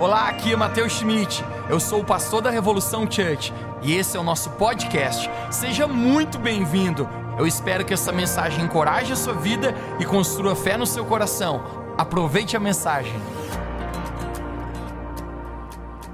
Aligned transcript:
Olá, 0.00 0.30
aqui 0.30 0.50
é 0.50 0.56
Matheus 0.56 0.94
Schmidt. 0.94 1.44
Eu 1.68 1.78
sou 1.78 2.00
o 2.00 2.04
pastor 2.04 2.40
da 2.40 2.48
Revolução 2.48 3.02
Church 3.02 3.52
e 3.82 3.94
esse 3.94 4.16
é 4.16 4.20
o 4.20 4.22
nosso 4.22 4.48
podcast. 4.52 5.28
Seja 5.50 5.86
muito 5.86 6.38
bem-vindo. 6.38 7.06
Eu 7.38 7.46
espero 7.46 7.84
que 7.84 7.92
essa 7.92 8.10
mensagem 8.10 8.64
encoraje 8.64 9.12
a 9.12 9.16
sua 9.16 9.34
vida 9.34 9.74
e 10.00 10.06
construa 10.06 10.56
fé 10.56 10.78
no 10.78 10.86
seu 10.86 11.04
coração. 11.04 11.94
Aproveite 11.98 12.56
a 12.56 12.60
mensagem. 12.60 13.12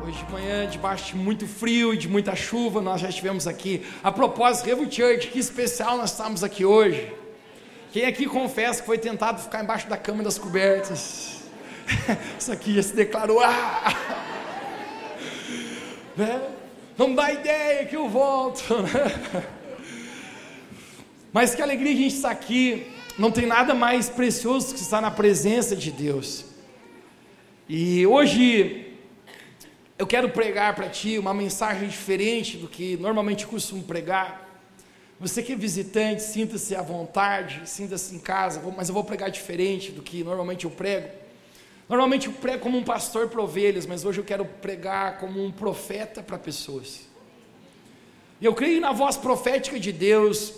Hoje 0.04 0.20
de 0.24 0.32
manhã, 0.32 0.66
debaixo 0.68 1.12
de 1.12 1.18
muito 1.18 1.46
frio 1.46 1.94
e 1.94 1.96
de 1.96 2.08
muita 2.08 2.34
chuva, 2.34 2.82
nós 2.82 3.00
já 3.00 3.08
estivemos 3.08 3.46
aqui. 3.46 3.86
A 4.02 4.10
propósito, 4.10 4.66
Revo 4.66 4.90
Church, 4.90 5.28
que 5.28 5.38
especial 5.38 5.96
nós 5.96 6.10
estamos 6.10 6.42
aqui 6.42 6.64
hoje. 6.64 7.14
Quem 7.92 8.04
aqui 8.04 8.26
confessa 8.26 8.80
que 8.80 8.86
foi 8.86 8.98
tentado 8.98 9.40
ficar 9.40 9.62
embaixo 9.62 9.88
da 9.88 9.96
cama 9.96 10.24
das 10.24 10.36
cobertas? 10.36 11.35
Isso 12.38 12.52
aqui 12.52 12.74
já 12.74 12.82
se 12.82 12.94
declarou. 12.94 13.40
Ah! 13.40 13.94
Né? 16.16 16.40
Não 16.96 17.14
dá 17.14 17.30
ideia 17.30 17.84
que 17.84 17.94
eu 17.94 18.08
volto. 18.08 18.62
Né? 18.82 19.44
Mas 21.30 21.54
que 21.54 21.60
alegria 21.60 21.92
a 21.92 21.96
gente 21.96 22.14
estar 22.14 22.30
aqui. 22.30 22.90
Não 23.18 23.30
tem 23.30 23.44
nada 23.44 23.74
mais 23.74 24.08
precioso 24.08 24.74
que 24.74 24.80
estar 24.80 25.02
na 25.02 25.10
presença 25.10 25.76
de 25.76 25.90
Deus. 25.90 26.46
E 27.68 28.06
hoje 28.06 28.94
eu 29.98 30.06
quero 30.06 30.30
pregar 30.30 30.74
para 30.74 30.88
ti 30.88 31.18
uma 31.18 31.34
mensagem 31.34 31.88
diferente 31.88 32.56
do 32.56 32.66
que 32.68 32.96
normalmente 32.96 33.46
costumo 33.46 33.82
pregar. 33.82 34.46
Você 35.18 35.42
que 35.42 35.52
é 35.52 35.56
visitante, 35.56 36.22
sinta-se 36.22 36.74
à 36.74 36.82
vontade, 36.82 37.62
sinta-se 37.68 38.14
em 38.14 38.18
casa, 38.18 38.62
mas 38.76 38.88
eu 38.88 38.94
vou 38.94 39.04
pregar 39.04 39.30
diferente 39.30 39.90
do 39.90 40.00
que 40.02 40.22
normalmente 40.22 40.64
eu 40.64 40.70
prego. 40.70 41.08
Normalmente 41.88 42.26
eu 42.26 42.32
prego 42.32 42.62
como 42.62 42.76
um 42.76 42.82
pastor 42.82 43.28
para 43.28 43.40
ovelhas, 43.40 43.86
mas 43.86 44.04
hoje 44.04 44.20
eu 44.20 44.24
quero 44.24 44.44
pregar 44.44 45.18
como 45.18 45.44
um 45.44 45.52
profeta 45.52 46.22
para 46.22 46.36
pessoas. 46.36 47.02
E 48.40 48.44
eu 48.44 48.54
creio 48.54 48.80
na 48.80 48.92
voz 48.92 49.16
profética 49.16 49.78
de 49.78 49.92
Deus. 49.92 50.52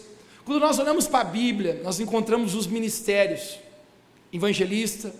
Quando 0.44 0.60
nós 0.60 0.78
olhamos 0.78 1.06
para 1.06 1.20
a 1.20 1.24
Bíblia, 1.24 1.80
nós 1.84 2.00
encontramos 2.00 2.54
os 2.54 2.66
ministérios 2.66 3.58
evangelista, 4.32 5.14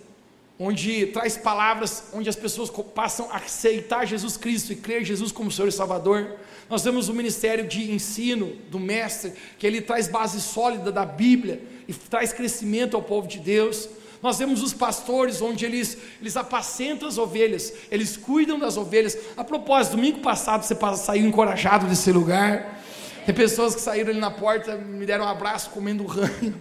onde 0.57 1.05
traz 1.07 1.37
palavras, 1.37 2.05
onde 2.11 2.27
as 2.27 2.35
pessoas 2.35 2.69
passam 2.93 3.31
a 3.31 3.37
aceitar 3.37 4.05
Jesus 4.05 4.35
Cristo 4.35 4.73
e 4.73 4.75
crer 4.75 5.05
Jesus 5.05 5.31
como 5.31 5.51
Senhor 5.51 5.69
e 5.69 5.71
Salvador. 5.71 6.35
Nós 6.69 6.83
temos 6.83 7.07
o 7.07 7.13
ministério 7.13 7.67
de 7.67 7.91
ensino 7.91 8.57
do 8.69 8.79
mestre, 8.79 9.33
que 9.57 9.65
ele 9.65 9.79
traz 9.79 10.07
base 10.07 10.41
sólida 10.41 10.91
da 10.91 11.05
Bíblia 11.05 11.61
e 11.87 11.93
traz 11.93 12.33
crescimento 12.33 12.97
ao 12.97 13.03
povo 13.03 13.27
de 13.27 13.39
Deus. 13.39 13.87
Nós 14.21 14.37
vemos 14.37 14.61
os 14.61 14.73
pastores 14.73 15.41
onde 15.41 15.65
eles, 15.65 15.97
eles 16.19 16.35
apacentam 16.35 17.07
as 17.07 17.17
ovelhas, 17.17 17.73
eles 17.89 18.17
cuidam 18.17 18.59
das 18.59 18.75
ovelhas. 18.75 19.17
A 19.37 19.43
propósito, 19.43 19.95
domingo 19.95 20.19
passado 20.19 20.63
você 20.63 20.75
saiu 20.97 21.25
encorajado 21.25 21.87
desse 21.87 22.11
lugar. 22.11 22.79
Tem 23.25 23.33
pessoas 23.33 23.75
que 23.75 23.81
saíram 23.81 24.11
ali 24.11 24.19
na 24.19 24.31
porta, 24.31 24.75
me 24.75 25.05
deram 25.05 25.25
um 25.25 25.27
abraço 25.27 25.69
comendo 25.69 26.03
ranho. 26.07 26.59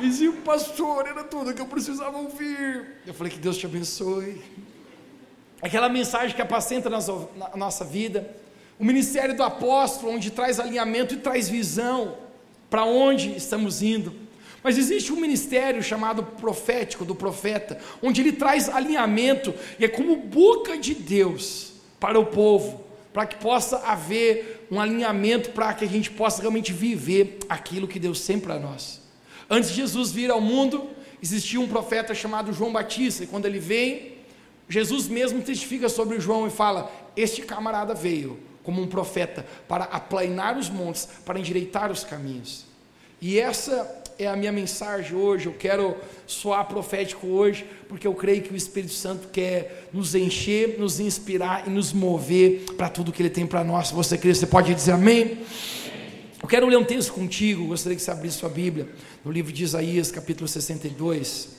E 0.00 0.02
diziam, 0.02 0.32
pastor, 0.36 1.06
era 1.06 1.24
tudo 1.24 1.52
que 1.54 1.60
eu 1.60 1.66
precisava 1.66 2.18
ouvir. 2.18 2.98
Eu 3.06 3.14
falei 3.14 3.32
que 3.32 3.38
Deus 3.38 3.56
te 3.56 3.66
abençoe. 3.66 4.40
Aquela 5.60 5.88
mensagem 5.88 6.34
que 6.34 6.42
apacenta 6.42 6.88
na 6.88 7.00
nossa 7.56 7.84
vida. 7.84 8.34
O 8.78 8.84
ministério 8.84 9.36
do 9.36 9.42
apóstolo, 9.42 10.12
onde 10.12 10.30
traz 10.30 10.60
alinhamento 10.60 11.14
e 11.14 11.16
traz 11.16 11.48
visão 11.48 12.16
para 12.70 12.84
onde 12.84 13.36
estamos 13.36 13.82
indo. 13.82 14.27
Mas 14.62 14.76
existe 14.76 15.12
um 15.12 15.20
ministério 15.20 15.82
chamado 15.82 16.22
profético, 16.22 17.04
do 17.04 17.14
profeta, 17.14 17.78
onde 18.02 18.20
ele 18.20 18.32
traz 18.32 18.68
alinhamento 18.68 19.54
e 19.78 19.84
é 19.84 19.88
como 19.88 20.16
boca 20.16 20.76
de 20.76 20.94
Deus 20.94 21.72
para 22.00 22.18
o 22.18 22.26
povo, 22.26 22.84
para 23.12 23.26
que 23.26 23.36
possa 23.36 23.78
haver 23.78 24.66
um 24.70 24.80
alinhamento, 24.80 25.50
para 25.50 25.72
que 25.74 25.84
a 25.84 25.88
gente 25.88 26.10
possa 26.10 26.40
realmente 26.40 26.72
viver 26.72 27.38
aquilo 27.48 27.88
que 27.88 27.98
Deus 27.98 28.24
tem 28.24 28.38
para 28.38 28.58
nós. 28.58 29.00
Antes 29.48 29.70
de 29.70 29.76
Jesus 29.76 30.12
vir 30.12 30.30
ao 30.30 30.40
mundo, 30.40 30.90
existia 31.22 31.60
um 31.60 31.68
profeta 31.68 32.14
chamado 32.14 32.52
João 32.52 32.72
Batista, 32.72 33.24
e 33.24 33.26
quando 33.26 33.46
ele 33.46 33.58
vem, 33.58 34.18
Jesus 34.68 35.08
mesmo 35.08 35.40
testifica 35.40 35.88
sobre 35.88 36.20
João 36.20 36.46
e 36.46 36.50
fala: 36.50 36.92
Este 37.16 37.42
camarada 37.42 37.94
veio 37.94 38.38
como 38.62 38.82
um 38.82 38.86
profeta 38.86 39.46
para 39.66 39.84
aplainar 39.84 40.58
os 40.58 40.68
montes, 40.68 41.08
para 41.24 41.38
endireitar 41.38 41.90
os 41.90 42.04
caminhos. 42.04 42.66
E 43.20 43.38
essa 43.38 43.97
é 44.18 44.26
a 44.26 44.34
minha 44.34 44.50
mensagem 44.50 45.16
hoje. 45.16 45.46
Eu 45.46 45.54
quero 45.54 45.96
soar 46.26 46.66
profético 46.66 47.28
hoje, 47.28 47.64
porque 47.88 48.06
eu 48.06 48.14
creio 48.14 48.42
que 48.42 48.52
o 48.52 48.56
Espírito 48.56 48.92
Santo 48.92 49.28
quer 49.28 49.88
nos 49.92 50.14
encher, 50.14 50.78
nos 50.78 50.98
inspirar 50.98 51.68
e 51.68 51.70
nos 51.70 51.92
mover 51.92 52.64
para 52.76 52.88
tudo 52.88 53.12
que 53.12 53.22
Ele 53.22 53.30
tem 53.30 53.46
para 53.46 53.62
nós. 53.62 53.88
Se 53.88 53.94
você 53.94 54.18
crê, 54.18 54.34
você 54.34 54.46
pode 54.46 54.74
dizer 54.74 54.92
amém? 54.92 55.38
Eu 56.42 56.48
quero 56.48 56.66
ler 56.66 56.76
um 56.76 56.84
texto 56.84 57.12
contigo, 57.12 57.66
gostaria 57.66 57.96
que 57.96 58.02
você 58.02 58.10
abrisse 58.10 58.38
sua 58.38 58.48
Bíblia, 58.48 58.88
no 59.24 59.30
livro 59.30 59.52
de 59.52 59.62
Isaías, 59.62 60.10
capítulo 60.10 60.48
62. 60.48 61.58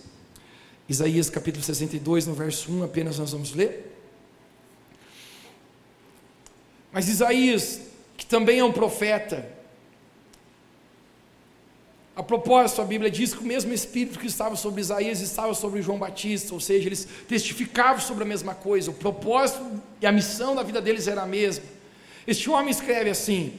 Isaías, 0.88 1.30
capítulo 1.30 1.64
62, 1.64 2.28
no 2.28 2.34
verso 2.34 2.72
1, 2.72 2.84
apenas 2.84 3.20
nós 3.20 3.32
vamos 3.32 3.54
ler. 3.54 3.96
Mas 6.92 7.08
Isaías, 7.08 7.82
que 8.18 8.26
também 8.26 8.60
é 8.60 8.64
um 8.64 8.72
profeta, 8.72 9.59
a 12.20 12.24
propósito, 12.24 12.82
a 12.82 12.84
Bíblia 12.84 13.10
diz 13.10 13.34
que 13.34 13.42
o 13.42 13.48
mesmo 13.48 13.74
Espírito 13.74 14.20
que 14.20 14.28
estava 14.28 14.54
sobre 14.58 14.82
Isaías 14.82 15.22
estava 15.22 15.54
sobre 15.54 15.82
João 15.82 15.98
Batista, 15.98 16.54
ou 16.54 16.60
seja, 16.60 16.90
eles 16.90 17.08
testificavam 17.30 18.02
sobre 18.02 18.26
a 18.26 18.28
mesma 18.28 18.54
coisa, 18.54 18.92
o 18.92 18.94
propósito 18.94 19.66
e 20.02 20.06
a 20.06 20.12
missão 20.12 20.54
da 20.54 20.62
vida 20.62 20.82
deles 20.82 21.08
era 21.08 21.22
a 21.22 21.26
mesma. 21.26 21.64
Este 22.28 22.50
homem 22.50 22.72
escreve 22.72 23.10
assim: 23.10 23.54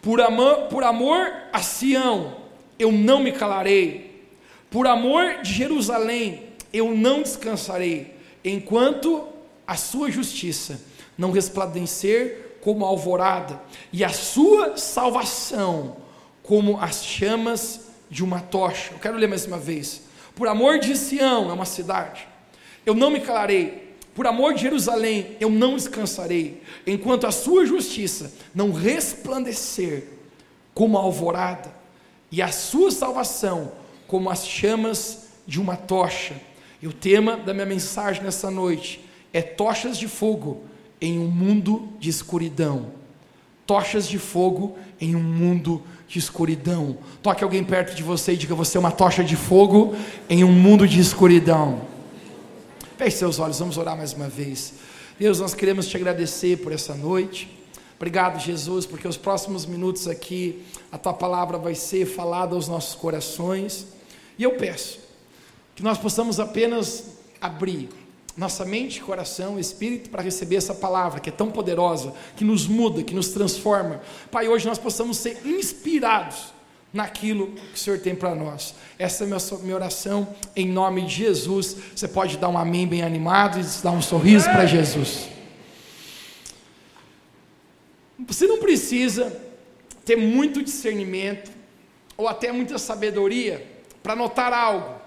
por 0.00 0.20
amor, 0.20 0.68
por 0.68 0.84
amor 0.84 1.26
a 1.52 1.60
Sião, 1.60 2.36
eu 2.78 2.92
não 2.92 3.18
me 3.18 3.32
calarei, 3.32 4.28
por 4.70 4.86
amor 4.86 5.42
de 5.42 5.52
Jerusalém, 5.52 6.44
eu 6.72 6.94
não 6.94 7.20
descansarei, 7.20 8.14
enquanto 8.44 9.26
a 9.66 9.76
sua 9.76 10.08
justiça 10.08 10.80
não 11.18 11.32
resplandecer 11.32 12.58
como 12.60 12.84
a 12.84 12.88
alvorada, 12.88 13.60
e 13.92 14.04
a 14.04 14.10
sua 14.10 14.76
salvação 14.76 15.96
como 16.44 16.78
as 16.78 17.04
chamas 17.04 17.83
de 18.14 18.22
uma 18.22 18.38
tocha. 18.38 18.92
Eu 18.92 19.00
quero 19.00 19.16
ler 19.16 19.26
mais 19.26 19.44
uma 19.44 19.58
vez. 19.58 20.02
Por 20.36 20.46
amor 20.46 20.78
de 20.78 20.96
Sião, 20.96 21.50
é 21.50 21.52
uma 21.52 21.64
cidade, 21.64 22.28
eu 22.86 22.94
não 22.94 23.10
me 23.10 23.18
calarei. 23.18 23.96
Por 24.14 24.28
amor 24.28 24.54
de 24.54 24.62
Jerusalém, 24.62 25.36
eu 25.40 25.50
não 25.50 25.74
descansarei, 25.74 26.62
enquanto 26.86 27.26
a 27.26 27.32
sua 27.32 27.66
justiça 27.66 28.32
não 28.54 28.70
resplandecer 28.70 30.04
como 30.72 30.96
a 30.96 31.00
alvorada, 31.00 31.74
e 32.30 32.40
a 32.40 32.52
sua 32.52 32.92
salvação 32.92 33.72
como 34.06 34.30
as 34.30 34.46
chamas 34.46 35.30
de 35.44 35.60
uma 35.60 35.76
tocha. 35.76 36.34
E 36.80 36.86
o 36.86 36.92
tema 36.92 37.36
da 37.36 37.52
minha 37.52 37.66
mensagem 37.66 38.22
nessa 38.22 38.48
noite 38.48 39.04
é 39.32 39.42
tochas 39.42 39.98
de 39.98 40.06
fogo 40.06 40.62
em 41.00 41.18
um 41.18 41.26
mundo 41.26 41.88
de 41.98 42.10
escuridão. 42.10 42.92
Tochas 43.66 44.06
de 44.06 44.18
fogo 44.18 44.76
em 45.00 45.16
um 45.16 45.22
mundo 45.22 45.82
de 46.06 46.18
escuridão. 46.18 46.98
Toque 47.22 47.42
alguém 47.42 47.64
perto 47.64 47.94
de 47.94 48.02
você 48.02 48.32
e 48.32 48.36
diga: 48.36 48.54
Você 48.54 48.76
é 48.76 48.80
uma 48.80 48.90
tocha 48.90 49.24
de 49.24 49.36
fogo 49.36 49.94
em 50.28 50.44
um 50.44 50.52
mundo 50.52 50.86
de 50.86 51.00
escuridão. 51.00 51.82
Feche 52.96 53.16
seus 53.16 53.38
olhos, 53.38 53.58
vamos 53.58 53.76
orar 53.76 53.96
mais 53.96 54.12
uma 54.12 54.28
vez. 54.28 54.74
Deus, 55.18 55.40
nós 55.40 55.54
queremos 55.54 55.88
te 55.88 55.96
agradecer 55.96 56.58
por 56.58 56.72
essa 56.72 56.94
noite. 56.94 57.48
Obrigado, 57.96 58.40
Jesus, 58.40 58.86
porque 58.86 59.08
os 59.08 59.16
próximos 59.16 59.64
minutos 59.64 60.08
aqui 60.08 60.62
a 60.92 60.98
tua 60.98 61.14
palavra 61.14 61.58
vai 61.58 61.74
ser 61.74 62.06
falada 62.06 62.54
aos 62.54 62.68
nossos 62.68 62.94
corações. 62.94 63.86
E 64.38 64.42
eu 64.42 64.52
peço 64.52 64.98
que 65.74 65.82
nós 65.82 65.98
possamos 65.98 66.38
apenas 66.38 67.04
abrir 67.40 67.88
nossa 68.36 68.64
mente, 68.64 69.00
coração, 69.00 69.58
espírito 69.58 70.10
para 70.10 70.22
receber 70.22 70.56
essa 70.56 70.74
palavra 70.74 71.20
que 71.20 71.28
é 71.28 71.32
tão 71.32 71.50
poderosa, 71.50 72.12
que 72.36 72.44
nos 72.44 72.66
muda, 72.66 73.02
que 73.02 73.14
nos 73.14 73.28
transforma. 73.28 74.00
Pai, 74.30 74.48
hoje 74.48 74.66
nós 74.66 74.78
possamos 74.78 75.18
ser 75.18 75.46
inspirados 75.46 76.52
naquilo 76.92 77.48
que 77.48 77.74
o 77.74 77.78
Senhor 77.78 77.98
tem 77.98 78.14
para 78.14 78.34
nós. 78.34 78.74
Essa 78.98 79.24
é 79.24 79.26
a 79.26 79.58
minha 79.58 79.74
oração 79.74 80.28
em 80.54 80.66
nome 80.66 81.02
de 81.02 81.14
Jesus. 81.14 81.76
Você 81.94 82.08
pode 82.08 82.36
dar 82.36 82.48
um 82.48 82.58
amém 82.58 82.86
bem 82.86 83.02
animado 83.02 83.58
e 83.60 83.82
dar 83.82 83.92
um 83.92 84.02
sorriso 84.02 84.46
para 84.46 84.66
Jesus. 84.66 85.28
Você 88.26 88.46
não 88.46 88.58
precisa 88.58 89.40
ter 90.04 90.16
muito 90.16 90.62
discernimento 90.62 91.50
ou 92.16 92.28
até 92.28 92.52
muita 92.52 92.78
sabedoria 92.78 93.64
para 94.02 94.14
notar 94.14 94.52
algo. 94.52 95.00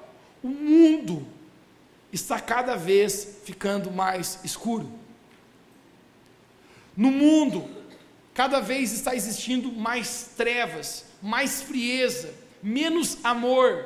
O 0.43 0.47
mundo 0.47 1.25
está 2.11 2.39
cada 2.39 2.75
vez 2.75 3.39
ficando 3.43 3.91
mais 3.91 4.39
escuro. 4.43 4.89
No 6.95 7.11
mundo, 7.11 7.69
cada 8.33 8.59
vez 8.59 8.91
está 8.91 9.15
existindo 9.15 9.71
mais 9.71 10.31
trevas, 10.35 11.05
mais 11.21 11.61
frieza, 11.61 12.33
menos 12.61 13.17
amor. 13.23 13.85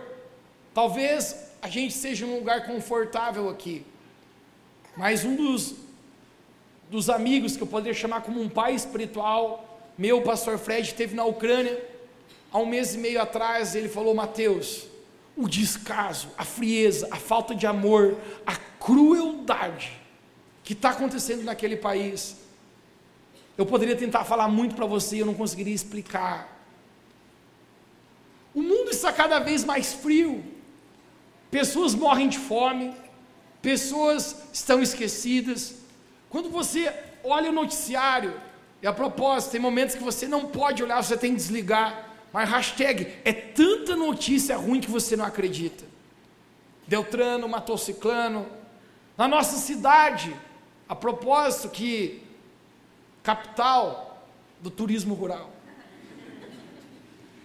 Talvez 0.74 1.36
a 1.62 1.68
gente 1.68 1.94
seja 1.94 2.26
num 2.26 2.38
lugar 2.38 2.66
confortável 2.66 3.50
aqui, 3.50 3.86
mas 4.96 5.24
um 5.24 5.36
dos, 5.36 5.76
dos 6.90 7.10
amigos 7.10 7.56
que 7.56 7.64
eu 7.64 7.68
poderia 7.68 7.94
chamar 7.94 8.22
como 8.22 8.42
um 8.42 8.50
pai 8.50 8.74
espiritual, 8.74 9.68
meu, 9.98 10.22
pastor 10.22 10.58
Fred, 10.58 10.88
esteve 10.88 11.16
na 11.16 11.26
Ucrânia, 11.26 11.82
há 12.52 12.58
um 12.58 12.66
mês 12.66 12.96
e 12.96 12.98
meio 12.98 13.22
atrás, 13.22 13.76
ele 13.76 13.90
falou: 13.90 14.16
Mateus, 14.16 14.88
o 15.36 15.48
descaso, 15.48 16.30
a 16.38 16.44
frieza, 16.44 17.08
a 17.12 17.16
falta 17.16 17.56
de 17.56 17.66
amor, 17.66 18.18
a 18.46 18.56
crueldade 18.80 20.00
que 20.64 20.74
está 20.74 20.90
acontecendo 20.90 21.44
naquele 21.44 21.78
país. 21.78 22.38
Eu 23.58 23.66
poderia 23.66 23.96
tentar 23.96 24.24
falar 24.24 24.48
muito 24.48 24.76
para 24.76 24.86
você 24.86 25.18
e 25.18 25.20
eu 25.20 25.26
não 25.26 25.34
conseguiria 25.34 25.74
explicar. 25.74 26.60
O 28.54 28.62
mundo 28.62 28.92
está 28.92 29.12
cada 29.12 29.40
vez 29.40 29.64
mais 29.64 29.94
frio, 29.94 30.44
pessoas 31.50 31.96
morrem 31.96 32.28
de 32.28 32.38
fome, 32.38 32.94
pessoas 33.62 34.36
estão 34.52 34.82
esquecidas. 34.82 35.76
Quando 36.30 36.50
você 36.50 36.94
olha 37.24 37.50
o 37.50 37.54
noticiário, 37.54 38.34
e 38.82 38.88
a 38.88 38.92
propósito, 38.92 39.52
tem 39.52 39.62
momentos 39.62 39.96
que 39.96 40.04
você 40.04 40.28
não 40.28 40.48
pode 40.48 40.84
olhar, 40.84 41.02
você 41.04 41.16
tem 41.16 41.32
que 41.32 41.38
desligar. 41.38 42.11
Mas 42.32 42.50
hashtag 42.50 43.08
é 43.26 43.34
tanta 43.34 43.96
notícia 43.96 44.56
ruim 44.58 44.80
que 44.80 44.90
você 44.90 45.16
não 45.16 45.26
acredita. 45.26 45.84
Deltrano 46.88 47.48
matou 47.48 47.78
ciclano. 47.78 48.48
Na 49.18 49.28
nossa 49.28 49.58
cidade, 49.58 50.36
a 50.88 50.96
propósito 50.96 51.70
que 51.70 52.24
capital 53.22 54.28
do 54.62 54.70
turismo 54.70 55.14
rural. 55.14 55.52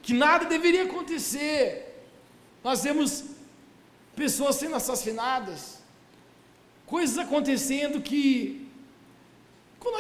Que 0.03 0.13
nada 0.13 0.45
deveria 0.45 0.85
acontecer. 0.85 2.05
Nós 2.63 2.85
vemos 2.85 3.25
pessoas 4.15 4.57
sendo 4.57 4.77
assassinadas, 4.77 5.81
coisas 6.87 7.19
acontecendo 7.19 8.01
que 8.01 8.66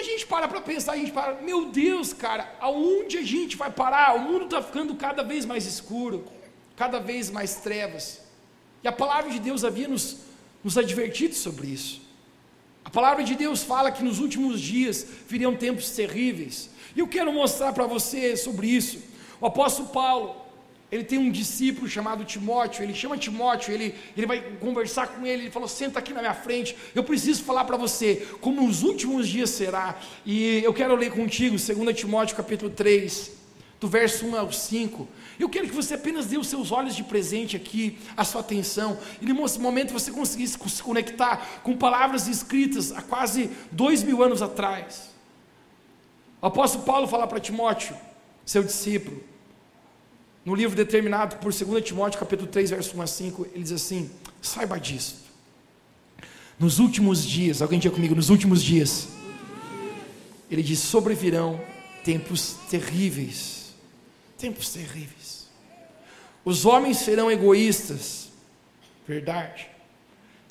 gente 0.07 0.27
para 0.27 0.49
para 0.49 0.61
pensar, 0.61 0.93
a 0.93 0.97
gente 0.97 1.13
para, 1.13 1.41
meu 1.43 1.67
Deus, 1.67 2.13
cara, 2.13 2.55
aonde 2.61 3.19
a 3.19 3.23
gente 3.23 3.57
vai 3.57 3.71
parar? 3.71 4.17
O 4.17 4.21
mundo 4.21 4.45
está 4.47 4.63
ficando 4.63 4.95
cada 4.95 5.23
vez 5.23 5.45
mais 5.45 5.67
escuro, 5.67 6.25
cada 6.75 6.99
vez 6.99 7.31
mais 7.31 7.57
trevas. 7.57 8.23
E 8.83 8.89
a 8.89 8.93
palavra 8.93 9.31
de 9.31 9.39
Deus 9.39 9.65
havia 9.65 9.89
nos, 9.89 10.19
nos 10.63 10.79
advertido 10.79 11.35
sobre 11.35 11.69
isso. 11.69 12.01
A 12.85 12.91
palavra 12.91 13.25
de 13.25 13.35
Deus 13.35 13.65
fala 13.65 13.91
que 13.91 14.05
nos 14.05 14.21
últimos 14.21 14.61
dias 14.61 15.05
viriam 15.29 15.57
tempos 15.57 15.91
terríveis. 15.91 16.71
E 16.95 17.01
eu 17.01 17.09
quero 17.09 17.33
mostrar 17.33 17.73
para 17.73 17.85
você 17.85 18.37
sobre 18.37 18.69
isso. 18.69 19.03
O 19.41 19.47
apóstolo 19.47 19.89
Paulo, 19.89 20.46
ele 20.91 21.03
tem 21.03 21.19
um 21.19 21.31
discípulo 21.31 21.89
chamado 21.89 22.25
Timóteo, 22.25 22.83
ele 22.83 22.95
chama 22.95 23.19
Timóteo, 23.19 23.75
ele, 23.75 23.95
ele 24.17 24.27
vai 24.27 24.41
conversar 24.61 25.09
com 25.09 25.27
ele, 25.27 25.45
ele 25.45 25.51
falou, 25.51 25.69
senta 25.69 25.99
aqui 25.99 26.13
na 26.13 26.21
minha 26.21 26.35
frente, 26.35 26.77
eu 26.95 27.03
preciso 27.03 27.43
falar 27.43 27.65
para 27.65 27.77
você 27.77 28.27
como 28.41 28.67
os 28.67 28.83
últimos 28.83 29.29
dias 29.29 29.51
será, 29.51 29.99
e 30.25 30.63
eu 30.63 30.73
quero 30.73 30.95
ler 30.95 31.11
contigo, 31.11 31.57
2 31.57 31.97
Timóteo 31.97 32.37
capítulo 32.37 32.71
3, 32.71 33.33
do 33.81 33.89
verso 33.89 34.27
1 34.27 34.37
ao 34.39 34.53
5, 34.53 35.09
eu 35.39 35.49
quero 35.49 35.67
que 35.69 35.75
você 35.75 35.95
apenas 35.95 36.27
dê 36.27 36.39
os 36.39 36.47
seus 36.47 36.71
olhos 36.71 36.95
de 36.95 37.03
presente 37.03 37.57
aqui, 37.57 37.99
a 38.17 38.25
sua 38.25 38.41
atenção, 38.41 38.97
e 39.21 39.27
nesse 39.27 39.59
momento 39.59 39.93
você 39.93 40.11
conseguisse 40.13 40.57
se 40.69 40.83
conectar 40.83 41.61
com 41.63 41.77
palavras 41.77 42.29
escritas 42.29 42.93
há 42.93 43.03
quase 43.03 43.51
dois 43.73 44.03
mil 44.05 44.23
anos 44.23 44.41
atrás, 44.41 45.11
o 46.41 46.47
apóstolo 46.47 46.85
Paulo 46.85 47.09
fala 47.09 47.27
para 47.27 47.41
Timóteo, 47.41 47.97
seu 48.45 48.63
discípulo, 48.63 49.21
no 50.47 50.55
livro 50.55 50.77
determinado 50.77 51.39
por 51.39 51.53
2 51.53 51.85
Timóteo, 51.85 52.21
capítulo 52.21 52.49
3, 52.49 52.71
verso 52.71 52.97
1 52.97 53.03
a 53.03 53.07
5, 53.09 53.49
ele 53.53 53.65
diz 53.65 53.73
assim: 53.73 54.09
saiba 54.41 54.79
disso. 54.79 55.27
Nos 56.57 56.79
últimos 56.79 57.27
dias, 57.27 57.61
alguém 57.61 57.81
diga 57.81 57.93
comigo, 57.93 58.15
nos 58.15 58.31
últimos 58.31 58.63
dias, 58.63 59.09
ele 60.49 60.63
diz: 60.63 60.79
sobrevirão 60.79 61.61
tempos 62.05 62.55
terríveis. 62.71 63.75
Tempos 64.39 64.73
terríveis. 64.73 65.49
Os 66.45 66.65
homens 66.65 66.99
serão 66.99 67.29
egoístas, 67.29 68.29
verdade. 69.05 69.67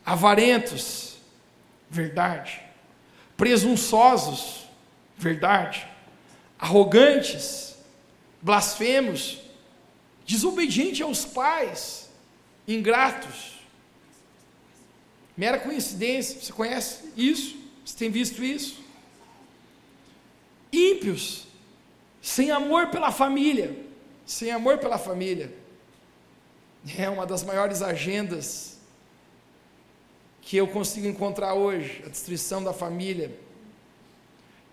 Avarentos, 0.05 1.15
verdade. 1.89 2.59
Presunçosos, 3.37 4.65
verdade. 5.17 5.87
Arrogantes, 6.59 7.75
blasfemos, 8.41 9.44
desobediente 10.25 11.03
aos 11.03 11.25
pais, 11.25 12.09
ingratos. 12.67 13.59
Mera 15.37 15.59
coincidência, 15.59 16.41
você 16.41 16.51
conhece 16.51 17.11
isso? 17.15 17.57
Você 17.85 17.97
tem 17.97 18.09
visto 18.09 18.43
isso? 18.43 18.83
Ímpios, 20.71 21.45
sem 22.21 22.51
amor 22.51 22.87
pela 22.87 23.11
família, 23.11 23.77
sem 24.25 24.51
amor 24.51 24.79
pela 24.79 24.97
família. 24.97 25.53
É 26.97 27.09
uma 27.09 27.25
das 27.25 27.43
maiores 27.43 27.81
agendas 27.81 28.77
que 30.41 30.57
eu 30.57 30.67
consigo 30.67 31.07
encontrar 31.07 31.53
hoje, 31.55 32.03
a 32.05 32.09
destruição 32.09 32.63
da 32.63 32.71
família. 32.71 33.37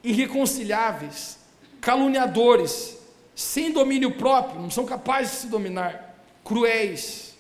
Irreconciliáveis, 0.05 1.39
caluniadores, 1.81 2.99
sem 3.35 3.73
domínio 3.73 4.13
próprio, 4.13 4.61
não 4.61 4.71
são 4.71 4.85
capazes 4.85 5.33
de 5.33 5.39
se 5.39 5.47
dominar, 5.47 6.17
cruéis, 6.45 7.35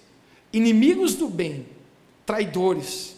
inimigos 0.52 1.14
do 1.14 1.28
bem, 1.28 1.66
traidores, 2.24 3.16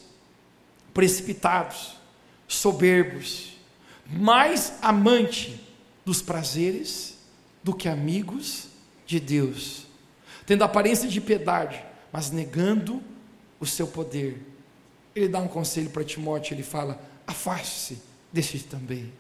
precipitados, 0.92 1.96
soberbos, 2.46 3.56
mais 4.06 4.74
amante 4.82 5.60
dos 6.04 6.20
prazeres 6.20 7.18
do 7.62 7.74
que 7.74 7.88
amigos 7.88 8.68
de 9.06 9.18
Deus, 9.18 9.86
tendo 10.46 10.64
aparência 10.64 11.08
de 11.08 11.20
piedade, 11.20 11.84
mas 12.12 12.30
negando 12.30 13.02
o 13.58 13.66
seu 13.66 13.86
poder. 13.86 14.40
Ele 15.14 15.28
dá 15.28 15.38
um 15.38 15.48
conselho 15.48 15.90
para 15.90 16.04
Timóteo, 16.04 16.54
ele 16.54 16.62
fala: 16.62 17.00
afaste-se 17.26 18.02
desse 18.32 18.58
também. 18.60 19.12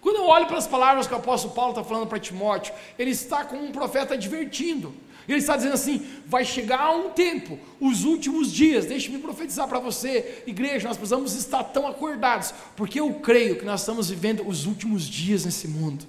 Quando 0.00 0.16
eu 0.16 0.26
olho 0.26 0.46
para 0.46 0.58
as 0.58 0.66
palavras 0.66 1.06
que 1.06 1.14
o 1.14 1.16
apóstolo 1.16 1.54
Paulo 1.54 1.72
está 1.72 1.82
falando 1.82 2.06
para 2.06 2.18
Timóteo, 2.18 2.72
ele 2.98 3.10
está 3.10 3.44
como 3.44 3.64
um 3.64 3.72
profeta 3.72 4.14
advertindo. 4.14 4.94
Ele 5.28 5.38
está 5.38 5.56
dizendo 5.56 5.74
assim: 5.74 6.06
vai 6.24 6.44
chegar 6.44 6.90
um 6.96 7.10
tempo, 7.10 7.58
os 7.78 8.04
últimos 8.04 8.50
dias, 8.50 8.86
deixe-me 8.86 9.18
profetizar 9.18 9.68
para 9.68 9.78
você, 9.78 10.42
igreja, 10.46 10.88
nós 10.88 10.96
precisamos 10.96 11.34
estar 11.34 11.62
tão 11.64 11.86
acordados, 11.86 12.54
porque 12.74 12.98
eu 12.98 13.12
creio 13.14 13.56
que 13.56 13.64
nós 13.64 13.80
estamos 13.80 14.08
vivendo 14.08 14.48
os 14.48 14.64
últimos 14.64 15.06
dias 15.06 15.44
nesse 15.44 15.68
mundo. 15.68 16.06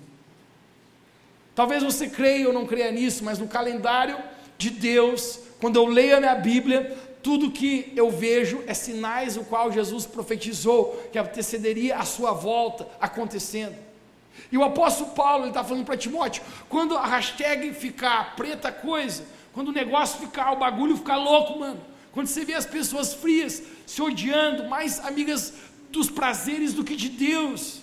Talvez 1.54 1.84
você 1.84 2.08
creia 2.08 2.48
ou 2.48 2.54
não 2.54 2.66
creia 2.66 2.90
nisso, 2.92 3.24
mas 3.26 3.38
no 3.38 3.48
calendário 3.48 4.18
de 4.58 4.70
Deus, 4.70 5.40
quando 5.60 5.76
eu 5.76 5.86
leio 5.86 6.16
a 6.16 6.20
minha 6.22 6.36
Bíblia, 6.36 6.98
tudo 7.22 7.52
que 7.52 7.92
eu 7.96 8.10
vejo 8.10 8.64
é 8.66 8.74
sinais 8.74 9.36
o 9.36 9.44
qual 9.44 9.72
Jesus 9.72 10.06
profetizou 10.06 11.10
que 11.12 11.20
antecederia 11.20 11.98
a 11.98 12.06
sua 12.06 12.32
volta 12.32 12.88
acontecendo. 13.00 13.76
E 14.52 14.58
o 14.58 14.64
apóstolo 14.64 15.12
Paulo 15.12 15.48
está 15.48 15.64
falando 15.64 15.86
para 15.86 15.98
Timóteo: 15.98 16.44
quando 16.70 16.96
a 16.98 17.06
hashtag 17.06 17.74
ficar 17.74 18.36
preta 18.36 18.72
coisa, 18.72 19.26
quando 19.54 19.70
o 19.70 19.74
negócio 19.74 20.20
ficar, 20.20 20.54
o 20.54 20.60
bagulho 20.60 20.96
ficar 20.96 21.18
louco, 21.18 21.60
mano, 21.60 21.82
quando 22.12 22.28
você 22.28 22.46
vê 22.46 22.54
as 22.54 22.66
pessoas 22.66 23.14
frias 23.14 23.62
se 23.86 24.02
odiando, 24.02 24.68
mais 24.70 25.00
amigas 25.00 25.54
dos 25.92 26.10
prazeres 26.10 26.74
do 26.74 26.84
que 26.84 26.96
de 26.96 27.10
Deus, 27.10 27.82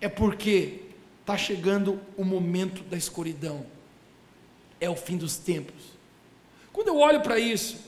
é 0.00 0.08
porque 0.08 0.82
está 1.20 1.36
chegando 1.36 2.00
o 2.16 2.24
momento 2.24 2.82
da 2.84 2.96
escuridão, 2.96 3.66
é 4.80 4.88
o 4.88 4.96
fim 4.96 5.16
dos 5.16 5.36
tempos. 5.36 5.98
Quando 6.72 6.88
eu 6.88 6.98
olho 6.98 7.20
para 7.20 7.38
isso, 7.38 7.87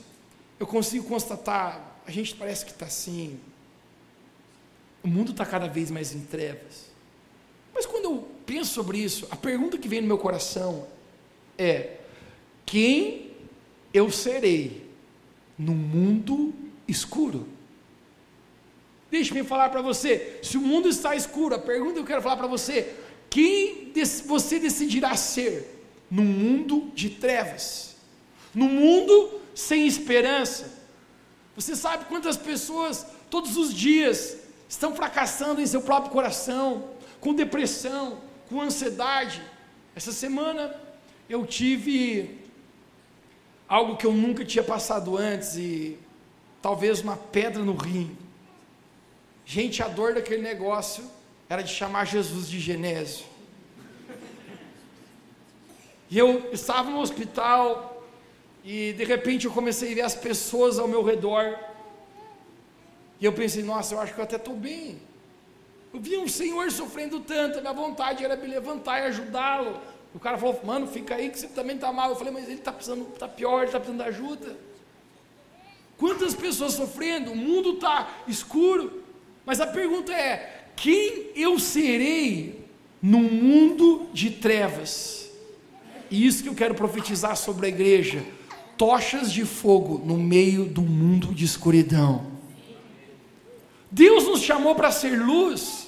eu 0.61 0.67
consigo 0.67 1.07
constatar, 1.07 1.99
a 2.05 2.11
gente 2.11 2.35
parece 2.35 2.63
que 2.63 2.69
está 2.69 2.85
assim, 2.85 3.39
o 5.01 5.07
mundo 5.07 5.31
está 5.31 5.43
cada 5.43 5.67
vez 5.67 5.89
mais 5.89 6.13
em 6.13 6.19
trevas. 6.19 6.91
Mas 7.73 7.87
quando 7.87 8.05
eu 8.05 8.27
penso 8.45 8.71
sobre 8.71 8.99
isso, 8.99 9.27
a 9.31 9.35
pergunta 9.35 9.75
que 9.79 9.87
vem 9.87 10.01
no 10.01 10.07
meu 10.07 10.19
coração 10.19 10.87
é: 11.57 11.97
quem 12.63 13.31
eu 13.91 14.11
serei 14.11 14.87
no 15.57 15.73
mundo 15.73 16.53
escuro? 16.87 17.47
Deixe-me 19.09 19.43
falar 19.43 19.69
para 19.69 19.81
você, 19.81 20.37
se 20.43 20.57
o 20.57 20.61
mundo 20.61 20.87
está 20.87 21.15
escuro, 21.15 21.55
a 21.55 21.59
pergunta 21.59 21.93
que 21.93 21.99
eu 22.01 22.05
quero 22.05 22.21
falar 22.21 22.37
para 22.37 22.45
você: 22.45 22.93
quem 23.31 23.91
você 24.27 24.59
decidirá 24.59 25.15
ser 25.15 25.83
no 26.09 26.21
mundo 26.21 26.91
de 26.93 27.09
trevas? 27.09 27.95
No 28.53 28.65
mundo 28.69 29.40
sem 29.55 29.87
esperança. 29.87 30.79
Você 31.55 31.75
sabe 31.75 32.05
quantas 32.05 32.37
pessoas 32.37 33.05
todos 33.29 33.57
os 33.57 33.73
dias 33.73 34.37
estão 34.67 34.95
fracassando 34.95 35.61
em 35.61 35.65
seu 35.65 35.81
próprio 35.81 36.11
coração, 36.11 36.89
com 37.19 37.33
depressão, 37.33 38.19
com 38.47 38.61
ansiedade. 38.61 39.41
Essa 39.95 40.11
semana 40.11 40.73
eu 41.29 41.45
tive 41.45 42.39
algo 43.67 43.97
que 43.97 44.05
eu 44.05 44.13
nunca 44.13 44.43
tinha 44.43 44.63
passado 44.63 45.17
antes 45.17 45.55
e 45.55 45.97
talvez 46.61 47.01
uma 47.01 47.17
pedra 47.17 47.63
no 47.63 47.75
rim. 47.75 48.17
Gente, 49.45 49.81
a 49.83 49.87
dor 49.87 50.13
daquele 50.13 50.41
negócio 50.41 51.03
era 51.49 51.61
de 51.61 51.73
chamar 51.73 52.05
Jesus 52.05 52.49
de 52.49 52.59
Genésio. 52.59 53.25
E 56.09 56.17
eu 56.17 56.49
estava 56.51 56.89
no 56.89 56.99
hospital 56.99 57.90
e 58.63 58.93
de 58.93 59.03
repente 59.03 59.45
eu 59.45 59.51
comecei 59.51 59.91
a 59.91 59.95
ver 59.95 60.01
as 60.01 60.15
pessoas 60.15 60.77
ao 60.77 60.87
meu 60.87 61.03
redor. 61.03 61.57
E 63.19 63.25
eu 63.25 63.33
pensei, 63.33 63.63
nossa, 63.63 63.93
eu 63.93 63.99
acho 63.99 64.13
que 64.13 64.19
eu 64.19 64.23
até 64.23 64.35
estou 64.35 64.55
bem. 64.55 64.99
Eu 65.93 65.99
vi 65.99 66.17
um 66.17 66.27
senhor 66.27 66.71
sofrendo 66.71 67.19
tanto, 67.19 67.59
a 67.59 67.61
minha 67.61 67.73
vontade 67.73 68.23
era 68.23 68.35
me 68.35 68.47
levantar 68.47 69.01
e 69.01 69.07
ajudá-lo. 69.07 69.79
O 70.13 70.19
cara 70.19 70.37
falou, 70.37 70.59
mano, 70.63 70.87
fica 70.87 71.15
aí 71.15 71.29
que 71.29 71.39
você 71.39 71.47
também 71.47 71.75
está 71.75 71.91
mal. 71.91 72.09
Eu 72.09 72.15
falei, 72.15 72.33
mas 72.33 72.45
ele 72.45 72.55
está 72.55 72.71
precisando, 72.71 73.07
está 73.13 73.27
pior, 73.27 73.59
ele 73.59 73.65
está 73.67 73.79
precisando 73.79 74.01
de 74.03 74.09
ajuda. 74.09 74.57
Quantas 75.97 76.33
pessoas 76.33 76.73
sofrendo, 76.73 77.31
o 77.31 77.35
mundo 77.35 77.73
está 77.73 78.23
escuro. 78.27 79.03
Mas 79.45 79.61
a 79.61 79.67
pergunta 79.67 80.11
é: 80.11 80.65
quem 80.75 81.29
eu 81.35 81.59
serei 81.59 82.65
num 83.01 83.23
mundo 83.23 84.09
de 84.11 84.31
trevas? 84.31 85.29
E 86.09 86.25
isso 86.25 86.43
que 86.43 86.49
eu 86.49 86.55
quero 86.55 86.73
profetizar 86.73 87.37
sobre 87.37 87.67
a 87.67 87.69
igreja: 87.69 88.25
tochas 88.81 89.31
de 89.31 89.45
fogo 89.45 90.01
no 90.03 90.17
meio 90.17 90.65
do 90.65 90.81
mundo 90.81 91.35
de 91.35 91.45
escuridão. 91.45 92.25
Deus 93.91 94.23
nos 94.23 94.41
chamou 94.41 94.73
para 94.73 94.91
ser 94.91 95.21
luz. 95.21 95.87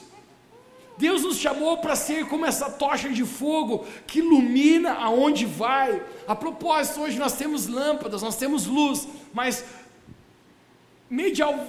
Deus 0.95 1.23
nos 1.23 1.37
chamou 1.37 1.79
para 1.79 1.95
ser 1.95 2.27
como 2.27 2.45
essa 2.45 2.69
tocha 2.69 3.09
de 3.09 3.25
fogo 3.25 3.83
que 4.05 4.19
ilumina 4.19 4.93
aonde 4.93 5.43
vai. 5.43 6.03
A 6.27 6.35
propósito, 6.35 7.01
hoje 7.01 7.17
nós 7.17 7.33
temos 7.33 7.65
lâmpadas, 7.65 8.21
nós 8.21 8.37
temos 8.37 8.67
luz, 8.67 9.07
mas 9.33 9.65
medial, 11.09 11.67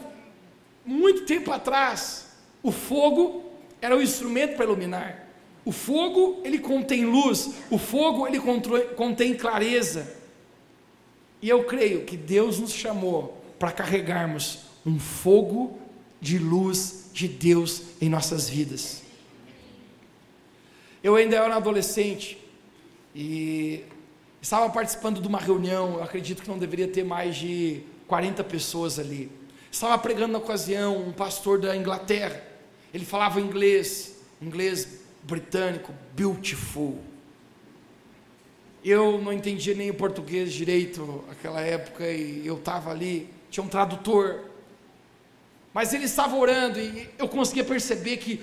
muito 0.85 1.25
tempo 1.25 1.51
atrás, 1.51 2.37
o 2.63 2.71
fogo 2.71 3.43
era 3.81 3.97
o 3.97 4.03
instrumento 4.03 4.57
para 4.57 4.67
iluminar. 4.67 5.27
O 5.65 5.73
fogo, 5.73 6.43
ele 6.45 6.59
contém 6.59 7.07
luz, 7.07 7.55
o 7.71 7.79
fogo, 7.79 8.27
ele 8.27 8.39
contém 8.95 9.33
clareza. 9.33 10.23
E 11.45 11.49
eu 11.51 11.63
creio 11.65 12.07
que 12.07 12.17
Deus 12.17 12.59
nos 12.59 12.73
chamou 12.73 13.39
para 13.59 13.71
carregarmos 13.71 14.61
um 14.87 14.99
fogo 14.99 15.79
de 16.19 16.39
luz 16.39 17.11
de 17.13 17.29
Deus 17.29 17.83
em 18.01 18.09
nossas 18.09 18.49
vidas. 18.49 19.03
Eu 21.03 21.17
ainda 21.17 21.37
era 21.37 21.55
adolescente 21.55 22.39
e 23.15 23.85
estava 24.41 24.71
participando 24.71 25.21
de 25.21 25.29
uma 25.29 25.39
reunião, 25.39 25.97
eu 25.97 26.03
acredito 26.03 26.43
que 26.43 26.49
não 26.49 26.57
deveria 26.59 26.89
ter 26.89 27.05
mais 27.05 27.37
de 27.37 27.83
40 28.09 28.43
pessoas 28.45 28.99
ali. 28.99 29.31
Estava 29.71 29.99
pregando 29.99 30.33
na 30.33 30.39
ocasião 30.39 30.97
um 30.97 31.13
pastor 31.13 31.61
da 31.61 31.77
Inglaterra. 31.77 32.43
Ele 32.95 33.05
falava 33.05 33.39
inglês, 33.39 34.17
inglês 34.41 34.89
britânico, 35.23 35.93
beautiful. 36.17 36.99
Eu 38.85 39.21
não 39.21 39.33
entendia 39.33 39.75
nem 39.75 39.91
o 39.91 39.95
português 39.95 40.53
direito 40.53 41.25
naquela 41.27 41.61
época 41.61 42.07
e 42.07 42.47
eu 42.47 42.57
estava 42.57 42.91
ali, 42.91 43.29
tinha 43.51 43.65
um 43.65 43.69
tradutor. 43.69 44.41
Mas 45.73 45.95
ele 45.95 46.05
estava 46.05 46.37
orando 46.37 46.79
e 46.79 47.09
eu 47.19 47.27
conseguia 47.27 47.65
perceber 47.65 48.19
que 48.19 48.41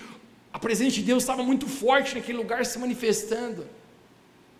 a 0.51 0.57
presença 0.57 0.91
de 0.91 1.03
Deus 1.03 1.23
estava 1.23 1.43
muito 1.43 1.67
forte 1.67 2.15
naquele 2.15 2.37
lugar 2.37 2.65
se 2.65 2.79
manifestando. 2.79 3.67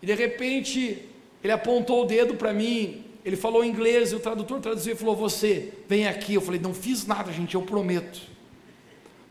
E 0.01 0.05
de 0.05 0.13
repente, 0.13 1.09
ele 1.43 1.51
apontou 1.51 2.03
o 2.03 2.05
dedo 2.05 2.35
para 2.35 2.53
mim 2.53 3.11
ele 3.23 3.35
falou 3.35 3.63
inglês, 3.63 4.11
e 4.11 4.15
o 4.15 4.19
tradutor 4.19 4.59
traduziu 4.59 4.93
e 4.93 4.97
falou: 4.97 5.15
Você, 5.15 5.73
vem 5.88 6.07
aqui. 6.07 6.33
Eu 6.33 6.41
falei: 6.41 6.59
Não 6.59 6.73
fiz 6.73 7.05
nada, 7.05 7.31
gente, 7.31 7.55
eu 7.55 7.61
prometo. 7.61 8.21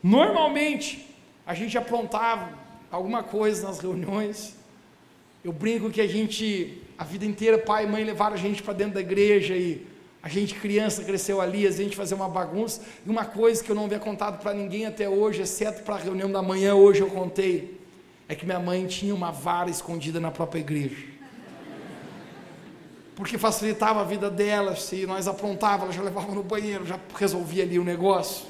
Normalmente, 0.02 1.06
a 1.44 1.54
gente 1.54 1.76
aprontava 1.76 2.52
alguma 2.90 3.22
coisa 3.22 3.66
nas 3.66 3.80
reuniões. 3.80 4.56
Eu 5.44 5.52
brinco 5.52 5.90
que 5.90 6.00
a 6.00 6.06
gente, 6.06 6.82
a 6.98 7.04
vida 7.04 7.24
inteira, 7.24 7.58
pai 7.58 7.84
e 7.84 7.86
mãe 7.86 8.04
levaram 8.04 8.34
a 8.34 8.38
gente 8.38 8.62
para 8.62 8.74
dentro 8.74 8.94
da 8.94 9.00
igreja 9.00 9.54
e 9.56 9.86
a 10.22 10.28
gente, 10.28 10.54
criança, 10.54 11.02
cresceu 11.02 11.40
ali, 11.40 11.66
a 11.66 11.70
gente 11.70 11.96
fazia 11.96 12.16
uma 12.16 12.28
bagunça. 12.28 12.82
E 13.06 13.08
uma 13.08 13.24
coisa 13.24 13.64
que 13.64 13.70
eu 13.70 13.74
não 13.74 13.86
havia 13.86 13.98
contado 13.98 14.40
para 14.40 14.52
ninguém 14.52 14.86
até 14.86 15.08
hoje, 15.08 15.42
exceto 15.42 15.82
para 15.82 15.94
a 15.94 15.98
reunião 15.98 16.30
da 16.30 16.42
manhã, 16.42 16.74
hoje 16.74 17.00
eu 17.00 17.08
contei, 17.08 17.80
é 18.28 18.34
que 18.34 18.44
minha 18.44 18.60
mãe 18.60 18.86
tinha 18.86 19.14
uma 19.14 19.30
vara 19.30 19.70
escondida 19.70 20.20
na 20.20 20.30
própria 20.30 20.60
igreja 20.60 21.20
porque 23.20 23.36
facilitava 23.36 24.00
a 24.00 24.04
vida 24.04 24.30
dela, 24.30 24.74
se 24.74 25.04
nós 25.04 25.28
aprontava, 25.28 25.84
ela 25.84 25.92
já 25.92 26.00
levava 26.00 26.34
no 26.34 26.42
banheiro, 26.42 26.86
já 26.86 26.98
resolvia 27.18 27.64
ali 27.64 27.78
o 27.78 27.84
negócio. 27.84 28.46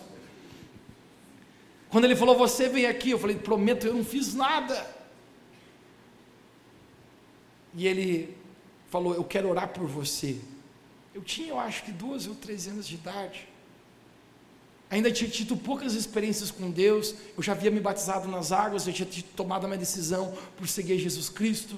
Quando 1.89 2.05
ele 2.05 2.15
falou, 2.15 2.39
você 2.39 2.69
vem 2.69 2.87
aqui, 2.87 3.11
eu 3.11 3.19
falei, 3.19 3.35
prometo, 3.35 3.89
eu 3.89 3.95
não 3.95 4.05
fiz 4.05 4.33
nada. 4.33 4.87
E 7.75 7.87
ele 7.87 8.37
falou, 8.89 9.15
eu 9.15 9.25
quero 9.25 9.49
orar 9.49 9.69
por 9.69 9.87
você. 9.87 10.39
Eu 11.15 11.23
tinha, 11.23 11.49
eu 11.49 11.59
acho 11.59 11.85
que 11.85 11.93
12 11.93 12.29
ou 12.29 12.35
13 12.35 12.71
anos 12.71 12.87
de 12.87 12.95
idade. 12.95 13.49
Ainda 14.89 15.11
tinha 15.11 15.31
tido 15.31 15.57
poucas 15.57 15.95
experiências 15.95 16.50
com 16.50 16.71
Deus, 16.71 17.15
eu 17.37 17.43
já 17.43 17.53
havia 17.53 17.71
me 17.71 17.79
batizado 17.79 18.29
nas 18.29 18.50
águas, 18.50 18.87
eu 18.87 18.93
tinha 18.93 19.25
tomado 19.37 19.65
a 19.65 19.69
minha 19.69 19.79
decisão 19.79 20.37
por 20.57 20.67
seguir 20.67 20.99
Jesus 20.99 21.29
Cristo 21.29 21.77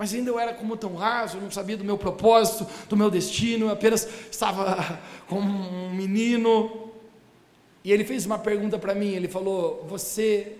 mas 0.00 0.14
ainda 0.14 0.30
eu 0.30 0.38
era 0.38 0.54
como 0.54 0.78
tão 0.78 0.94
raso, 0.94 1.36
eu 1.36 1.42
não 1.42 1.50
sabia 1.50 1.76
do 1.76 1.84
meu 1.84 1.98
propósito, 1.98 2.66
do 2.88 2.96
meu 2.96 3.10
destino, 3.10 3.66
eu 3.66 3.70
apenas 3.70 4.08
estava 4.30 4.98
como 5.28 5.46
um 5.46 5.94
menino. 5.94 6.90
E 7.84 7.92
ele 7.92 8.02
fez 8.02 8.24
uma 8.24 8.38
pergunta 8.38 8.78
para 8.78 8.94
mim, 8.94 9.10
ele 9.10 9.28
falou: 9.28 9.84
"Você 9.90 10.56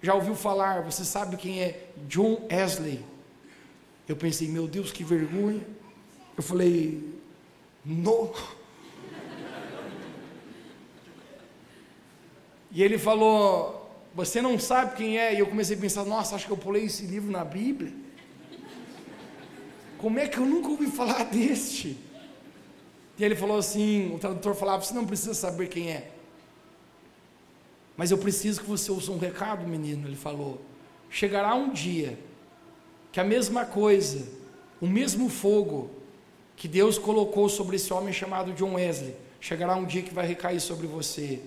já 0.00 0.14
ouviu 0.14 0.36
falar, 0.36 0.82
você 0.82 1.04
sabe 1.04 1.36
quem 1.36 1.60
é 1.60 1.88
John 2.06 2.46
Wesley?" 2.48 3.04
Eu 4.08 4.16
pensei: 4.16 4.48
"Meu 4.48 4.66
Deus, 4.66 4.90
que 4.90 5.04
vergonha". 5.04 5.64
Eu 6.36 6.42
falei: 6.42 7.14
"Não". 7.84 8.32
E 12.70 12.82
ele 12.82 12.98
falou: 12.98 13.90
"Você 14.14 14.40
não 14.40 14.58
sabe 14.58 14.96
quem 14.96 15.18
é?" 15.18 15.34
E 15.34 15.38
eu 15.38 15.46
comecei 15.46 15.76
a 15.76 15.80
pensar: 15.80 16.04
"Nossa, 16.04 16.34
acho 16.34 16.46
que 16.46 16.52
eu 16.52 16.56
pulei 16.56 16.84
esse 16.84 17.04
livro 17.04 17.30
na 17.30 17.44
Bíblia". 17.44 17.92
Como 19.98 20.18
é 20.18 20.28
que 20.28 20.38
eu 20.38 20.46
nunca 20.46 20.68
ouvi 20.68 20.86
falar 20.86 21.24
deste? 21.30 21.98
E 23.18 23.24
ele 23.24 23.34
falou 23.34 23.58
assim: 23.58 24.14
o 24.14 24.18
tradutor 24.18 24.54
falava, 24.54 24.82
você 24.82 24.94
não 24.94 25.04
precisa 25.04 25.34
saber 25.34 25.68
quem 25.68 25.90
é. 25.90 26.12
Mas 27.96 28.12
eu 28.12 28.18
preciso 28.18 28.60
que 28.60 28.66
você 28.66 28.92
ouça 28.92 29.10
um 29.10 29.18
recado, 29.18 29.66
menino. 29.66 30.06
Ele 30.06 30.16
falou: 30.16 30.62
chegará 31.10 31.54
um 31.54 31.72
dia 31.72 32.16
que 33.12 33.20
a 33.20 33.24
mesma 33.24 33.64
coisa, 33.64 34.26
o 34.80 34.86
mesmo 34.86 35.28
fogo 35.28 35.90
que 36.56 36.68
Deus 36.68 36.98
colocou 36.98 37.48
sobre 37.48 37.76
esse 37.76 37.92
homem 37.92 38.12
chamado 38.12 38.52
John 38.52 38.74
Wesley, 38.74 39.14
chegará 39.40 39.76
um 39.76 39.84
dia 39.84 40.02
que 40.02 40.12
vai 40.12 40.26
recair 40.26 40.60
sobre 40.60 40.86
você. 40.86 41.40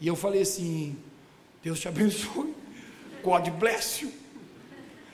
E 0.00 0.06
eu 0.06 0.16
falei 0.16 0.42
assim: 0.42 0.96
Deus 1.62 1.78
te 1.80 1.88
abençoe, 1.88 2.54
God 3.22 3.48
bless 3.50 4.02
you. 4.02 4.12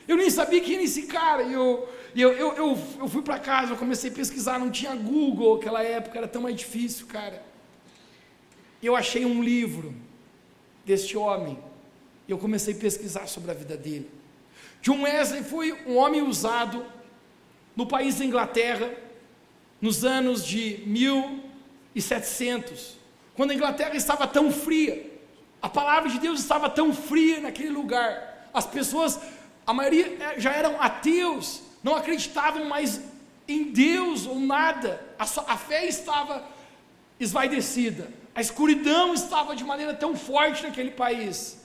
Eu 0.06 0.16
nem 0.16 0.30
sabia 0.30 0.60
quem 0.60 0.74
era 0.74 0.84
esse 0.84 1.02
cara, 1.02 1.42
e 1.42 1.52
eu, 1.52 1.88
eu, 2.14 2.32
eu, 2.32 2.52
eu, 2.54 2.78
eu 3.00 3.08
fui 3.08 3.22
para 3.22 3.38
casa, 3.38 3.72
eu 3.72 3.76
comecei 3.76 4.10
a 4.10 4.14
pesquisar, 4.14 4.58
não 4.58 4.70
tinha 4.70 4.94
Google 4.94 5.56
naquela 5.56 5.82
época, 5.82 6.18
era 6.18 6.28
tão 6.28 6.42
mais 6.42 6.56
difícil, 6.56 7.06
cara. 7.06 7.42
E 8.82 8.86
eu 8.86 8.94
achei 8.94 9.24
um 9.24 9.42
livro 9.42 9.94
deste 10.84 11.16
homem, 11.16 11.58
e 12.28 12.30
eu 12.30 12.38
comecei 12.38 12.74
a 12.74 12.76
pesquisar 12.76 13.26
sobre 13.26 13.50
a 13.50 13.54
vida 13.54 13.76
dele. 13.76 14.10
John 14.84 15.00
Wesley 15.00 15.42
foi 15.42 15.72
um 15.86 15.96
homem 15.96 16.20
usado 16.20 16.84
no 17.74 17.86
país 17.86 18.16
da 18.16 18.24
Inglaterra, 18.26 18.90
nos 19.80 20.04
anos 20.04 20.44
de 20.44 20.82
1700, 20.84 22.98
quando 23.34 23.52
a 23.52 23.54
Inglaterra 23.54 23.96
estava 23.96 24.26
tão 24.26 24.52
fria, 24.52 25.10
a 25.62 25.70
palavra 25.70 26.10
de 26.10 26.18
Deus 26.18 26.38
estava 26.38 26.68
tão 26.68 26.92
fria 26.92 27.40
naquele 27.40 27.70
lugar, 27.70 28.50
as 28.52 28.66
pessoas, 28.66 29.18
a 29.66 29.72
maioria 29.72 30.18
eh, 30.20 30.38
já 30.38 30.52
eram 30.52 30.78
ateus, 30.78 31.62
não 31.82 31.96
acreditavam 31.96 32.66
mais 32.66 33.00
em 33.48 33.72
Deus 33.72 34.26
ou 34.26 34.38
nada, 34.38 35.02
a, 35.18 35.24
a 35.24 35.56
fé 35.56 35.86
estava 35.86 36.44
esvaidecida, 37.18 38.10
a 38.34 38.42
escuridão 38.42 39.14
estava 39.14 39.56
de 39.56 39.64
maneira 39.64 39.94
tão 39.94 40.14
forte 40.14 40.62
naquele 40.62 40.90
país. 40.90 41.58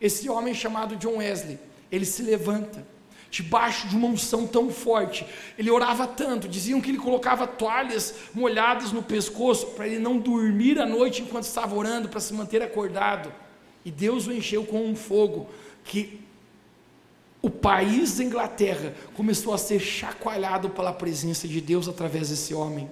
Esse 0.00 0.30
homem 0.30 0.54
chamado 0.54 0.94
John 0.94 1.16
Wesley, 1.16 1.58
ele 1.90 2.04
se 2.04 2.22
levanta, 2.22 2.86
debaixo 3.30 3.86
de 3.86 3.96
uma 3.96 4.08
unção 4.08 4.46
tão 4.46 4.70
forte, 4.70 5.24
ele 5.56 5.70
orava 5.70 6.06
tanto, 6.06 6.48
diziam 6.48 6.80
que 6.80 6.90
ele 6.90 6.98
colocava 6.98 7.46
toalhas 7.46 8.14
molhadas 8.34 8.92
no 8.92 9.02
pescoço 9.02 9.68
para 9.68 9.86
ele 9.86 9.98
não 9.98 10.18
dormir 10.18 10.80
à 10.80 10.86
noite 10.86 11.22
enquanto 11.22 11.44
estava 11.44 11.74
orando, 11.74 12.08
para 12.08 12.20
se 12.20 12.34
manter 12.34 12.62
acordado. 12.62 13.32
E 13.84 13.90
Deus 13.90 14.26
o 14.26 14.32
encheu 14.32 14.64
com 14.64 14.84
um 14.84 14.96
fogo 14.96 15.48
que 15.84 16.20
o 17.40 17.48
país 17.48 18.18
da 18.18 18.24
Inglaterra 18.24 18.94
começou 19.14 19.54
a 19.54 19.58
ser 19.58 19.80
chacoalhado 19.80 20.68
pela 20.70 20.92
presença 20.92 21.48
de 21.48 21.60
Deus 21.60 21.88
através 21.88 22.28
desse 22.28 22.52
homem. 22.52 22.90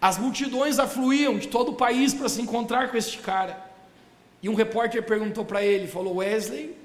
As 0.00 0.18
multidões 0.18 0.78
afluíam 0.78 1.38
de 1.38 1.48
todo 1.48 1.70
o 1.70 1.74
país 1.74 2.12
para 2.12 2.28
se 2.28 2.42
encontrar 2.42 2.90
com 2.90 2.96
este 2.96 3.18
cara. 3.18 3.64
E 4.42 4.48
um 4.48 4.54
repórter 4.54 5.02
perguntou 5.02 5.44
para 5.44 5.64
ele, 5.64 5.86
falou: 5.86 6.16
Wesley, 6.16 6.76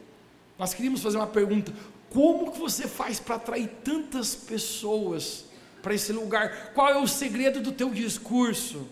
nós 0.62 0.76
queríamos 0.76 1.02
fazer 1.02 1.18
uma 1.18 1.26
pergunta. 1.26 1.74
Como 2.12 2.52
que 2.52 2.60
você 2.60 2.88
faz 2.88 3.20
para 3.20 3.34
atrair 3.34 3.68
tantas 3.84 4.36
pessoas 4.36 5.46
para 5.82 5.96
esse 5.96 6.14
lugar? 6.14 6.72
Qual 6.76 6.88
é 6.88 7.02
o 7.02 7.08
segredo 7.08 7.60
do 7.60 7.72
teu 7.72 7.90
discurso? 7.90 8.88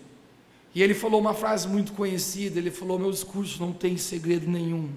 E 0.74 0.82
ele 0.82 0.96
falou 0.96 1.22
uma 1.22 1.36
frase 1.36 1.68
muito 1.68 1.94
conhecida, 1.94 2.58
ele 2.58 2.72
falou: 2.72 2.98
"Meu 2.98 3.12
discurso 3.12 3.62
não 3.62 3.72
tem 3.72 3.98
segredo 3.98 4.50
nenhum". 4.50 4.90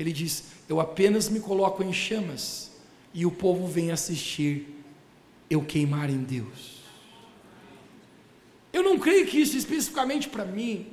Ele 0.00 0.10
diz: 0.10 0.46
"Eu 0.68 0.80
apenas 0.80 1.28
me 1.28 1.38
coloco 1.38 1.80
em 1.80 1.92
chamas 1.92 2.72
e 3.14 3.24
o 3.24 3.30
povo 3.30 3.68
vem 3.68 3.92
assistir 3.92 4.82
eu 5.48 5.62
queimar 5.62 6.10
em 6.10 6.24
Deus". 6.24 6.80
Eu 8.72 8.82
não 8.82 8.98
creio 8.98 9.28
que 9.28 9.38
isso 9.40 9.56
especificamente 9.56 10.28
para 10.28 10.44
mim. 10.44 10.88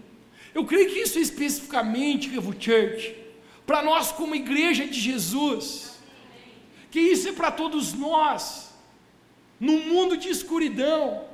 Eu 0.54 0.64
creio 0.64 0.88
que 0.88 1.00
isso 1.00 1.18
especificamente, 1.18 2.30
Revo 2.30 2.54
Church, 2.54 3.27
para 3.68 3.84
nós 3.84 4.14
como 4.14 4.34
igreja 4.34 4.88
de 4.88 4.98
Jesus, 4.98 6.00
que 6.90 7.02
isso 7.02 7.28
é 7.28 7.34
para 7.34 7.52
todos 7.52 7.94
nós, 7.94 8.74
no 9.60 9.74
mundo 9.80 10.16
de 10.16 10.30
escuridão. 10.30 11.26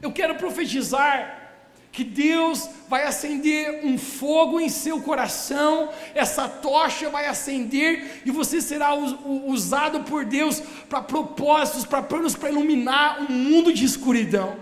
Eu 0.00 0.12
quero 0.12 0.36
profetizar 0.36 1.42
que 1.90 2.04
Deus 2.04 2.68
vai 2.88 3.04
acender 3.04 3.84
um 3.84 3.98
fogo 3.98 4.60
em 4.60 4.68
seu 4.68 5.00
coração, 5.02 5.90
essa 6.14 6.48
tocha 6.48 7.10
vai 7.10 7.26
acender 7.26 8.22
e 8.24 8.30
você 8.30 8.60
será 8.60 8.94
usado 8.94 10.04
por 10.04 10.24
Deus 10.24 10.60
para 10.88 11.02
propósitos, 11.02 11.84
para 11.84 12.02
planos, 12.02 12.36
para 12.36 12.50
iluminar 12.50 13.20
um 13.20 13.32
mundo 13.32 13.72
de 13.72 13.84
escuridão. 13.84 14.56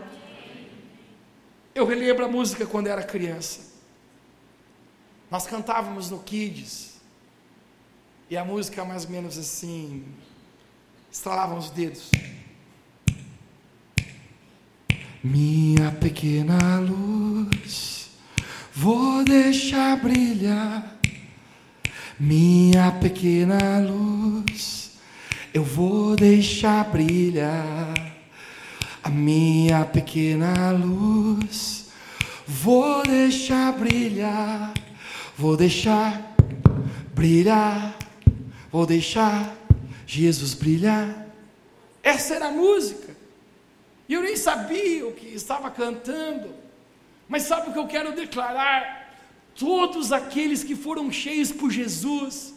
Eu 1.74 1.84
relembro 1.86 2.24
a 2.24 2.28
música 2.28 2.66
quando 2.66 2.86
era 2.86 3.02
criança. 3.02 3.72
Nós 5.30 5.46
cantávamos 5.46 6.10
no 6.10 6.18
Kids. 6.18 6.91
E 8.32 8.36
a 8.38 8.42
música 8.42 8.82
mais 8.82 9.04
ou 9.04 9.10
menos 9.10 9.36
assim, 9.36 10.06
estralavam 11.12 11.58
os 11.58 11.68
dedos. 11.68 12.10
Minha 15.22 15.92
pequena 15.92 16.80
luz, 16.80 18.08
vou 18.72 19.22
deixar 19.22 19.98
brilhar. 19.98 20.96
Minha 22.18 22.90
pequena 22.92 23.80
luz, 23.80 24.92
eu 25.52 25.62
vou 25.62 26.16
deixar 26.16 26.90
brilhar. 26.90 27.92
A 29.04 29.10
minha 29.10 29.84
pequena 29.84 30.70
luz, 30.70 31.90
vou 32.48 33.02
deixar 33.02 33.74
brilhar. 33.74 34.72
Vou 35.36 35.54
deixar 35.54 36.34
brilhar. 37.14 38.01
Vou 38.72 38.86
deixar 38.86 39.54
Jesus 40.06 40.54
brilhar. 40.54 41.26
Essa 42.02 42.36
era 42.36 42.46
a 42.46 42.50
música. 42.50 43.14
E 44.08 44.14
eu 44.14 44.22
nem 44.22 44.34
sabia 44.34 45.06
o 45.06 45.12
que 45.12 45.26
estava 45.26 45.70
cantando. 45.70 46.48
Mas 47.28 47.42
sabe 47.42 47.68
o 47.68 47.72
que 47.74 47.78
eu 47.78 47.86
quero 47.86 48.12
declarar? 48.12 49.14
Todos 49.54 50.10
aqueles 50.10 50.64
que 50.64 50.74
foram 50.74 51.12
cheios 51.12 51.52
por 51.52 51.70
Jesus, 51.70 52.54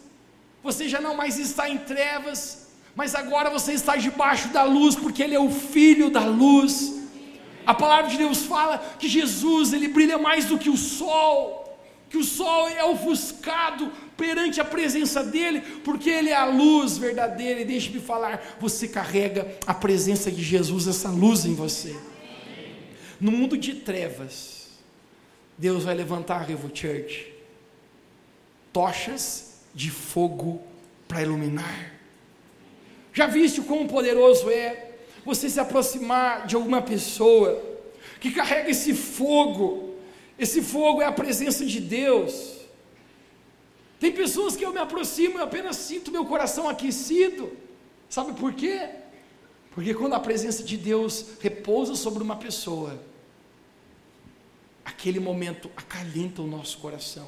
você 0.64 0.88
já 0.88 1.02
não 1.02 1.18
mais 1.18 1.38
está 1.38 1.70
em 1.70 1.80
trevas, 1.80 2.70
mas 2.96 3.14
agora 3.14 3.50
você 3.50 3.74
está 3.74 3.98
debaixo 3.98 4.48
da 4.54 4.64
luz, 4.64 4.96
porque 4.96 5.22
Ele 5.22 5.36
é 5.36 5.40
o 5.40 5.52
Filho 5.52 6.10
da 6.10 6.24
luz. 6.24 6.94
A 7.68 7.74
palavra 7.74 8.10
de 8.10 8.18
Deus 8.18 8.46
fala 8.46 8.78
que 8.98 9.10
Jesus, 9.10 9.74
Ele 9.74 9.90
brilha 9.90 10.18
mais 10.18 10.46
do 10.46 10.58
que 10.58 10.70
o 10.70 10.78
sol 10.78 11.66
que 12.16 12.18
o 12.18 12.24
sol 12.24 12.70
é 12.70 12.84
ofuscado 12.84 13.92
perante 14.18 14.62
a 14.62 14.66
presença 14.66 15.24
dele, 15.24 15.62
porque 15.84 16.10
ele 16.10 16.30
é 16.30 16.36
a 16.36 16.46
luz 16.46 16.98
verdadeira. 16.98 17.62
E 17.62 17.66
deixe-me 17.66 18.00
falar, 18.00 18.58
você 18.60 18.88
carrega 18.88 19.58
a 19.66 19.74
presença 19.74 20.32
de 20.32 20.42
Jesus, 20.42 20.88
essa 20.88 21.10
luz 21.10 21.46
em 21.46 21.54
você. 21.54 21.96
No 23.20 23.32
mundo 23.32 23.58
de 23.58 23.76
trevas, 23.76 24.68
Deus 25.58 25.84
vai 25.84 25.96
levantar 25.96 26.36
a 26.38 26.44
Revo 26.44 26.70
Church 26.74 27.34
tochas 28.74 29.62
de 29.74 29.90
fogo 29.90 30.62
para 31.08 31.22
iluminar. 31.22 31.94
Já 33.14 33.26
viste 33.26 33.62
quão 33.62 33.88
poderoso 33.88 34.50
é 34.50 34.92
você 35.24 35.50
se 35.50 35.60
aproximar 35.60 36.46
de 36.46 36.56
alguma 36.56 36.82
pessoa 36.82 37.64
que 38.20 38.32
carrega 38.32 38.70
esse 38.70 38.94
fogo 38.94 39.96
esse 40.38 40.62
fogo 40.62 41.02
é 41.02 41.06
a 41.06 41.12
presença 41.12 41.66
de 41.66 41.80
Deus. 41.80 42.55
Tem 44.06 44.12
pessoas 44.12 44.56
que 44.56 44.64
eu 44.64 44.72
me 44.72 44.78
aproximo 44.78 45.40
e 45.40 45.42
apenas 45.42 45.78
sinto 45.78 46.12
meu 46.12 46.24
coração 46.26 46.70
aquecido. 46.70 47.52
Sabe 48.08 48.34
por 48.34 48.54
quê? 48.54 48.88
Porque 49.72 49.96
quando 49.96 50.14
a 50.14 50.20
presença 50.20 50.62
de 50.64 50.78
Deus 50.78 51.26
repousa 51.42 51.96
sobre 51.96 52.22
uma 52.22 52.36
pessoa, 52.36 53.02
aquele 54.86 55.20
momento 55.20 55.72
acalenta 55.76 56.44
o 56.44 56.46
nosso 56.46 56.78
coração. 56.78 57.28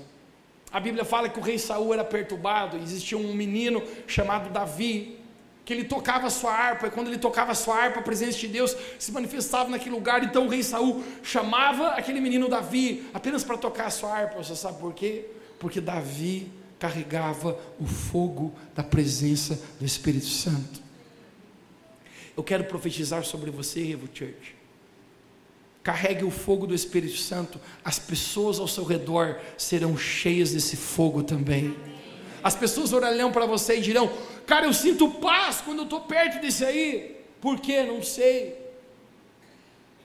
A 0.71 0.79
Bíblia 0.79 1.03
fala 1.03 1.29
que 1.29 1.39
o 1.39 1.41
rei 1.41 1.57
Saul 1.57 1.95
era 1.95 2.05
perturbado, 2.05 2.77
existia 2.77 3.17
um 3.17 3.33
menino 3.33 3.81
chamado 4.05 4.51
Davi, 4.51 5.17
que 5.65 5.73
ele 5.73 5.83
tocava 5.83 6.29
sua 6.29 6.53
harpa, 6.53 6.85
e 6.85 6.91
quando 6.91 7.07
ele 7.07 7.17
tocava 7.17 7.53
a 7.53 7.55
sua 7.55 7.75
harpa, 7.75 8.01
a 8.01 8.03
presença 8.03 8.37
de 8.37 8.49
Deus 8.49 8.77
se 8.99 9.11
manifestava 9.11 9.67
naquele 9.67 9.95
lugar. 9.95 10.23
Então 10.23 10.45
o 10.45 10.47
rei 10.47 10.61
Saul 10.61 11.03
chamava 11.23 11.93
aquele 11.93 12.21
menino 12.21 12.47
Davi 12.47 13.09
apenas 13.15 13.43
para 13.43 13.57
tocar 13.57 13.87
a 13.87 13.89
sua 13.89 14.15
harpa. 14.15 14.43
Você 14.43 14.55
sabe 14.55 14.79
por 14.79 14.93
quê? 14.93 15.25
Porque 15.57 15.81
Davi 15.81 16.51
carregava 16.79 17.57
o 17.79 17.85
fogo 17.85 18.53
da 18.75 18.83
presença 18.83 19.59
do 19.79 19.85
Espírito 19.85 20.27
Santo. 20.27 20.81
Eu 22.35 22.43
quero 22.43 22.65
profetizar 22.65 23.23
sobre 23.23 23.49
você, 23.49 23.81
Revo 23.81 24.07
Church. 24.13 24.55
Carregue 25.81 26.23
o 26.23 26.29
fogo 26.29 26.67
do 26.67 26.75
Espírito 26.75 27.17
Santo, 27.17 27.59
as 27.83 27.97
pessoas 27.97 28.59
ao 28.59 28.67
seu 28.67 28.83
redor 28.83 29.39
serão 29.57 29.97
cheias 29.97 30.51
desse 30.51 30.75
fogo 30.75 31.23
também. 31.23 31.75
As 32.43 32.55
pessoas 32.55 32.93
olharão 32.93 33.31
para 33.31 33.45
você 33.45 33.77
e 33.77 33.81
dirão: 33.81 34.11
Cara, 34.45 34.65
eu 34.65 34.73
sinto 34.73 35.09
paz 35.09 35.61
quando 35.61 35.79
eu 35.79 35.83
estou 35.85 36.01
perto 36.01 36.41
desse 36.41 36.63
aí. 36.63 37.17
Por 37.41 37.59
quê? 37.59 37.83
Não 37.83 38.03
sei. 38.03 38.67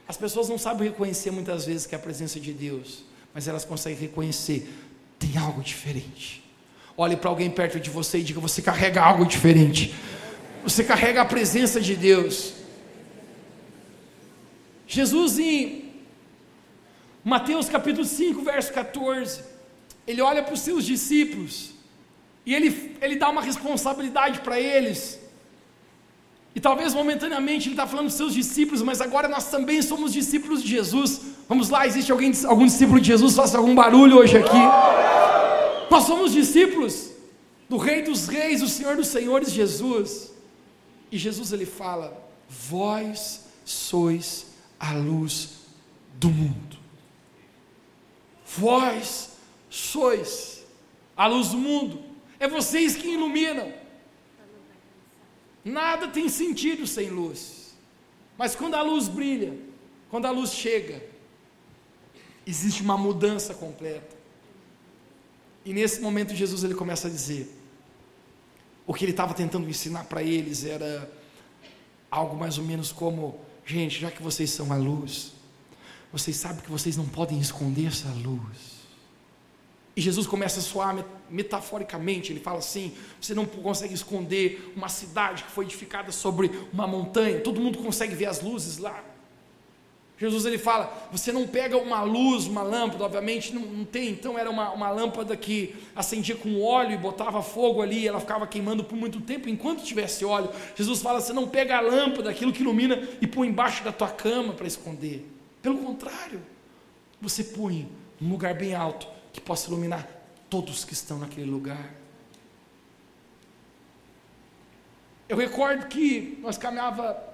As 0.06 0.16
pessoas 0.16 0.48
não 0.48 0.58
sabem 0.58 0.88
reconhecer 0.88 1.30
muitas 1.30 1.64
vezes 1.64 1.86
que 1.86 1.94
é 1.94 1.98
a 1.98 2.00
presença 2.00 2.38
de 2.38 2.52
Deus, 2.52 3.04
mas 3.34 3.48
elas 3.48 3.64
conseguem 3.64 3.98
reconhecer: 3.98 4.72
tem 5.18 5.36
algo 5.36 5.62
diferente. 5.62 6.41
Olhe 6.96 7.16
para 7.16 7.30
alguém 7.30 7.50
perto 7.50 7.80
de 7.80 7.90
você 7.90 8.18
e 8.18 8.22
diga: 8.22 8.40
você 8.40 8.60
carrega 8.60 9.02
algo 9.02 9.24
diferente. 9.24 9.94
Você 10.62 10.84
carrega 10.84 11.22
a 11.22 11.24
presença 11.24 11.80
de 11.80 11.96
Deus. 11.96 12.54
Jesus 14.86 15.38
em 15.38 15.92
Mateus 17.24 17.68
capítulo 17.68 18.04
5, 18.04 18.42
verso 18.42 18.72
14, 18.72 19.40
ele 20.06 20.20
olha 20.20 20.42
para 20.42 20.54
os 20.54 20.60
seus 20.60 20.84
discípulos 20.84 21.70
e 22.44 22.54
ele, 22.54 22.96
ele 23.00 23.16
dá 23.16 23.30
uma 23.30 23.40
responsabilidade 23.40 24.40
para 24.40 24.60
eles. 24.60 25.20
E 26.54 26.60
talvez 26.60 26.92
momentaneamente 26.92 27.68
ele 27.68 27.74
está 27.74 27.86
falando 27.86 28.06
dos 28.06 28.16
seus 28.16 28.34
discípulos, 28.34 28.82
mas 28.82 29.00
agora 29.00 29.28
nós 29.28 29.50
também 29.50 29.80
somos 29.80 30.12
discípulos 30.12 30.62
de 30.62 30.68
Jesus. 30.68 31.20
Vamos 31.48 31.70
lá, 31.70 31.86
existe 31.86 32.12
alguém, 32.12 32.32
algum 32.44 32.66
discípulo 32.66 33.00
de 33.00 33.06
Jesus? 33.06 33.34
Faça 33.34 33.56
algum 33.56 33.74
barulho 33.74 34.18
hoje 34.18 34.36
aqui. 34.36 34.58
Nós 35.92 36.04
somos 36.04 36.32
discípulos 36.32 37.12
do 37.68 37.76
Rei 37.76 38.00
dos 38.00 38.26
Reis, 38.26 38.62
do 38.62 38.66
Senhor 38.66 38.96
dos 38.96 39.08
Senhores, 39.08 39.52
Jesus. 39.52 40.32
E 41.10 41.18
Jesus 41.18 41.52
ele 41.52 41.66
fala: 41.66 42.26
Vós 42.48 43.44
sois 43.62 44.46
a 44.80 44.94
luz 44.94 45.50
do 46.14 46.30
mundo. 46.30 46.78
Vós 48.56 49.32
sois 49.68 50.64
a 51.14 51.26
luz 51.26 51.48
do 51.48 51.58
mundo. 51.58 52.02
É 52.40 52.48
vocês 52.48 52.96
que 52.96 53.08
iluminam. 53.08 53.70
Nada 55.62 56.08
tem 56.08 56.26
sentido 56.30 56.86
sem 56.86 57.10
luz. 57.10 57.74
Mas 58.38 58.56
quando 58.56 58.76
a 58.76 58.80
luz 58.80 59.08
brilha, 59.08 59.58
quando 60.08 60.24
a 60.24 60.30
luz 60.30 60.54
chega, 60.54 61.04
existe 62.46 62.80
uma 62.80 62.96
mudança 62.96 63.52
completa. 63.52 64.21
E 65.64 65.72
nesse 65.72 66.00
momento 66.00 66.34
Jesus 66.34 66.64
ele 66.64 66.74
começa 66.74 67.08
a 67.08 67.10
dizer: 67.10 67.50
o 68.86 68.92
que 68.92 69.04
ele 69.04 69.12
estava 69.12 69.34
tentando 69.34 69.68
ensinar 69.68 70.04
para 70.04 70.22
eles 70.22 70.64
era 70.64 71.10
algo 72.10 72.36
mais 72.36 72.58
ou 72.58 72.64
menos 72.64 72.90
como: 72.90 73.38
gente, 73.64 74.00
já 74.00 74.10
que 74.10 74.22
vocês 74.22 74.50
são 74.50 74.72
a 74.72 74.76
luz, 74.76 75.32
vocês 76.12 76.36
sabem 76.36 76.62
que 76.62 76.70
vocês 76.70 76.96
não 76.96 77.06
podem 77.06 77.38
esconder 77.38 77.86
essa 77.86 78.08
luz. 78.08 78.82
E 79.94 80.00
Jesus 80.00 80.26
começa 80.26 80.58
a 80.58 80.62
soar 80.62 81.04
metaforicamente, 81.28 82.32
ele 82.32 82.40
fala 82.40 82.58
assim: 82.58 82.94
você 83.20 83.34
não 83.34 83.46
consegue 83.46 83.94
esconder 83.94 84.72
uma 84.74 84.88
cidade 84.88 85.44
que 85.44 85.50
foi 85.50 85.64
edificada 85.64 86.10
sobre 86.10 86.50
uma 86.72 86.86
montanha, 86.86 87.40
todo 87.40 87.60
mundo 87.60 87.78
consegue 87.78 88.14
ver 88.14 88.26
as 88.26 88.40
luzes 88.42 88.78
lá. 88.78 89.11
Jesus 90.22 90.46
ele 90.46 90.56
fala: 90.56 91.08
você 91.10 91.32
não 91.32 91.48
pega 91.48 91.76
uma 91.76 92.00
luz, 92.02 92.46
uma 92.46 92.62
lâmpada, 92.62 93.02
obviamente 93.02 93.52
não, 93.52 93.62
não 93.62 93.84
tem, 93.84 94.10
então 94.10 94.38
era 94.38 94.48
uma, 94.48 94.70
uma 94.70 94.88
lâmpada 94.88 95.36
que 95.36 95.74
acendia 95.96 96.36
com 96.36 96.62
óleo 96.62 96.92
e 96.92 96.96
botava 96.96 97.42
fogo 97.42 97.82
ali, 97.82 98.06
ela 98.06 98.20
ficava 98.20 98.46
queimando 98.46 98.84
por 98.84 98.94
muito 98.94 99.20
tempo 99.20 99.48
enquanto 99.48 99.82
tivesse 99.82 100.24
óleo. 100.24 100.48
Jesus 100.76 101.02
fala: 101.02 101.20
você 101.20 101.32
não 101.32 101.48
pega 101.48 101.76
a 101.76 101.80
lâmpada, 101.80 102.30
aquilo 102.30 102.52
que 102.52 102.62
ilumina, 102.62 103.02
e 103.20 103.26
põe 103.26 103.48
embaixo 103.48 103.82
da 103.82 103.90
tua 103.90 104.10
cama 104.10 104.52
para 104.52 104.68
esconder. 104.68 105.28
Pelo 105.60 105.78
contrário, 105.78 106.40
você 107.20 107.42
põe 107.42 107.88
num 108.20 108.30
lugar 108.30 108.54
bem 108.54 108.76
alto 108.76 109.08
que 109.32 109.40
possa 109.40 109.66
iluminar 109.66 110.08
todos 110.48 110.84
que 110.84 110.92
estão 110.92 111.18
naquele 111.18 111.50
lugar. 111.50 111.94
Eu 115.28 115.36
recordo 115.36 115.88
que 115.88 116.38
nós 116.42 116.56
caminhava 116.56 117.31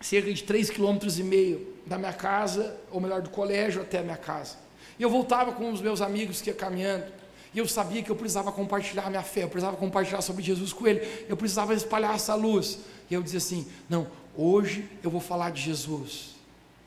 cerca 0.00 0.32
de 0.32 0.44
3,5 0.44 0.74
km 0.74 1.64
da 1.86 1.98
minha 1.98 2.12
casa, 2.12 2.76
ou 2.90 3.00
melhor, 3.00 3.22
do 3.22 3.30
colégio 3.30 3.82
até 3.82 3.98
a 3.98 4.02
minha 4.02 4.16
casa. 4.16 4.56
E 4.98 5.02
eu 5.02 5.10
voltava 5.10 5.52
com 5.52 5.72
os 5.72 5.80
meus 5.80 6.00
amigos 6.00 6.40
que 6.40 6.50
ia 6.50 6.54
caminhando. 6.54 7.06
E 7.54 7.58
eu 7.58 7.66
sabia 7.66 8.02
que 8.02 8.10
eu 8.10 8.16
precisava 8.16 8.52
compartilhar 8.52 9.06
a 9.06 9.10
minha 9.10 9.22
fé, 9.22 9.44
eu 9.44 9.48
precisava 9.48 9.76
compartilhar 9.76 10.20
sobre 10.20 10.42
Jesus 10.42 10.72
com 10.72 10.86
ele, 10.86 11.26
eu 11.28 11.36
precisava 11.36 11.72
espalhar 11.74 12.14
essa 12.14 12.34
luz. 12.34 12.78
E 13.10 13.14
eu 13.14 13.22
dizia 13.22 13.38
assim: 13.38 13.66
não, 13.88 14.06
hoje 14.36 14.88
eu 15.02 15.10
vou 15.10 15.20
falar 15.20 15.50
de 15.50 15.62
Jesus. 15.62 16.36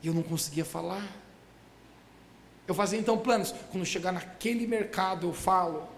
E 0.02 0.06
eu 0.06 0.14
não 0.14 0.22
conseguia 0.22 0.64
falar. 0.64 1.04
Eu 2.66 2.74
fazia 2.74 2.98
então 2.98 3.18
planos. 3.18 3.52
Quando 3.70 3.84
chegar 3.84 4.12
naquele 4.12 4.66
mercado, 4.66 5.26
eu 5.26 5.32
falo. 5.32 5.88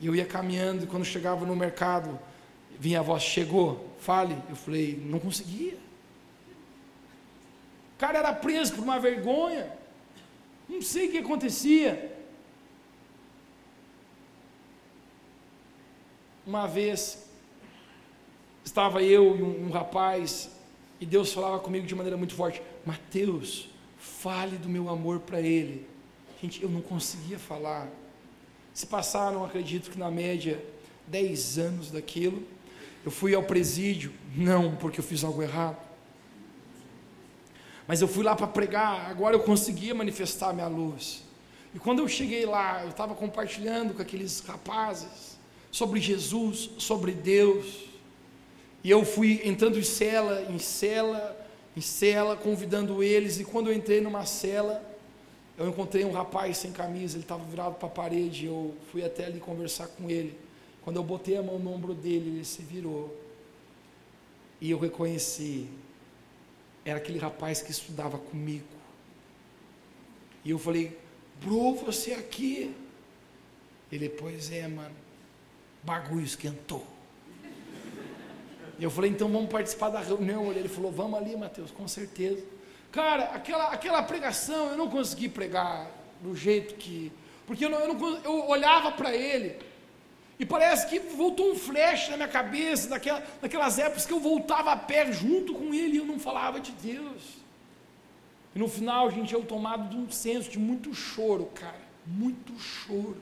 E 0.00 0.06
eu 0.06 0.14
ia 0.14 0.24
caminhando, 0.24 0.84
e 0.84 0.86
quando 0.86 1.04
chegava 1.04 1.44
no 1.44 1.56
mercado, 1.56 2.18
vinha 2.78 3.00
a 3.00 3.02
voz: 3.02 3.24
chegou, 3.24 3.88
fale. 3.98 4.36
Eu 4.48 4.54
falei: 4.54 5.02
não 5.04 5.18
conseguia 5.18 5.76
cara 8.00 8.18
era 8.18 8.32
preso 8.32 8.72
por 8.72 8.82
uma 8.82 8.98
vergonha. 8.98 9.70
Não 10.66 10.80
sei 10.80 11.08
o 11.08 11.10
que 11.10 11.18
acontecia. 11.18 12.16
Uma 16.46 16.66
vez, 16.66 17.26
estava 18.64 19.02
eu 19.02 19.36
e 19.36 19.42
um, 19.42 19.66
um 19.66 19.70
rapaz, 19.70 20.50
e 20.98 21.04
Deus 21.04 21.32
falava 21.32 21.58
comigo 21.58 21.86
de 21.86 21.94
maneira 21.94 22.16
muito 22.16 22.34
forte: 22.34 22.62
Mateus, 22.86 23.68
fale 23.98 24.56
do 24.56 24.68
meu 24.68 24.88
amor 24.88 25.20
para 25.20 25.40
ele. 25.40 25.86
Gente, 26.40 26.62
eu 26.62 26.70
não 26.70 26.80
conseguia 26.80 27.38
falar. 27.38 27.86
Se 28.72 28.86
passaram, 28.86 29.44
acredito 29.44 29.90
que 29.90 29.98
na 29.98 30.10
média, 30.10 30.64
10 31.06 31.58
anos 31.58 31.90
daquilo. 31.90 32.42
Eu 33.04 33.10
fui 33.10 33.34
ao 33.34 33.42
presídio, 33.42 34.12
não 34.34 34.76
porque 34.76 35.00
eu 35.00 35.04
fiz 35.04 35.22
algo 35.22 35.42
errado 35.42 35.89
mas 37.90 38.00
eu 38.00 38.06
fui 38.06 38.22
lá 38.22 38.36
para 38.36 38.46
pregar, 38.46 39.10
agora 39.10 39.34
eu 39.34 39.40
conseguia 39.40 39.92
manifestar 39.92 40.52
minha 40.52 40.68
luz. 40.68 41.24
E 41.74 41.78
quando 41.80 41.98
eu 41.98 42.06
cheguei 42.06 42.46
lá, 42.46 42.84
eu 42.84 42.90
estava 42.90 43.16
compartilhando 43.16 43.94
com 43.94 44.00
aqueles 44.00 44.38
rapazes 44.46 45.36
sobre 45.72 45.98
Jesus, 46.00 46.70
sobre 46.78 47.10
Deus. 47.10 47.88
E 48.84 48.90
eu 48.92 49.04
fui 49.04 49.40
entrando 49.44 49.76
em 49.76 49.82
cela, 49.82 50.42
em 50.48 50.56
cela, 50.60 51.36
em 51.76 51.80
cela, 51.80 52.36
convidando 52.36 53.02
eles. 53.02 53.40
E 53.40 53.44
quando 53.44 53.70
eu 53.70 53.74
entrei 53.74 54.00
numa 54.00 54.24
cela, 54.24 54.88
eu 55.58 55.68
encontrei 55.68 56.04
um 56.04 56.12
rapaz 56.12 56.58
sem 56.58 56.70
camisa, 56.70 57.16
ele 57.16 57.24
estava 57.24 57.42
virado 57.42 57.74
para 57.74 57.88
a 57.88 57.90
parede. 57.90 58.46
Eu 58.46 58.72
fui 58.92 59.04
até 59.04 59.24
ali 59.24 59.40
conversar 59.40 59.88
com 59.88 60.08
ele. 60.08 60.38
Quando 60.84 60.94
eu 60.94 61.02
botei 61.02 61.36
a 61.36 61.42
mão 61.42 61.58
no 61.58 61.74
ombro 61.74 61.92
dele, 61.92 62.36
ele 62.36 62.44
se 62.44 62.62
virou. 62.62 63.12
E 64.60 64.70
eu 64.70 64.78
reconheci 64.78 65.66
era 66.84 66.98
aquele 66.98 67.18
rapaz 67.18 67.62
que 67.62 67.70
estudava 67.70 68.18
comigo. 68.18 68.66
E 70.44 70.50
eu 70.50 70.58
falei, 70.58 70.98
bro, 71.42 71.74
você 71.74 72.12
aqui? 72.12 72.74
Ele, 73.92 74.08
pois 74.08 74.50
é, 74.50 74.66
mano, 74.66 74.94
bagulho 75.82 76.24
esquentou. 76.24 76.86
Eu 78.78 78.90
falei, 78.90 79.10
então 79.10 79.28
vamos 79.28 79.50
participar 79.50 79.90
da 79.90 80.00
reunião. 80.00 80.50
Ele 80.52 80.68
falou, 80.68 80.90
vamos 80.90 81.18
ali, 81.18 81.36
Mateus, 81.36 81.70
com 81.70 81.86
certeza. 81.86 82.42
Cara, 82.90 83.24
aquela, 83.24 83.68
aquela 83.68 84.02
pregação 84.02 84.70
eu 84.70 84.76
não 84.76 84.88
consegui 84.88 85.28
pregar 85.28 85.90
do 86.22 86.34
jeito 86.34 86.74
que. 86.74 87.12
Porque 87.46 87.64
eu, 87.64 87.68
não, 87.68 87.80
eu, 87.80 87.94
não, 87.94 88.16
eu 88.24 88.48
olhava 88.48 88.92
para 88.92 89.14
ele 89.14 89.56
e 90.40 90.46
parece 90.46 90.86
que 90.86 90.98
voltou 90.98 91.52
um 91.52 91.54
flash 91.54 92.08
na 92.08 92.16
minha 92.16 92.26
cabeça, 92.26 92.88
daquela, 92.88 93.22
daquelas 93.42 93.78
épocas 93.78 94.06
que 94.06 94.12
eu 94.12 94.18
voltava 94.18 94.72
a 94.72 94.76
pé 94.76 95.12
junto 95.12 95.52
com 95.52 95.74
ele 95.74 95.96
e 95.96 95.96
eu 95.98 96.06
não 96.06 96.18
falava 96.18 96.58
de 96.58 96.72
Deus. 96.72 97.22
E 98.54 98.58
no 98.58 98.66
final, 98.66 99.10
gente, 99.10 99.34
eu 99.34 99.44
tomado 99.44 99.90
de 99.90 99.96
um 99.98 100.10
senso 100.10 100.48
de 100.48 100.58
muito 100.58 100.94
choro, 100.94 101.44
cara. 101.54 101.78
Muito 102.06 102.58
choro. 102.58 103.18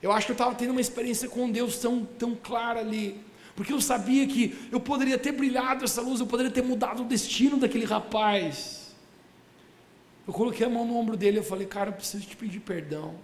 Eu 0.00 0.10
acho 0.10 0.24
que 0.24 0.32
eu 0.32 0.34
estava 0.34 0.54
tendo 0.54 0.70
uma 0.70 0.80
experiência 0.80 1.28
com 1.28 1.50
Deus 1.50 1.76
tão, 1.76 2.02
tão 2.18 2.34
clara 2.34 2.80
ali. 2.80 3.20
Porque 3.54 3.70
eu 3.70 3.80
sabia 3.80 4.26
que 4.26 4.56
eu 4.72 4.80
poderia 4.80 5.18
ter 5.18 5.32
brilhado 5.32 5.84
essa 5.84 6.00
luz, 6.00 6.20
eu 6.20 6.26
poderia 6.26 6.50
ter 6.50 6.62
mudado 6.62 7.02
o 7.02 7.04
destino 7.04 7.58
daquele 7.58 7.84
rapaz. 7.84 8.96
Eu 10.26 10.32
coloquei 10.32 10.64
a 10.64 10.70
mão 10.70 10.86
no 10.86 10.96
ombro 10.96 11.18
dele 11.18 11.40
e 11.40 11.42
falei, 11.42 11.66
cara, 11.66 11.90
eu 11.90 11.94
preciso 11.94 12.26
te 12.26 12.34
pedir 12.34 12.60
perdão. 12.60 13.14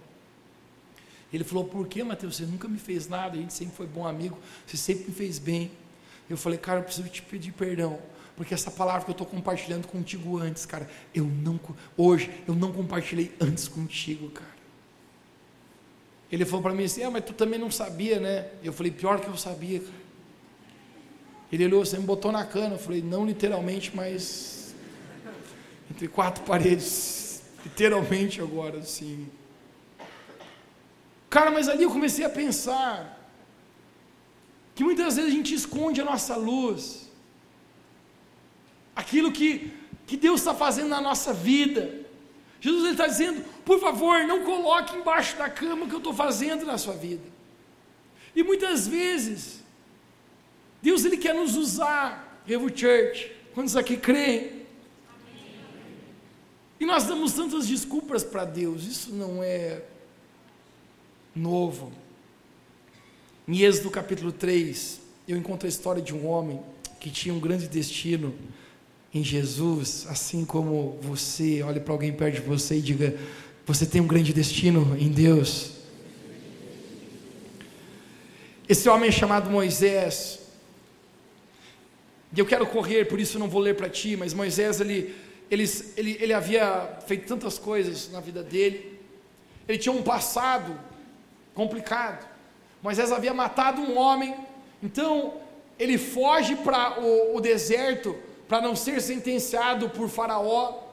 Ele 1.35 1.43
falou: 1.43 1.65
Por 1.65 1.85
que, 1.87 2.01
Mateus? 2.01 2.37
Você 2.37 2.45
nunca 2.45 2.65
me 2.65 2.79
fez 2.79 3.09
nada, 3.09 3.37
a 3.37 3.41
gente 3.41 3.53
sempre 3.53 3.75
foi 3.75 3.85
bom 3.85 4.07
amigo, 4.07 4.37
você 4.65 4.77
sempre 4.77 5.09
me 5.09 5.13
fez 5.13 5.37
bem. 5.37 5.69
Eu 6.29 6.37
falei: 6.37 6.57
Cara, 6.57 6.79
eu 6.79 6.83
preciso 6.83 7.09
te 7.09 7.21
pedir 7.21 7.51
perdão, 7.51 7.99
porque 8.37 8.53
essa 8.53 8.71
palavra 8.71 9.03
que 9.03 9.11
eu 9.11 9.13
estou 9.13 9.27
compartilhando 9.27 9.85
contigo 9.85 10.37
antes, 10.39 10.65
cara, 10.65 10.89
eu 11.13 11.25
não, 11.25 11.59
hoje, 11.97 12.31
eu 12.47 12.55
não 12.55 12.71
compartilhei 12.71 13.35
antes 13.39 13.67
contigo, 13.67 14.29
cara. 14.29 14.55
Ele 16.31 16.45
falou 16.45 16.63
para 16.63 16.73
mim 16.73 16.85
assim: 16.85 17.03
Ah, 17.03 17.11
mas 17.11 17.25
tu 17.25 17.33
também 17.33 17.59
não 17.59 17.69
sabia, 17.69 18.17
né? 18.17 18.49
Eu 18.63 18.71
falei: 18.71 18.91
Pior 18.93 19.19
que 19.19 19.27
eu 19.27 19.35
sabia, 19.35 19.81
cara. 19.81 20.05
Ele 21.51 21.65
olhou, 21.65 21.85
você 21.85 21.97
me 21.97 22.05
botou 22.05 22.31
na 22.31 22.45
cana. 22.45 22.75
Eu 22.75 22.79
falei: 22.79 23.01
Não 23.01 23.25
literalmente, 23.25 23.93
mas 23.93 24.73
entre 25.91 26.07
quatro 26.07 26.45
paredes, 26.45 27.43
literalmente 27.65 28.39
agora, 28.39 28.77
assim. 28.77 29.27
Cara, 31.35 31.51
mas 31.51 31.67
ali 31.67 31.83
eu 31.83 31.91
comecei 31.91 32.23
a 32.23 32.29
pensar 32.29 32.95
que 34.73 34.85
muitas 34.85 35.17
vezes 35.17 35.29
a 35.29 35.35
gente 35.35 35.53
esconde 35.53 35.99
a 35.99 36.05
nossa 36.05 36.37
luz, 36.37 37.11
aquilo 38.95 39.33
que, 39.33 39.73
que 40.07 40.15
Deus 40.15 40.39
está 40.39 40.53
fazendo 40.53 40.87
na 40.87 41.01
nossa 41.01 41.33
vida. 41.33 41.93
Jesus 42.61 42.89
está 42.89 43.05
dizendo, 43.05 43.43
por 43.65 43.81
favor, 43.81 44.23
não 44.23 44.45
coloque 44.45 44.95
embaixo 44.95 45.35
da 45.35 45.49
cama 45.49 45.83
o 45.83 45.89
que 45.89 45.95
eu 45.95 45.97
estou 45.97 46.13
fazendo 46.13 46.65
na 46.65 46.77
sua 46.77 46.93
vida. 46.93 47.27
E 48.33 48.41
muitas 48.41 48.87
vezes, 48.87 49.61
Deus 50.81 51.03
ele 51.03 51.17
quer 51.17 51.35
nos 51.35 51.57
usar, 51.57 52.41
Revo 52.45 52.69
Church, 52.69 53.29
quantos 53.53 53.75
aqui 53.75 53.97
creem? 53.97 54.65
E 56.79 56.85
nós 56.85 57.03
damos 57.03 57.33
tantas 57.33 57.67
desculpas 57.67 58.23
para 58.23 58.45
Deus, 58.45 58.85
isso 58.85 59.13
não 59.13 59.43
é 59.43 59.83
novo. 61.35 61.91
Em 63.47 63.61
Êxodo 63.61 63.91
capítulo 63.91 64.31
3, 64.31 65.01
eu 65.27 65.37
encontro 65.37 65.67
a 65.67 65.69
história 65.69 66.01
de 66.01 66.15
um 66.15 66.25
homem 66.25 66.61
que 66.99 67.11
tinha 67.11 67.33
um 67.33 67.39
grande 67.39 67.67
destino 67.67 68.33
em 69.13 69.23
Jesus, 69.23 70.05
assim 70.09 70.45
como 70.45 70.97
você, 71.01 71.61
olhe 71.61 71.79
para 71.79 71.93
alguém 71.93 72.13
perto 72.13 72.35
de 72.35 72.41
você 72.41 72.77
e 72.77 72.81
diga: 72.81 73.15
Você 73.65 73.85
tem 73.85 74.01
um 74.01 74.07
grande 74.07 74.33
destino 74.33 74.95
em 74.99 75.09
Deus. 75.09 75.71
Esse 78.67 78.89
homem 78.89 79.09
é 79.09 79.11
chamado 79.11 79.49
Moisés, 79.49 80.39
e 82.35 82.39
eu 82.39 82.45
quero 82.45 82.65
correr, 82.65 83.05
por 83.05 83.19
isso 83.19 83.37
não 83.37 83.47
vou 83.47 83.61
ler 83.61 83.75
para 83.75 83.87
ti, 83.87 84.17
mas 84.17 84.33
Moisés, 84.33 84.81
ele, 84.81 85.15
ele, 85.51 85.63
ele, 85.95 86.17
ele 86.19 86.33
havia 86.33 86.97
feito 87.05 87.27
tantas 87.27 87.59
coisas 87.59 88.09
na 88.11 88.19
vida 88.19 88.41
dele, 88.41 88.99
ele 89.67 89.77
tinha 89.77 89.93
um 89.93 90.01
passado 90.01 90.77
complicado. 91.55 92.27
Moisés 92.83 93.11
havia 93.11 93.33
matado 93.33 93.81
um 93.81 93.97
homem, 93.97 94.35
então 94.83 95.33
ele 95.79 95.97
foge 95.97 96.55
para 96.57 97.01
o, 97.01 97.37
o 97.37 97.41
deserto 97.41 98.15
para 98.47 98.61
não 98.61 98.75
ser 98.75 99.01
sentenciado 99.01 99.89
por 99.89 100.07
Faraó. 100.09 100.83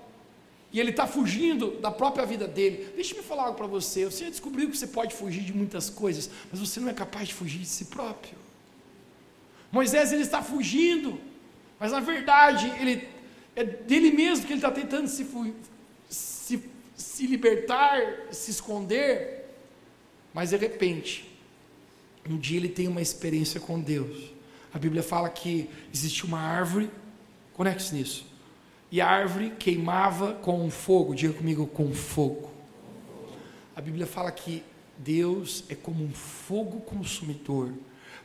E 0.73 0.81
ele 0.81 0.89
está 0.89 1.07
fugindo 1.07 1.73
da 1.83 1.91
própria 1.91 2.25
vida 2.25 2.49
dele. 2.49 2.91
Deixa 2.95 3.15
eu 3.15 3.23
falar 3.23 3.43
algo 3.43 3.59
para 3.59 3.67
você. 3.67 4.07
Você 4.07 4.31
descobriu 4.31 4.71
que 4.71 4.77
você 4.79 4.87
pode 4.87 5.15
fugir 5.15 5.43
de 5.43 5.53
muitas 5.53 5.91
coisas, 5.91 6.31
mas 6.51 6.59
você 6.59 6.81
não 6.81 6.89
é 6.89 6.95
capaz 6.95 7.29
de 7.29 7.35
fugir 7.35 7.59
de 7.59 7.67
si 7.67 7.85
próprio. 7.87 8.39
Moisés 9.71 10.13
ele 10.13 10.23
está 10.23 10.43
fugindo, 10.43 11.21
mas 11.79 11.93
na 11.93 12.01
verdade 12.01 12.73
ele 12.81 13.07
é 13.55 13.65
dele 13.65 14.13
mesmo 14.13 14.47
que 14.47 14.53
ele 14.53 14.61
está 14.61 14.71
tentando 14.71 15.09
se, 15.09 15.27
se, 16.09 16.63
se 16.97 17.27
libertar, 17.27 18.01
se 18.31 18.51
esconder. 18.51 19.42
Mas 20.33 20.51
de 20.51 20.57
repente, 20.57 21.31
um 22.29 22.39
dia 22.39 22.57
ele 22.57 22.69
tem 22.69 22.89
uma 22.89 23.03
experiência 23.03 23.61
com 23.61 23.81
Deus. 23.81 24.33
A 24.73 24.79
Bíblia 24.79 25.03
fala 25.03 25.29
que 25.29 25.69
existe 25.93 26.25
uma 26.25 26.41
árvore, 26.41 26.91
conecte-se 27.53 27.95
nisso. 27.95 28.27
e 28.91 29.01
a 29.01 29.09
árvore 29.09 29.55
queimava 29.59 30.35
com 30.35 30.71
fogo. 30.71 31.15
Diga 31.15 31.33
comigo, 31.33 31.67
com 31.67 31.95
fogo. 31.95 32.51
A 33.75 33.81
Bíblia 33.81 34.07
fala 34.07 34.31
que 34.31 34.63
Deus 34.99 35.65
é 35.71 35.75
como 35.75 36.05
um 36.05 36.13
fogo 36.13 36.81
consumidor. 36.81 37.73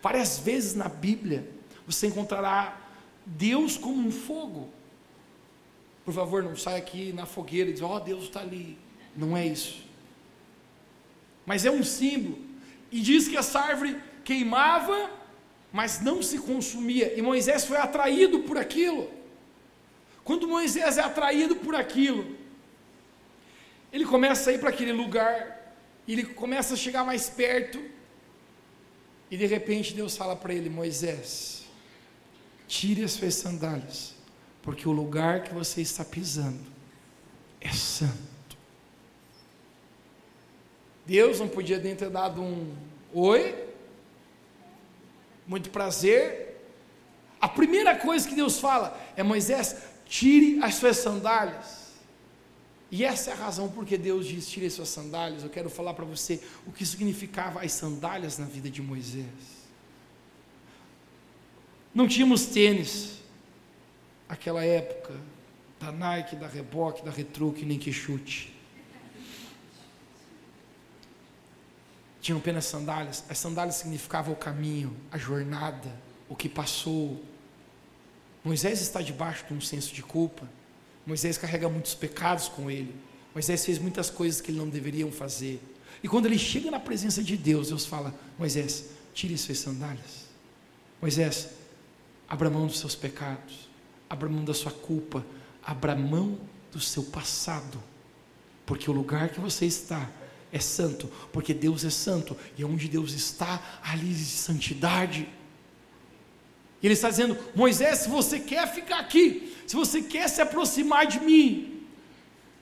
Várias 0.02 0.38
vezes 0.40 0.76
na 0.76 0.90
Bíblia 0.90 1.50
você 1.86 2.08
encontrará 2.08 2.82
Deus 3.26 3.78
como 3.78 4.06
um 4.06 4.12
fogo. 4.12 4.70
Por 6.04 6.14
favor, 6.14 6.44
não 6.44 6.56
saia 6.56 6.78
aqui 6.78 7.14
na 7.14 7.26
fogueira 7.26 7.70
e 7.70 7.74
diz, 7.74 7.82
ó, 7.82 7.96
oh, 7.96 8.00
Deus 8.02 8.26
está 8.26 8.42
ali. 8.42 8.78
Não 9.16 9.38
é 9.38 9.46
isso. 9.48 9.87
Mas 11.48 11.66
é 11.66 11.72
um 11.72 11.84
símbolo. 11.84 12.38
E 12.92 13.00
diz 13.00 13.28
que 13.30 13.38
essa 13.38 13.60
árvore 13.60 13.98
queimava, 14.24 15.10
mas 15.72 16.02
não 16.02 16.22
se 16.22 16.38
consumia. 16.40 17.18
E 17.18 17.22
Moisés 17.22 17.64
foi 17.64 17.78
atraído 17.78 18.40
por 18.40 18.58
aquilo. 18.58 19.10
Quando 20.26 20.46
Moisés 20.46 20.98
é 20.98 21.02
atraído 21.02 21.56
por 21.56 21.74
aquilo, 21.74 22.36
ele 23.94 24.06
começa 24.06 24.50
a 24.50 24.54
ir 24.54 24.60
para 24.60 24.70
aquele 24.70 24.92
lugar, 24.92 25.74
ele 26.06 26.26
começa 26.26 26.74
a 26.74 26.78
chegar 26.78 27.06
mais 27.06 27.30
perto, 27.30 27.82
e 29.32 29.38
de 29.38 29.46
repente 29.46 29.94
Deus 29.94 30.18
fala 30.18 30.36
para 30.36 30.54
ele: 30.54 30.70
Moisés, 30.70 31.64
tire 32.68 33.06
as 33.06 33.12
suas 33.12 33.36
sandálias, 33.36 34.16
porque 34.62 34.88
o 34.88 34.92
lugar 34.92 35.44
que 35.44 35.54
você 35.54 35.80
está 35.82 36.04
pisando 36.04 36.66
é 37.62 37.72
santo. 37.72 38.37
Deus 41.08 41.40
não 41.40 41.48
podia 41.48 41.80
nem 41.80 41.96
ter 41.96 42.10
dado 42.10 42.42
um 42.42 42.76
oi, 43.14 43.56
muito 45.48 45.70
prazer. 45.70 46.62
A 47.40 47.48
primeira 47.48 47.96
coisa 47.96 48.28
que 48.28 48.36
Deus 48.36 48.60
fala 48.60 49.00
é: 49.16 49.24
Moisés, 49.24 49.78
tire 50.06 50.62
as 50.62 50.76
suas 50.76 50.98
sandálias. 50.98 51.88
E 52.92 53.06
essa 53.06 53.30
é 53.30 53.34
a 53.34 53.38
razão 53.38 53.70
porque 53.70 53.98
Deus 53.98 54.28
diz: 54.28 54.50
tire 54.50 54.66
as 54.66 54.74
suas 54.74 54.90
sandálias. 54.90 55.44
Eu 55.44 55.50
quero 55.50 55.70
falar 55.70 55.94
para 55.94 56.04
você 56.04 56.42
o 56.66 56.74
que 56.74 56.86
significava 56.86 57.62
as 57.62 57.72
sandálias 57.72 58.38
na 58.38 58.46
vida 58.46 58.70
de 58.70 58.82
Moisés. 58.82 59.26
Não 61.96 62.06
tínhamos 62.06 62.48
tênis, 62.48 63.22
aquela 64.28 64.64
época, 64.64 65.16
da 65.80 65.90
Nike, 65.90 66.36
da 66.36 66.48
Reebok, 66.48 67.02
da 67.06 67.12
Retruque, 67.12 67.66
nem 67.66 67.80
que 67.80 67.94
chute. 67.94 68.57
Tinham 72.22 72.40
apenas 72.40 72.66
sandálias. 72.66 73.24
As 73.30 73.38
sandálias 73.38 73.76
significavam 73.76 74.34
o 74.34 74.38
caminho, 74.38 74.96
a 75.12 75.18
jornada, 75.18 75.92
o 76.28 76.36
que 76.36 76.50
passou. 76.50 77.24
Moisés 78.44 78.82
está 78.82 79.02
debaixo 79.02 79.46
de 79.48 79.54
um 79.54 79.62
senso 79.62 79.94
de 79.94 80.02
culpa. 80.02 80.48
Moisés 81.06 81.38
carrega 81.38 81.70
muitos 81.70 81.96
pecados 81.96 82.48
com 82.48 82.70
ele. 82.70 82.96
Moisés 83.34 83.66
fez 83.66 83.80
muitas 83.80 84.10
coisas 84.10 84.42
que 84.42 84.52
ele 84.52 84.58
não 84.58 84.70
deveria 84.70 85.10
fazer. 85.12 85.62
E 86.04 86.08
quando 86.08 86.26
ele 86.26 86.38
chega 86.38 86.70
na 86.70 86.80
presença 86.80 87.24
de 87.24 87.38
Deus, 87.38 87.70
Deus 87.70 87.86
fala: 87.86 88.14
Moisés, 88.38 88.86
tire 89.14 89.38
suas 89.38 89.60
sandálias. 89.60 90.28
Moisés, 91.02 91.50
abra 92.28 92.50
mão 92.50 92.68
dos 92.68 92.80
seus 92.80 92.96
pecados, 92.96 93.70
abra 94.10 94.28
mão 94.28 94.44
da 94.44 94.54
sua 94.54 94.72
culpa, 94.72 95.26
abra 95.64 95.96
mão 95.96 96.40
do 96.72 96.80
seu 96.80 97.04
passado, 97.04 97.82
porque 98.66 98.90
o 98.90 98.94
lugar 98.94 99.30
que 99.30 99.40
você 99.40 99.66
está 99.66 100.10
é 100.52 100.60
santo, 100.60 101.12
porque 101.32 101.54
Deus 101.54 101.84
é 101.84 101.90
santo, 101.90 102.38
e 102.58 102.64
onde 102.64 102.88
Deus 102.88 103.14
está, 103.14 103.62
ali 103.84 104.10
existe 104.10 104.38
santidade. 104.38 105.28
E 106.82 106.88
ele 106.88 106.94
está 106.94 107.10
dizendo: 107.10 107.38
Moisés, 107.56 108.00
se 108.00 108.10
você 108.10 108.40
quer 108.40 108.72
ficar 108.74 109.00
aqui, 109.00 109.56
se 109.66 109.76
você 109.76 110.02
quer 110.02 110.28
se 110.30 110.42
aproximar 110.42 111.06
de 111.06 111.20
mim, 111.20 111.86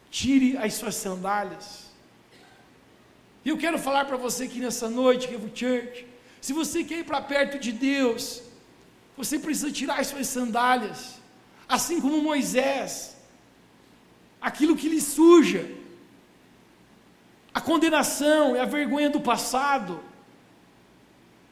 tire 0.10 0.58
as 0.58 0.74
suas 0.74 0.96
sandálias. 0.96 1.86
E 3.44 3.50
eu 3.50 3.58
quero 3.58 3.78
falar 3.78 4.06
para 4.06 4.18
você 4.18 4.46
aqui 4.46 4.60
nessa 4.60 4.90
noite, 4.90 5.28
Revo 5.28 5.52
Church, 5.54 6.08
se 6.42 6.54
você 6.54 6.84
quer 6.84 7.00
ir 7.00 7.04
para 7.06 7.22
perto 7.22 7.60
de 7.60 7.72
Deus, 7.72 8.42
você 9.16 9.38
precisa 9.38 9.72
tirar 9.72 10.00
as 10.00 10.08
suas 10.08 10.28
sandálias, 10.28 11.16
assim 11.68 12.02
como 12.02 12.22
Moisés, 12.22 13.16
aquilo 14.42 14.76
que 14.76 14.90
lhe 14.90 15.00
suja, 15.00 15.70
a 17.56 17.62
condenação 17.62 18.54
e 18.54 18.60
a 18.60 18.66
vergonha 18.66 19.10
do 19.10 19.22
passado, 19.22 20.02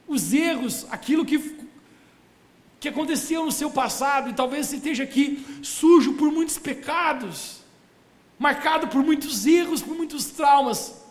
os 0.05 0.33
erros, 0.33 0.85
aquilo 0.91 1.25
que, 1.25 1.57
que 2.77 2.89
aconteceu 2.89 3.45
no 3.45 3.53
seu 3.53 3.71
passado, 3.71 4.29
e 4.29 4.33
talvez 4.33 4.67
você 4.67 4.75
esteja 4.75 5.03
aqui 5.03 5.45
sujo 5.63 6.15
por 6.15 6.29
muitos 6.29 6.57
pecados, 6.57 7.61
marcado 8.37 8.89
por 8.89 9.01
muitos 9.01 9.47
erros, 9.47 9.81
por 9.81 9.95
muitos 9.95 10.25
traumas 10.25 11.02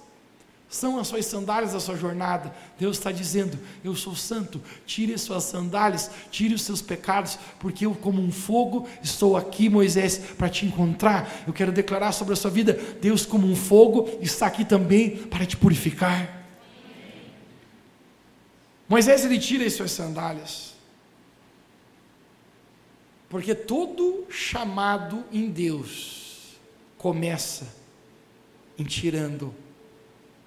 são 0.72 0.98
as 0.98 1.06
suas 1.06 1.26
sandálias 1.26 1.74
da 1.74 1.80
sua 1.80 1.96
jornada. 1.96 2.50
Deus 2.78 2.96
está 2.96 3.12
dizendo: 3.12 3.58
Eu 3.84 3.94
sou 3.94 4.16
santo, 4.16 4.58
tire 4.86 5.12
as 5.12 5.20
suas 5.20 5.44
sandálias, 5.44 6.10
tire 6.30 6.54
os 6.54 6.62
seus 6.62 6.80
pecados, 6.80 7.38
porque 7.60 7.84
eu, 7.84 7.94
como 7.94 8.22
um 8.22 8.32
fogo, 8.32 8.88
estou 9.02 9.36
aqui, 9.36 9.68
Moisés, 9.68 10.16
para 10.16 10.48
te 10.48 10.64
encontrar. 10.64 11.44
Eu 11.46 11.52
quero 11.52 11.70
declarar 11.70 12.12
sobre 12.12 12.32
a 12.32 12.36
sua 12.36 12.50
vida: 12.50 12.72
Deus, 13.02 13.26
como 13.26 13.46
um 13.46 13.54
fogo, 13.54 14.08
está 14.22 14.46
aqui 14.46 14.64
também 14.64 15.18
para 15.18 15.44
te 15.44 15.58
purificar. 15.58 16.42
Moisés, 18.88 19.26
ele 19.26 19.38
tira 19.38 19.66
as 19.66 19.74
suas 19.74 19.90
sandálias, 19.90 20.72
porque 23.28 23.54
todo 23.54 24.26
chamado 24.30 25.22
em 25.30 25.50
Deus 25.50 26.56
começa 26.96 27.66
em 28.78 28.84
tirando 28.84 29.54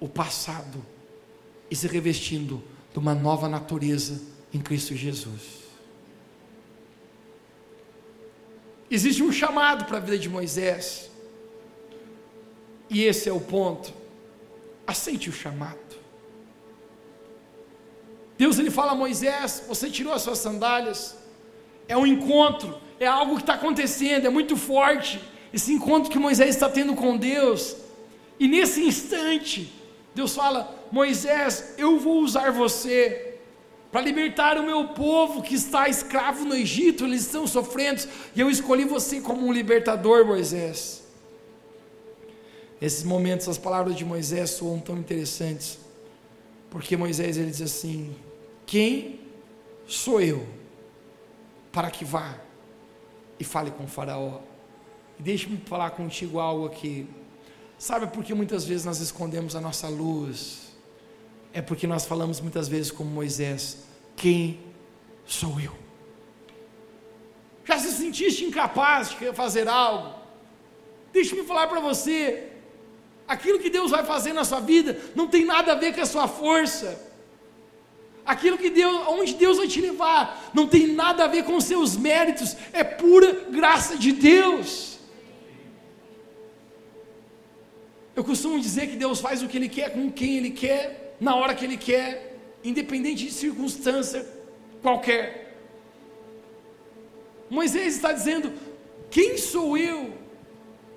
o 0.00 0.08
passado 0.08 0.84
e 1.70 1.76
se 1.76 1.86
revestindo 1.86 2.62
de 2.92 2.98
uma 2.98 3.14
nova 3.14 3.48
natureza 3.48 4.20
em 4.52 4.60
Cristo 4.60 4.94
Jesus. 4.94 5.66
Existe 8.90 9.22
um 9.22 9.32
chamado 9.32 9.84
para 9.84 9.96
a 9.96 10.00
vida 10.00 10.18
de 10.18 10.28
Moisés, 10.28 11.10
e 12.88 13.02
esse 13.02 13.28
é 13.28 13.32
o 13.32 13.40
ponto. 13.40 13.92
Aceite 14.86 15.28
o 15.28 15.32
chamado. 15.32 15.96
Deus 18.38 18.58
ele 18.58 18.70
fala 18.70 18.92
a 18.92 18.94
Moisés: 18.94 19.64
Você 19.66 19.90
tirou 19.90 20.12
as 20.12 20.22
suas 20.22 20.38
sandálias. 20.38 21.16
É 21.88 21.96
um 21.96 22.06
encontro, 22.06 22.80
é 22.98 23.06
algo 23.06 23.36
que 23.36 23.42
está 23.42 23.54
acontecendo, 23.54 24.26
é 24.26 24.30
muito 24.30 24.56
forte. 24.56 25.20
Esse 25.52 25.72
encontro 25.72 26.10
que 26.10 26.18
Moisés 26.18 26.50
está 26.50 26.68
tendo 26.68 26.94
com 26.94 27.16
Deus. 27.16 27.76
E 28.38 28.46
nesse 28.46 28.82
instante, 28.82 29.72
Deus 30.16 30.34
fala: 30.34 30.74
Moisés, 30.90 31.74
eu 31.76 32.00
vou 32.00 32.22
usar 32.22 32.50
você 32.50 33.34
para 33.92 34.00
libertar 34.00 34.56
o 34.58 34.62
meu 34.62 34.88
povo 34.88 35.42
que 35.42 35.54
está 35.54 35.90
escravo 35.90 36.42
no 36.46 36.54
Egito, 36.54 37.04
eles 37.04 37.20
estão 37.20 37.46
sofrendo, 37.46 38.02
e 38.34 38.40
eu 38.40 38.48
escolhi 38.48 38.86
você 38.86 39.20
como 39.20 39.46
um 39.46 39.52
libertador, 39.52 40.24
Moisés. 40.24 41.04
Nesses 42.80 43.04
momentos, 43.04 43.46
as 43.46 43.58
palavras 43.58 43.94
de 43.94 44.06
Moisés 44.06 44.50
soam 44.50 44.80
tão 44.80 44.96
interessantes, 44.96 45.78
porque 46.70 46.96
Moisés 46.96 47.36
ele 47.36 47.50
diz 47.50 47.60
assim: 47.60 48.16
Quem 48.64 49.20
sou 49.86 50.18
eu 50.22 50.46
para 51.70 51.90
que 51.90 52.06
vá 52.06 52.40
e 53.38 53.44
fale 53.44 53.70
com 53.70 53.86
Faraó? 53.86 54.40
Deixe-me 55.18 55.58
falar 55.66 55.90
contigo 55.90 56.38
algo 56.38 56.64
aqui. 56.64 57.06
Sabe 57.78 58.06
por 58.06 58.24
que 58.24 58.32
muitas 58.32 58.64
vezes 58.64 58.84
nós 58.84 59.00
escondemos 59.00 59.54
a 59.54 59.60
nossa 59.60 59.88
luz? 59.88 60.72
É 61.52 61.60
porque 61.60 61.86
nós 61.86 62.06
falamos 62.06 62.40
muitas 62.40 62.68
vezes 62.68 62.90
como 62.90 63.10
Moisés: 63.10 63.78
Quem 64.16 64.60
sou 65.26 65.60
eu? 65.60 65.72
Já 67.64 67.78
se 67.78 67.90
sentiste 67.92 68.44
incapaz 68.44 69.10
de 69.10 69.32
fazer 69.32 69.68
algo? 69.68 70.14
Deixa-me 71.12 71.42
falar 71.44 71.66
para 71.66 71.80
você: 71.80 72.50
aquilo 73.28 73.58
que 73.58 73.68
Deus 73.68 73.90
vai 73.90 74.04
fazer 74.04 74.32
na 74.32 74.44
sua 74.44 74.60
vida 74.60 74.98
não 75.14 75.28
tem 75.28 75.44
nada 75.44 75.72
a 75.72 75.74
ver 75.74 75.94
com 75.94 76.00
a 76.00 76.06
sua 76.06 76.26
força. 76.28 77.04
Aquilo 78.24 78.58
que 78.58 78.70
Deus, 78.70 79.06
onde 79.06 79.34
Deus 79.34 79.58
vai 79.58 79.68
te 79.68 79.80
levar, 79.80 80.50
não 80.52 80.66
tem 80.66 80.88
nada 80.88 81.24
a 81.24 81.28
ver 81.28 81.44
com 81.44 81.56
os 81.56 81.64
seus 81.64 81.96
méritos, 81.96 82.56
é 82.72 82.82
pura 82.82 83.32
graça 83.50 83.96
de 83.96 84.10
Deus. 84.12 84.95
Eu 88.16 88.24
costumo 88.24 88.58
dizer 88.58 88.88
que 88.88 88.96
Deus 88.96 89.20
faz 89.20 89.42
o 89.42 89.48
que 89.48 89.58
Ele 89.58 89.68
quer, 89.68 89.90
com 89.92 90.10
quem 90.10 90.38
Ele 90.38 90.50
quer, 90.50 91.14
na 91.20 91.36
hora 91.36 91.54
que 91.54 91.66
Ele 91.66 91.76
quer, 91.76 92.34
independente 92.64 93.26
de 93.26 93.30
circunstância 93.30 94.26
qualquer. 94.80 95.54
Moisés 97.50 97.94
está 97.94 98.12
dizendo: 98.12 98.50
quem 99.10 99.36
sou 99.36 99.76
eu 99.76 100.14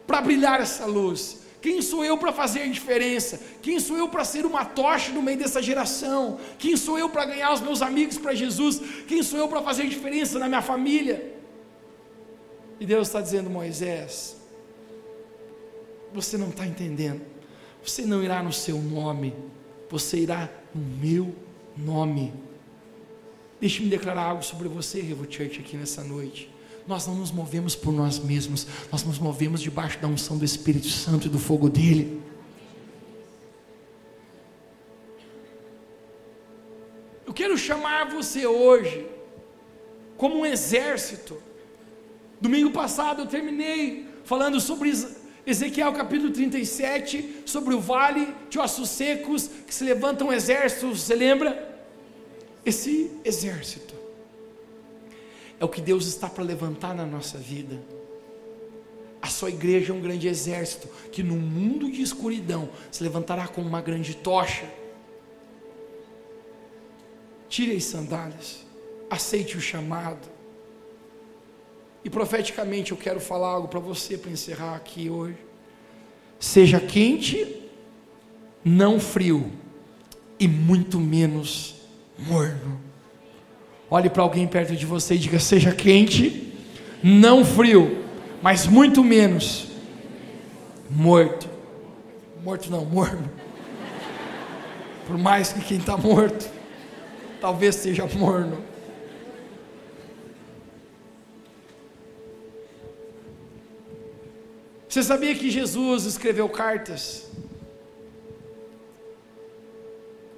para 0.08 0.22
brilhar 0.22 0.62
essa 0.62 0.86
luz? 0.86 1.40
Quem 1.62 1.82
sou 1.82 2.06
eu 2.06 2.18
para 2.18 2.32
fazer 2.32 2.70
diferença? 2.70 3.38
Quem 3.62 3.82
sou 3.82 3.98
eu 3.98 4.08
para 4.08 4.24
ser 4.24 4.46
uma 4.46 4.64
tocha 4.64 5.12
no 5.12 5.22
meio 5.22 5.38
dessa 5.38 5.62
geração? 5.62 6.40
Quem 6.58 6.78
sou 6.78 6.98
eu 6.98 7.10
para 7.10 7.26
ganhar 7.26 7.52
os 7.52 7.60
meus 7.60 7.82
amigos 7.82 8.18
para 8.18 8.34
Jesus? 8.34 8.82
Quem 9.10 9.22
sou 9.22 9.38
eu 9.38 9.50
para 9.50 9.62
fazer 9.62 9.86
diferença 9.90 10.40
na 10.40 10.48
minha 10.48 10.62
família? 10.62 11.38
E 12.80 12.86
Deus 12.86 13.10
está 13.10 13.20
dizendo, 13.20 13.50
Moisés, 13.50 14.39
você 16.14 16.38
não 16.38 16.50
está 16.50 16.66
entendendo. 16.66 17.22
Você 17.84 18.04
não 18.04 18.24
irá 18.24 18.44
no 18.44 18.52
seu 18.52 18.78
nome, 18.78 19.34
você 19.90 20.18
irá 20.18 20.50
no 20.74 20.82
meu 20.82 21.36
nome. 21.78 22.34
Deixe-me 23.60 23.90
declarar 23.90 24.24
algo 24.24 24.44
sobre 24.44 24.68
você, 24.68 25.02
Revo 25.02 25.26
Church, 25.30 25.60
aqui 25.60 25.76
nessa 25.76 26.04
noite. 26.04 26.50
Nós 26.88 27.06
não 27.08 27.16
nos 27.16 27.32
movemos 27.32 27.76
por 27.76 27.92
nós 27.92 28.20
mesmos, 28.20 28.66
nós 28.92 29.04
nos 29.04 29.20
movemos 29.20 29.62
debaixo 29.62 30.00
da 30.00 30.08
unção 30.08 30.38
do 30.38 30.46
Espírito 30.46 30.88
Santo 30.88 31.28
e 31.28 31.30
do 31.30 31.38
fogo 31.38 31.70
dele. 31.70 32.22
Eu 37.26 37.34
quero 37.34 37.58
chamar 37.58 38.10
você 38.10 38.48
hoje 38.48 39.06
como 40.18 40.40
um 40.40 40.46
exército. 40.46 41.42
Domingo 42.42 42.72
passado 42.72 43.22
eu 43.22 43.28
terminei 43.28 44.08
falando 44.24 44.60
sobre 44.60 44.90
Ezequiel 45.50 45.92
capítulo 45.94 46.32
37, 46.32 47.44
sobre 47.46 47.74
o 47.74 47.80
vale 47.80 48.34
de 48.50 48.60
ossos 48.60 48.90
secos, 48.90 49.50
que 49.66 49.74
se 49.74 49.84
levanta 49.84 50.24
um 50.24 50.32
exército, 50.32 50.96
você 50.96 51.16
lembra? 51.16 51.68
Esse 52.66 53.10
exército 53.24 53.96
é 55.60 55.66
o 55.66 55.70
que 55.70 55.82
Deus 55.82 56.06
está 56.06 56.30
para 56.30 56.44
levantar 56.44 56.94
na 56.94 57.06
nossa 57.06 57.38
vida. 57.38 57.80
A 59.22 59.28
sua 59.28 59.50
igreja 59.50 59.92
é 59.92 59.96
um 59.96 60.02
grande 60.02 60.28
exército 60.28 60.88
que 61.12 61.24
no 61.24 61.36
mundo 61.36 61.92
de 61.92 62.02
escuridão 62.02 62.70
se 62.92 63.04
levantará 63.04 63.48
como 63.48 63.68
uma 63.68 63.82
grande 63.82 64.16
tocha 64.16 64.66
Tire 67.50 67.76
as 67.76 67.84
sandálias, 67.84 68.64
aceite 69.10 69.58
o 69.58 69.62
chamado. 69.62 70.30
E 72.04 72.10
profeticamente 72.10 72.92
eu 72.92 72.98
quero 72.98 73.20
falar 73.20 73.50
algo 73.50 73.68
para 73.68 73.80
você 73.80 74.18
para 74.18 74.32
encerrar 74.32 74.76
aqui 74.76 75.10
hoje. 75.10 75.38
Seja 76.40 76.80
quente, 76.80 77.62
não 78.64 79.00
frio, 79.00 79.52
e 80.40 80.48
muito 80.48 81.00
menos 81.00 81.76
morno. 82.18 82.80
Olhe 83.92 84.10
para 84.10 84.24
alguém 84.24 84.48
perto 84.48 84.76
de 84.76 84.86
você 84.86 85.16
e 85.16 85.18
diga: 85.18 85.40
seja 85.40 85.74
quente, 85.74 86.54
não 87.04 87.44
frio, 87.44 88.06
mas 88.42 88.66
muito 88.66 89.04
menos 89.04 89.68
morto. 90.90 91.50
Morto 92.42 92.72
não, 92.72 92.86
morno. 92.86 93.30
Por 95.06 95.18
mais 95.18 95.52
que 95.52 95.60
quem 95.62 95.78
está 95.78 95.98
morto 95.98 96.50
talvez 97.40 97.76
seja 97.76 98.06
morno. 98.06 98.69
Você 104.90 105.04
sabia 105.04 105.36
que 105.36 105.52
Jesus 105.52 106.06
escreveu 106.06 106.50
cartas? 106.50 107.28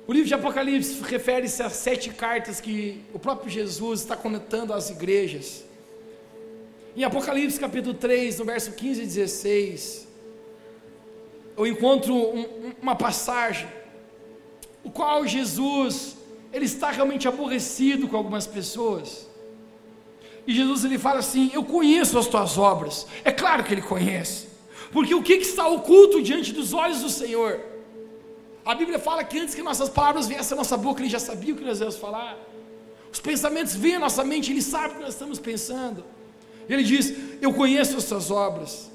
O 0.05 0.11
livro 0.11 0.27
de 0.27 0.33
Apocalipse 0.33 1.01
refere-se 1.03 1.63
a 1.63 1.69
sete 1.69 2.09
cartas 2.09 2.59
que 2.59 3.01
o 3.13 3.17
próprio 3.17 3.49
Jesus 3.49 4.01
está 4.01 4.13
conectando 4.13 4.73
às 4.73 4.89
igrejas. 4.89 5.63
Em 6.97 7.05
Apocalipse 7.05 7.57
capítulo 7.57 7.93
3, 7.93 8.39
no 8.39 8.43
verso 8.43 8.73
15 8.73 9.01
e 9.01 9.05
16, 9.05 10.07
eu 11.55 11.65
encontro 11.65 12.13
um, 12.13 12.73
uma 12.81 12.93
passagem, 12.93 13.69
o 14.83 14.91
qual 14.91 15.25
Jesus 15.25 16.17
ele 16.51 16.65
está 16.65 16.91
realmente 16.91 17.25
aborrecido 17.25 18.05
com 18.05 18.17
algumas 18.17 18.45
pessoas. 18.47 19.30
E 20.45 20.53
Jesus 20.53 20.83
ele 20.83 20.97
fala 20.97 21.19
assim: 21.19 21.51
Eu 21.53 21.63
conheço 21.63 22.17
as 22.17 22.27
tuas 22.27 22.57
obras. 22.57 23.07
É 23.23 23.31
claro 23.31 23.63
que 23.63 23.73
ele 23.73 23.81
conhece, 23.81 24.47
porque 24.91 25.13
o 25.13 25.21
que, 25.21 25.33
está 25.33 25.67
oculto 25.67 26.21
diante 26.21 26.51
dos 26.51 26.73
olhos 26.73 27.01
do 27.01 27.09
Senhor? 27.09 27.59
A 28.63 28.75
Bíblia 28.75 28.99
fala 28.99 29.23
que 29.23 29.39
antes 29.39 29.55
que 29.55 29.61
nossas 29.63 29.89
palavras 29.89 30.27
viessem 30.27 30.55
à 30.55 30.57
nossa 30.57 30.77
boca, 30.77 31.01
ele 31.01 31.09
já 31.09 31.19
sabia 31.19 31.53
o 31.53 31.57
que 31.57 31.63
nós 31.63 31.79
íamos 31.79 31.97
falar. 31.97 32.37
Os 33.11 33.19
pensamentos 33.19 33.75
vêm 33.75 33.95
à 33.95 33.99
nossa 33.99 34.23
mente, 34.23 34.51
ele 34.51 34.61
sabe 34.61 34.93
o 34.93 34.97
que 34.97 35.01
nós 35.01 35.13
estamos 35.13 35.39
pensando. 35.39 36.03
Ele 36.69 36.83
diz: 36.83 37.13
Eu 37.41 37.53
conheço 37.53 37.97
as 37.97 38.05
tuas 38.05 38.31
obras. 38.31 38.91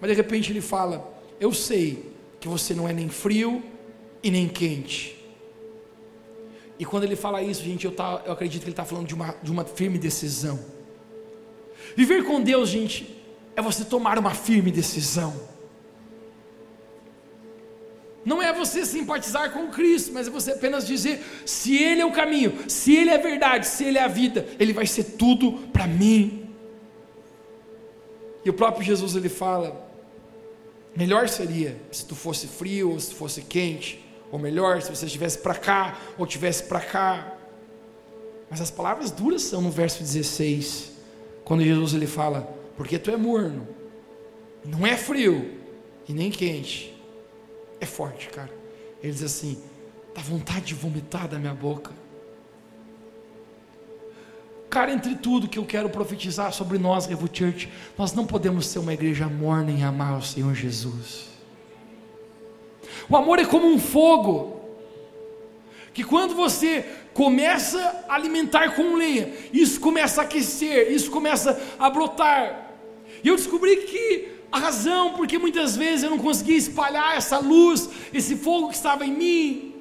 Mas 0.00 0.10
de 0.10 0.16
repente 0.16 0.52
ele 0.52 0.60
fala: 0.60 1.12
Eu 1.38 1.52
sei 1.52 2.12
que 2.40 2.48
você 2.48 2.74
não 2.74 2.88
é 2.88 2.92
nem 2.92 3.08
frio 3.08 3.62
e 4.22 4.30
nem 4.30 4.48
quente. 4.48 5.15
E 6.78 6.84
quando 6.84 7.04
ele 7.04 7.16
fala 7.16 7.42
isso, 7.42 7.62
gente, 7.62 7.84
eu, 7.84 7.92
tá, 7.92 8.22
eu 8.26 8.32
acredito 8.32 8.62
que 8.62 8.66
ele 8.66 8.72
está 8.72 8.84
falando 8.84 9.06
de 9.06 9.14
uma, 9.14 9.34
de 9.42 9.50
uma 9.50 9.64
firme 9.64 9.98
decisão. 9.98 10.58
Viver 11.96 12.24
com 12.24 12.40
Deus, 12.40 12.68
gente, 12.68 13.16
é 13.54 13.62
você 13.62 13.84
tomar 13.84 14.18
uma 14.18 14.34
firme 14.34 14.70
decisão. 14.70 15.34
Não 18.24 18.42
é 18.42 18.52
você 18.52 18.84
simpatizar 18.84 19.52
com 19.52 19.68
Cristo, 19.68 20.12
mas 20.12 20.26
é 20.26 20.30
você 20.30 20.52
apenas 20.52 20.86
dizer: 20.86 21.24
se 21.46 21.76
Ele 21.76 22.00
é 22.00 22.04
o 22.04 22.12
caminho, 22.12 22.68
se 22.68 22.94
Ele 22.94 23.10
é 23.10 23.14
a 23.14 23.22
verdade, 23.22 23.66
se 23.66 23.84
Ele 23.84 23.98
é 23.98 24.02
a 24.02 24.08
vida, 24.08 24.46
Ele 24.58 24.72
vai 24.72 24.86
ser 24.86 25.04
tudo 25.04 25.52
para 25.72 25.86
mim. 25.86 26.46
E 28.44 28.50
o 28.50 28.52
próprio 28.52 28.84
Jesus 28.84 29.16
ele 29.16 29.28
fala: 29.28 29.88
melhor 30.94 31.28
seria 31.28 31.76
se 31.90 32.04
tu 32.04 32.14
fosse 32.14 32.46
frio 32.46 32.90
ou 32.90 33.00
se 33.00 33.10
tu 33.10 33.16
fosse 33.16 33.42
quente, 33.42 34.04
ou 34.30 34.38
melhor, 34.38 34.80
se 34.82 34.94
você 34.94 35.06
estivesse 35.06 35.38
para 35.38 35.54
cá 35.54 35.98
ou 36.18 36.24
estivesse 36.24 36.64
para 36.64 36.80
cá. 36.80 37.32
Mas 38.50 38.60
as 38.60 38.70
palavras 38.70 39.10
duras 39.10 39.42
são 39.42 39.60
no 39.60 39.70
verso 39.70 40.00
16, 40.00 40.92
quando 41.44 41.62
Jesus 41.62 41.94
ele 41.94 42.06
fala: 42.06 42.42
Porque 42.76 42.98
tu 42.98 43.10
é 43.10 43.16
morno, 43.16 43.66
não 44.64 44.86
é 44.86 44.96
frio 44.96 45.58
e 46.08 46.12
nem 46.12 46.30
quente, 46.30 46.94
é 47.80 47.86
forte, 47.86 48.28
cara. 48.28 48.52
Ele 49.02 49.12
diz 49.12 49.22
assim: 49.22 49.58
dá 50.14 50.22
vontade 50.22 50.66
de 50.66 50.74
vomitar 50.74 51.28
da 51.28 51.38
minha 51.38 51.54
boca. 51.54 51.92
Cara, 54.68 54.92
entre 54.92 55.14
tudo 55.14 55.48
que 55.48 55.58
eu 55.58 55.64
quero 55.64 55.88
profetizar 55.88 56.52
sobre 56.52 56.76
nós, 56.76 57.06
Revo 57.06 57.28
Church, 57.32 57.70
nós 57.96 58.12
não 58.12 58.26
podemos 58.26 58.66
ser 58.66 58.78
uma 58.78 58.92
igreja 58.92 59.26
morna 59.28 59.70
em 59.70 59.84
amar 59.84 60.18
o 60.18 60.22
Senhor 60.22 60.54
Jesus. 60.54 61.35
O 63.08 63.16
amor 63.16 63.38
é 63.38 63.44
como 63.44 63.66
um 63.66 63.78
fogo, 63.78 64.60
que 65.94 66.04
quando 66.04 66.34
você 66.34 66.84
começa 67.14 68.04
a 68.08 68.14
alimentar 68.14 68.74
com 68.74 68.96
lenha, 68.96 69.32
isso 69.52 69.80
começa 69.80 70.20
a 70.20 70.24
aquecer, 70.24 70.92
isso 70.92 71.10
começa 71.10 71.60
a 71.78 71.88
brotar. 71.88 72.72
E 73.24 73.28
eu 73.28 73.36
descobri 73.36 73.76
que 73.78 74.28
a 74.50 74.58
razão 74.58 75.14
porque 75.14 75.38
muitas 75.38 75.76
vezes 75.76 76.04
eu 76.04 76.10
não 76.10 76.18
conseguia 76.18 76.56
espalhar 76.56 77.16
essa 77.16 77.38
luz, 77.38 77.88
esse 78.12 78.36
fogo 78.36 78.68
que 78.68 78.74
estava 78.74 79.06
em 79.06 79.12
mim, 79.12 79.74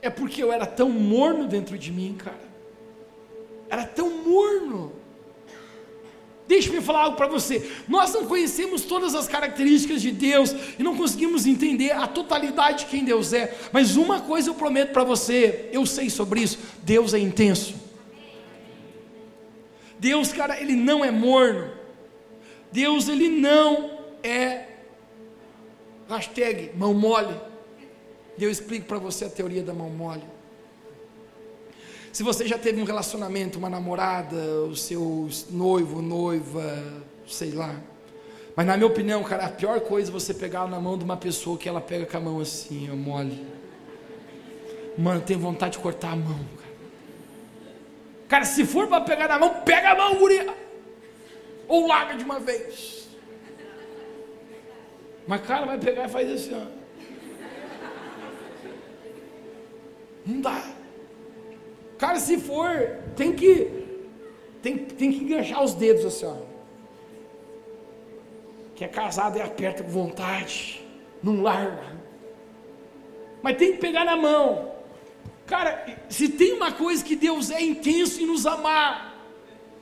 é 0.00 0.10
porque 0.10 0.42
eu 0.42 0.52
era 0.52 0.66
tão 0.66 0.90
morno 0.90 1.46
dentro 1.46 1.78
de 1.78 1.90
mim, 1.90 2.16
cara. 2.18 2.52
Era 3.70 3.84
tão 3.84 4.10
morno. 4.10 4.92
Deixe-me 6.46 6.80
falar 6.80 7.02
algo 7.02 7.16
para 7.16 7.28
você. 7.28 7.70
Nós 7.88 8.12
não 8.12 8.26
conhecemos 8.26 8.82
todas 8.82 9.14
as 9.14 9.28
características 9.28 10.02
de 10.02 10.10
Deus 10.10 10.54
e 10.78 10.82
não 10.82 10.96
conseguimos 10.96 11.46
entender 11.46 11.92
a 11.92 12.06
totalidade 12.06 12.80
de 12.80 12.86
quem 12.86 13.04
Deus 13.04 13.32
é. 13.32 13.56
Mas 13.72 13.96
uma 13.96 14.20
coisa 14.20 14.50
eu 14.50 14.54
prometo 14.54 14.92
para 14.92 15.04
você, 15.04 15.68
eu 15.72 15.86
sei 15.86 16.10
sobre 16.10 16.40
isso: 16.40 16.58
Deus 16.82 17.14
é 17.14 17.18
intenso. 17.18 17.74
Deus, 19.98 20.32
cara, 20.32 20.60
ele 20.60 20.74
não 20.74 21.04
é 21.04 21.10
morno. 21.10 21.70
Deus, 22.72 23.08
ele 23.08 23.28
não 23.28 23.98
é 24.22 24.66
hashtag 26.08 26.72
mão 26.76 26.92
mole. 26.92 27.34
Eu 28.38 28.50
explico 28.50 28.86
para 28.86 28.98
você 28.98 29.26
a 29.26 29.30
teoria 29.30 29.62
da 29.62 29.72
mão 29.72 29.90
mole. 29.90 30.24
Se 32.12 32.22
você 32.22 32.46
já 32.46 32.58
teve 32.58 32.78
um 32.78 32.84
relacionamento, 32.84 33.58
uma 33.58 33.70
namorada, 33.70 34.36
o 34.64 34.76
seu 34.76 35.30
noivo, 35.50 36.02
noiva, 36.02 36.84
sei 37.26 37.52
lá. 37.52 37.74
Mas 38.54 38.66
na 38.66 38.76
minha 38.76 38.86
opinião, 38.86 39.24
cara, 39.24 39.46
a 39.46 39.48
pior 39.48 39.80
coisa 39.80 40.10
é 40.10 40.12
você 40.12 40.34
pegar 40.34 40.68
na 40.68 40.78
mão 40.78 40.98
de 40.98 41.04
uma 41.04 41.16
pessoa 41.16 41.56
que 41.56 41.66
ela 41.66 41.80
pega 41.80 42.04
com 42.04 42.16
a 42.18 42.20
mão 42.20 42.38
assim, 42.38 42.86
eu 42.86 42.96
mole. 42.96 43.46
Mano, 44.98 45.22
tem 45.22 45.38
vontade 45.38 45.72
de 45.72 45.78
cortar 45.78 46.12
a 46.12 46.16
mão, 46.16 46.38
cara. 46.56 46.72
Cara, 48.28 48.44
se 48.44 48.66
for 48.66 48.88
para 48.88 49.00
pegar 49.00 49.26
na 49.26 49.38
mão, 49.38 49.62
pega 49.64 49.92
a 49.92 49.96
mão, 49.96 50.16
guria. 50.16 50.54
Ou 51.66 51.86
larga 51.86 52.14
de 52.14 52.24
uma 52.24 52.38
vez. 52.38 53.08
Mas 55.26 55.40
cara, 55.46 55.64
vai 55.64 55.78
pegar 55.78 56.04
e 56.04 56.08
faz 56.10 56.30
assim, 56.30 56.54
ó. 56.54 56.66
Não 60.26 60.42
dá. 60.42 60.81
Cara, 62.02 62.18
se 62.18 62.36
for, 62.36 62.98
tem 63.14 63.32
que 63.32 63.50
tem, 64.60 64.76
tem 64.76 65.12
que 65.12 65.22
enganchar 65.22 65.62
os 65.62 65.72
dedos 65.72 66.04
assim, 66.04 66.26
ó. 66.26 66.34
Que 68.74 68.84
é 68.84 68.88
casado 68.88 69.38
e 69.38 69.40
aperta 69.40 69.84
com 69.84 69.90
vontade, 69.90 70.84
não 71.22 71.40
larga. 71.40 71.96
Mas 73.40 73.56
tem 73.56 73.74
que 73.74 73.78
pegar 73.78 74.04
na 74.04 74.16
mão. 74.16 74.72
Cara, 75.46 75.86
se 76.08 76.28
tem 76.28 76.54
uma 76.54 76.72
coisa 76.72 77.04
que 77.04 77.14
Deus 77.14 77.52
é 77.52 77.62
intenso 77.62 78.20
em 78.20 78.26
nos 78.26 78.46
amar, 78.46 78.90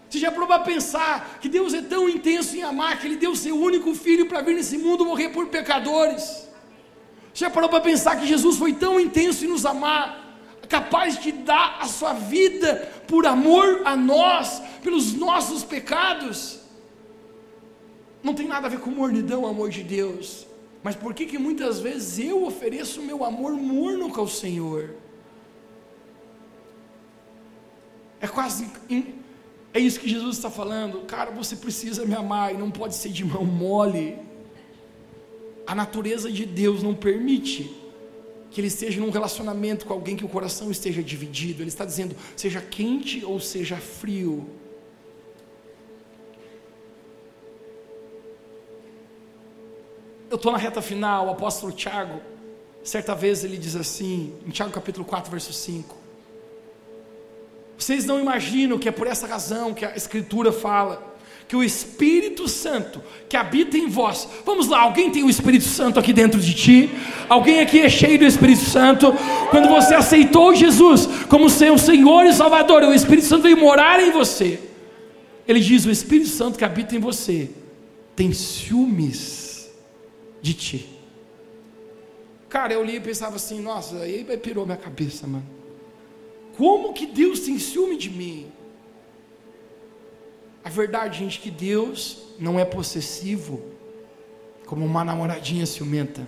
Você 0.06 0.18
já 0.18 0.30
parou 0.30 0.46
para 0.46 0.58
pensar 0.58 1.38
que 1.40 1.48
Deus 1.48 1.72
é 1.72 1.80
tão 1.80 2.06
intenso 2.06 2.54
em 2.54 2.62
amar 2.62 2.98
que 2.98 3.06
Ele 3.06 3.16
deu 3.16 3.34
seu 3.34 3.56
único 3.56 3.94
filho 3.94 4.26
para 4.26 4.42
vir 4.42 4.56
nesse 4.56 4.76
mundo 4.76 5.06
morrer 5.06 5.30
por 5.30 5.46
pecadores? 5.46 6.22
Você 7.32 7.46
já 7.46 7.50
parou 7.50 7.70
para 7.70 7.80
pensar 7.80 8.16
que 8.20 8.26
Jesus 8.26 8.58
foi 8.58 8.74
tão 8.74 9.00
intenso 9.00 9.46
em 9.46 9.48
nos 9.48 9.64
amar, 9.64 10.19
capaz 10.70 11.20
de 11.20 11.32
dar 11.32 11.78
a 11.80 11.86
sua 11.86 12.14
vida 12.14 12.76
por 13.08 13.26
amor 13.26 13.82
a 13.84 13.96
nós, 13.96 14.62
pelos 14.82 15.12
nossos 15.12 15.64
pecados? 15.64 16.60
Não 18.22 18.32
tem 18.34 18.46
nada 18.46 18.68
a 18.68 18.70
ver 18.70 18.78
com 18.78 18.90
mornidão, 18.90 19.46
amor 19.46 19.68
de 19.68 19.82
Deus. 19.82 20.46
Mas 20.82 20.94
por 20.94 21.12
que 21.12 21.26
que 21.26 21.38
muitas 21.38 21.80
vezes 21.80 22.24
eu 22.24 22.44
ofereço 22.46 23.02
meu 23.02 23.24
amor 23.24 23.52
morno 23.52 24.10
ao 24.16 24.28
Senhor? 24.28 24.94
É 28.20 28.28
quase 28.28 28.70
é 29.72 29.80
isso 29.80 29.98
que 30.00 30.08
Jesus 30.08 30.36
está 30.36 30.50
falando. 30.50 31.00
Cara, 31.00 31.30
você 31.30 31.56
precisa 31.56 32.04
me 32.04 32.14
amar 32.14 32.54
e 32.54 32.56
não 32.56 32.70
pode 32.70 32.94
ser 32.94 33.10
de 33.10 33.24
mão 33.24 33.44
mole. 33.44 34.18
A 35.66 35.74
natureza 35.74 36.30
de 36.30 36.44
Deus 36.44 36.82
não 36.82 36.94
permite 36.94 37.80
que 38.51 38.61
ele 38.61 38.68
esteja 38.68 39.01
num 39.01 39.11
relacionamento 39.11 39.86
com 39.86 39.92
alguém 39.92 40.16
que 40.16 40.24
o 40.24 40.28
coração 40.28 40.70
esteja 40.70 41.03
dividido. 41.03 41.62
Ele 41.62 41.68
está 41.68 41.84
dizendo, 41.84 42.16
seja 42.36 42.61
quente 42.61 43.24
ou 43.24 43.38
seja 43.38 43.76
frio. 43.76 44.48
Eu 50.28 50.36
estou 50.36 50.53
na 50.53 50.59
reta 50.59 50.80
final, 50.82 51.26
o 51.26 51.30
apóstolo 51.30 51.72
Tiago, 51.72 52.20
certa 52.84 53.14
vez 53.14 53.42
ele 53.42 53.57
diz 53.57 53.74
assim, 53.74 54.34
em 54.46 54.51
Tiago 54.51 54.72
capítulo 54.72 55.05
4, 55.05 55.30
verso 55.30 55.53
5. 55.53 55.96
Vocês 57.76 58.05
não 58.05 58.20
imaginam 58.20 58.78
que 58.78 58.88
é 58.88 58.92
por 58.92 59.07
essa 59.07 59.26
razão 59.26 59.72
que 59.72 59.84
a 59.84 59.96
Escritura 59.96 60.53
fala 60.53 61.09
que 61.51 61.57
o 61.57 61.64
Espírito 61.64 62.46
Santo 62.46 63.03
que 63.28 63.36
habita 63.36 63.76
em 63.76 63.88
vós. 63.88 64.28
Vamos 64.46 64.68
lá, 64.68 64.82
alguém 64.82 65.11
tem 65.11 65.24
o 65.24 65.28
Espírito 65.28 65.64
Santo 65.64 65.98
aqui 65.98 66.12
dentro 66.12 66.38
de 66.38 66.55
ti? 66.55 66.88
Alguém 67.28 67.59
aqui 67.59 67.80
é 67.80 67.88
cheio 67.88 68.20
do 68.20 68.24
Espírito 68.24 68.61
Santo? 68.61 69.12
Quando 69.51 69.68
você 69.68 69.96
aceitou 69.96 70.55
Jesus 70.55 71.09
como 71.28 71.51
seu 71.51 71.76
Senhor 71.76 72.24
e 72.24 72.32
Salvador, 72.32 72.84
o 72.84 72.94
Espírito 72.94 73.26
Santo 73.26 73.42
veio 73.42 73.57
morar 73.57 74.01
em 74.01 74.12
você. 74.12 74.61
Ele 75.44 75.59
diz: 75.59 75.84
o 75.86 75.90
Espírito 75.90 76.28
Santo 76.28 76.57
que 76.57 76.64
habita 76.64 76.94
em 76.94 77.01
você 77.01 77.51
tem 78.14 78.32
ciúmes 78.32 79.72
de 80.40 80.55
ti. 80.55 80.88
Cara, 82.48 82.74
eu 82.74 82.84
li 82.84 82.94
e 82.94 83.01
pensava 83.01 83.34
assim: 83.34 83.61
nossa, 83.61 83.96
aí 83.96 84.24
pirou 84.40 84.64
minha 84.64 84.78
cabeça, 84.78 85.26
mano. 85.26 85.46
Como 86.57 86.92
que 86.92 87.07
Deus 87.07 87.40
tem 87.40 87.59
ciúme 87.59 87.96
de 87.96 88.09
mim? 88.09 88.53
A 90.62 90.68
verdade, 90.68 91.18
gente, 91.18 91.38
é 91.38 91.42
que 91.42 91.50
Deus 91.50 92.18
não 92.38 92.58
é 92.58 92.64
possessivo, 92.64 93.62
como 94.66 94.84
uma 94.84 95.04
namoradinha 95.04 95.66
ciumenta. 95.66 96.26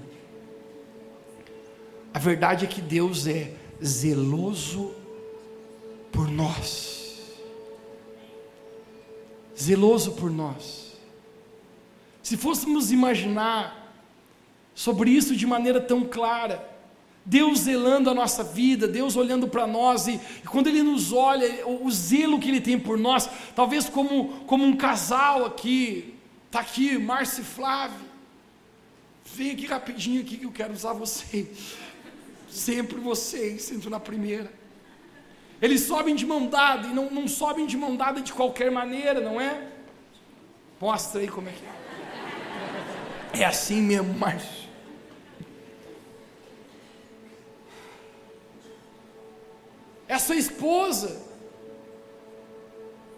A 2.13 2.19
verdade 2.19 2.65
é 2.65 2.69
que 2.69 2.81
Deus 2.81 3.27
é 3.27 3.53
zeloso 3.83 4.95
por 6.11 6.29
nós. 6.29 7.23
Zeloso 9.59 10.13
por 10.13 10.31
nós. 10.31 10.93
Se 12.23 12.37
fôssemos 12.37 12.91
imaginar 12.91 13.95
sobre 14.75 15.11
isso 15.11 15.37
de 15.37 15.47
maneira 15.47 15.81
tão 15.81 16.05
clara, 16.05 16.72
Deus 17.25 17.61
zelando 17.61 18.11
a 18.11 18.15
nossa 18.15 18.43
vida, 18.43 18.89
Deus 18.89 19.17
olhando 19.17 19.47
para 19.47 19.67
nós, 19.67 20.09
e, 20.09 20.21
e, 20.43 20.47
quando 20.47 20.67
Ele 20.67 20.83
nos 20.83 21.13
olha, 21.13 21.67
o, 21.67 21.87
o, 21.87 21.91
zelo 21.91 22.41
que 22.41 22.49
Ele 22.49 22.61
tem 22.61 22.79
por 22.79 22.99
nós, 22.99 23.29
talvez 23.55 23.89
como, 23.89 24.45
como 24.47 24.65
um 24.65 24.77
casal 24.77 25.47
aqui, 25.47 26.15
está 26.47 26.61
aqui, 26.61 26.99
Márcio 26.99 27.43
e 27.43 27.45
Flávio, 27.45 28.07
vem 29.25 29.53
aqui 29.53 29.67
rapidinho 29.67 30.21
aqui 30.21 30.37
que 30.37 30.45
eu 30.45 30.53
quero 30.53 30.73
usar 30.73 30.93
vocês, 30.95 31.77
sempre 32.51 32.99
vocês, 32.99 33.63
sinto 33.63 33.89
na 33.89 34.01
primeira. 34.01 34.53
Eles 35.61 35.83
sobem 35.83 36.17
de 36.17 36.27
mão 36.27 36.49
dada, 36.49 36.89
e 36.89 36.93
não, 36.93 37.09
não 37.09 37.29
sobem 37.29 37.67
de 37.67 37.77
mão 37.77 37.95
dada 37.95 38.21
de 38.21 38.33
qualquer 38.33 38.69
maneira, 38.73 39.21
não 39.21 39.41
é? 39.41 39.69
Mostra 40.81 41.21
aí 41.21 41.29
como 41.29 41.49
é 41.49 41.53
que 41.53 41.65
é. 43.39 43.43
É 43.43 43.45
assim 43.45 43.81
mesmo, 43.81 44.13
Márcio. 44.13 44.62
É 50.09 50.19
sua 50.19 50.37
esposa. 50.37 51.21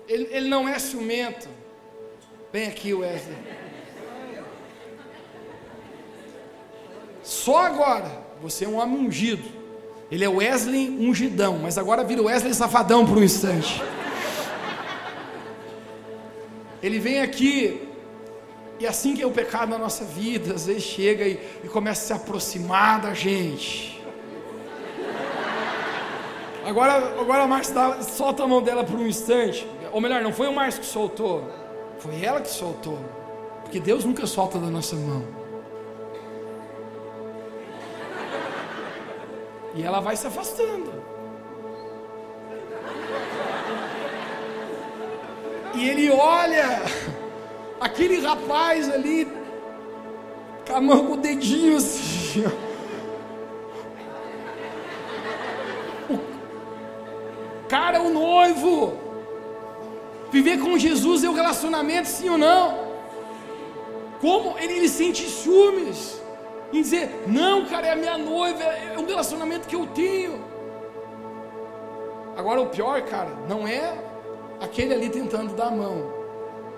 Ele, 0.06 0.28
ele 0.30 0.48
não 0.48 0.68
é 0.68 0.78
ciumento. 0.78 1.48
Vem 2.52 2.66
aqui, 2.66 2.92
Wesley. 2.94 3.36
Só 7.22 7.64
agora, 7.64 8.22
você 8.40 8.64
é 8.64 8.68
um 8.68 8.76
homem 8.76 9.06
ungido. 9.06 9.48
Ele 10.10 10.24
é 10.24 10.28
Wesley 10.28 10.90
ungidão, 10.90 11.58
mas 11.58 11.78
agora 11.78 12.04
vira 12.04 12.22
Wesley 12.22 12.54
safadão 12.54 13.06
por 13.06 13.16
um 13.16 13.22
instante. 13.22 13.82
Ele 16.82 16.98
vem 16.98 17.22
aqui, 17.22 17.88
e 18.78 18.86
assim 18.86 19.16
que 19.16 19.22
é 19.22 19.26
o 19.26 19.30
pecado 19.30 19.70
na 19.70 19.78
nossa 19.78 20.04
vida, 20.04 20.54
às 20.54 20.66
vezes 20.66 20.82
chega 20.82 21.26
e, 21.26 21.40
e 21.64 21.68
começa 21.68 22.02
a 22.02 22.06
se 22.18 22.22
aproximar 22.22 23.00
da 23.00 23.14
gente. 23.14 24.03
Agora, 26.66 27.20
agora 27.20 27.42
a 27.42 27.46
Márcia 27.46 27.74
dá, 27.74 28.02
solta 28.02 28.44
a 28.44 28.48
mão 28.48 28.62
dela 28.62 28.84
por 28.84 28.98
um 28.98 29.06
instante. 29.06 29.68
Ou 29.92 30.00
melhor, 30.00 30.22
não 30.22 30.32
foi 30.32 30.48
o 30.48 30.52
Márcio 30.52 30.80
que 30.80 30.86
soltou, 30.86 31.48
foi 31.98 32.24
ela 32.24 32.40
que 32.40 32.48
soltou. 32.48 32.98
Porque 33.62 33.78
Deus 33.78 34.04
nunca 34.04 34.26
solta 34.26 34.58
da 34.58 34.68
nossa 34.68 34.96
mão. 34.96 35.24
E 39.74 39.82
ela 39.82 40.00
vai 40.00 40.16
se 40.16 40.26
afastando. 40.26 40.92
E 45.74 45.88
ele 45.88 46.10
olha 46.10 46.82
aquele 47.80 48.20
rapaz 48.20 48.88
ali, 48.88 49.28
com 50.66 50.76
a 50.76 50.80
mão 50.80 51.06
com 51.06 51.12
o 51.14 51.16
dedinho 51.16 51.76
assim. 51.76 52.44
Cara, 57.74 58.00
o 58.00 58.08
noivo. 58.08 58.96
Viver 60.30 60.60
com 60.60 60.78
Jesus 60.78 61.24
é 61.24 61.28
um 61.28 61.34
relacionamento, 61.34 62.06
sim 62.06 62.28
ou 62.28 62.38
não? 62.38 62.94
Como 64.20 64.56
ele, 64.60 64.74
ele 64.74 64.88
sente 64.88 65.28
ciúmes 65.28 66.22
em 66.72 66.80
dizer: 66.80 67.24
Não, 67.26 67.66
cara, 67.66 67.88
é 67.88 67.92
a 67.94 67.96
minha 67.96 68.16
noiva, 68.16 68.62
é 68.62 68.96
um 68.96 69.04
relacionamento 69.04 69.66
que 69.66 69.74
eu 69.74 69.88
tenho. 69.88 70.40
Agora, 72.36 72.60
o 72.60 72.66
pior, 72.66 73.02
cara, 73.02 73.30
não 73.48 73.66
é 73.66 73.98
aquele 74.60 74.94
ali 74.94 75.08
tentando 75.08 75.56
dar 75.56 75.66
a 75.66 75.72
mão. 75.72 76.12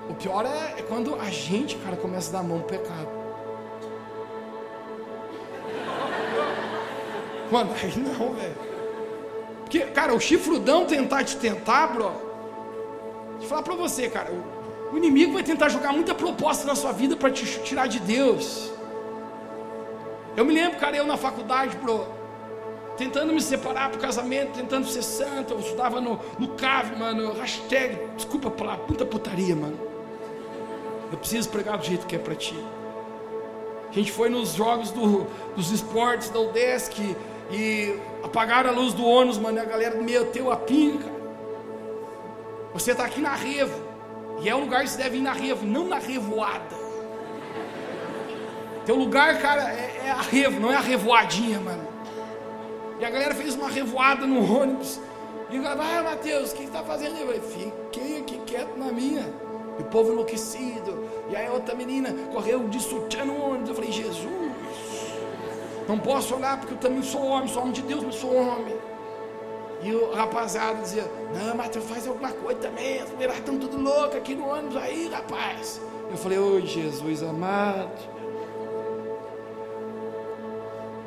O 0.08 0.14
pior 0.14 0.46
é, 0.46 0.80
é 0.80 0.82
quando 0.82 1.14
a 1.16 1.28
gente, 1.28 1.76
cara, 1.76 1.96
começa 1.96 2.30
a 2.30 2.32
dar 2.32 2.38
a 2.38 2.42
mão 2.42 2.60
pro 2.60 2.78
pecado. 2.78 3.08
Mano, 7.50 7.70
aí 7.82 7.98
não, 7.98 8.32
velho. 8.32 8.75
Porque, 9.66 9.80
cara, 9.80 10.14
o 10.14 10.20
chifrudão 10.20 10.86
tentar 10.86 11.24
te 11.24 11.36
tentar, 11.36 11.88
bro. 11.88 12.12
Deixa 13.30 13.44
eu 13.44 13.48
falar 13.48 13.64
para 13.64 13.74
você, 13.74 14.08
cara. 14.08 14.32
O, 14.92 14.96
inimigo 14.96 15.32
vai 15.32 15.42
tentar 15.42 15.68
jogar 15.68 15.92
muita 15.92 16.14
proposta 16.14 16.64
na 16.64 16.76
sua 16.76 16.92
vida 16.92 17.16
para 17.16 17.32
te 17.32 17.44
tirar 17.62 17.88
de 17.88 17.98
Deus. 17.98 18.70
Eu 20.36 20.44
me 20.44 20.54
lembro, 20.54 20.78
cara, 20.78 20.96
eu 20.96 21.04
na 21.04 21.16
faculdade, 21.16 21.76
bro. 21.78 22.06
Tentando 22.96 23.32
me 23.32 23.42
separar 23.42 23.90
pro 23.90 24.00
casamento, 24.00 24.52
tentando 24.52 24.86
ser 24.86 25.02
santo. 25.02 25.54
Eu 25.54 25.58
estudava 25.58 26.00
no, 26.00 26.20
no 26.38 26.48
CAV, 26.50 26.96
mano. 26.96 27.32
Hashtag, 27.32 27.98
desculpa 28.14 28.48
pela 28.52 28.76
puta 28.76 29.04
putaria, 29.04 29.56
mano. 29.56 29.78
Eu 31.10 31.18
preciso 31.18 31.48
pregar 31.48 31.76
do 31.76 31.84
jeito 31.84 32.06
que 32.06 32.14
é 32.14 32.20
para 32.20 32.36
ti. 32.36 32.56
A 33.90 33.92
gente 33.92 34.12
foi 34.12 34.28
nos 34.28 34.54
jogos 34.54 34.92
do, 34.92 35.26
dos 35.56 35.72
esportes 35.72 36.28
da 36.28 36.38
UDESC 36.38 37.16
e 37.50 37.98
apagaram 38.22 38.70
a 38.70 38.72
luz 38.72 38.92
do 38.92 39.04
ônibus, 39.04 39.38
mano, 39.38 39.58
e 39.58 39.60
a 39.60 39.64
galera 39.64 40.00
meteu 40.00 40.50
a 40.50 40.56
pinca. 40.56 41.08
Você 42.72 42.92
está 42.92 43.04
aqui 43.04 43.20
na 43.20 43.34
revo, 43.34 43.80
e 44.40 44.48
é 44.48 44.54
o 44.54 44.60
lugar 44.60 44.82
que 44.82 44.90
você 44.90 45.02
deve 45.02 45.18
ir 45.18 45.22
na 45.22 45.32
revo, 45.32 45.64
não 45.64 45.86
na 45.86 45.98
revoada. 45.98 46.76
Teu 48.84 48.94
lugar, 48.94 49.40
cara, 49.40 49.62
é, 49.72 50.02
é 50.06 50.10
a 50.10 50.20
revo, 50.20 50.60
não 50.60 50.70
é 50.70 50.76
a 50.76 50.80
revoadinha, 50.80 51.58
mano. 51.58 51.86
E 53.00 53.04
a 53.04 53.10
galera 53.10 53.34
fez 53.34 53.54
uma 53.54 53.68
revoada 53.68 54.26
no 54.26 54.40
ônibus. 54.60 55.00
E 55.50 55.58
o 55.58 55.62
cara, 55.62 55.74
vai, 55.74 56.02
Mateus, 56.02 56.52
o 56.52 56.54
que 56.54 56.64
está 56.64 56.82
fazendo? 56.82 57.16
Eu 57.18 57.26
falei, 57.26 57.40
fiquei 57.40 58.20
aqui 58.20 58.38
quieto 58.46 58.76
na 58.76 58.92
minha. 58.92 59.24
E 59.78 59.82
o 59.82 59.84
povo 59.86 60.12
enlouquecido. 60.12 61.04
E 61.28 61.36
aí 61.36 61.48
outra 61.48 61.74
menina 61.74 62.14
correu 62.32 62.68
de 62.68 62.80
sutiã 62.80 63.24
no 63.24 63.40
ônibus. 63.40 63.68
Eu 63.70 63.74
falei, 63.74 63.92
Jesus. 63.92 64.45
Não 65.88 65.98
posso 65.98 66.34
olhar 66.34 66.58
porque 66.58 66.74
eu 66.74 66.78
também 66.78 67.02
sou 67.02 67.24
homem, 67.24 67.48
sou 67.48 67.62
homem 67.62 67.74
de 67.74 67.82
Deus, 67.82 68.02
mas 68.02 68.14
sou 68.16 68.34
homem. 68.34 68.76
E 69.82 69.94
o 69.94 70.12
rapaziada 70.12 70.80
dizia, 70.80 71.04
não, 71.32 71.68
tu 71.68 71.80
faz 71.80 72.08
alguma 72.08 72.32
coisa 72.32 72.60
também, 72.60 73.00
as 73.00 73.10
estão 73.38 73.58
tudo 73.58 73.80
loucas 73.80 74.16
aqui 74.16 74.34
no 74.34 74.48
ônibus 74.48 74.76
aí, 74.76 75.08
rapaz. 75.08 75.80
Eu 76.10 76.16
falei, 76.16 76.38
ô 76.38 76.60
Jesus 76.60 77.22
amado. 77.22 78.16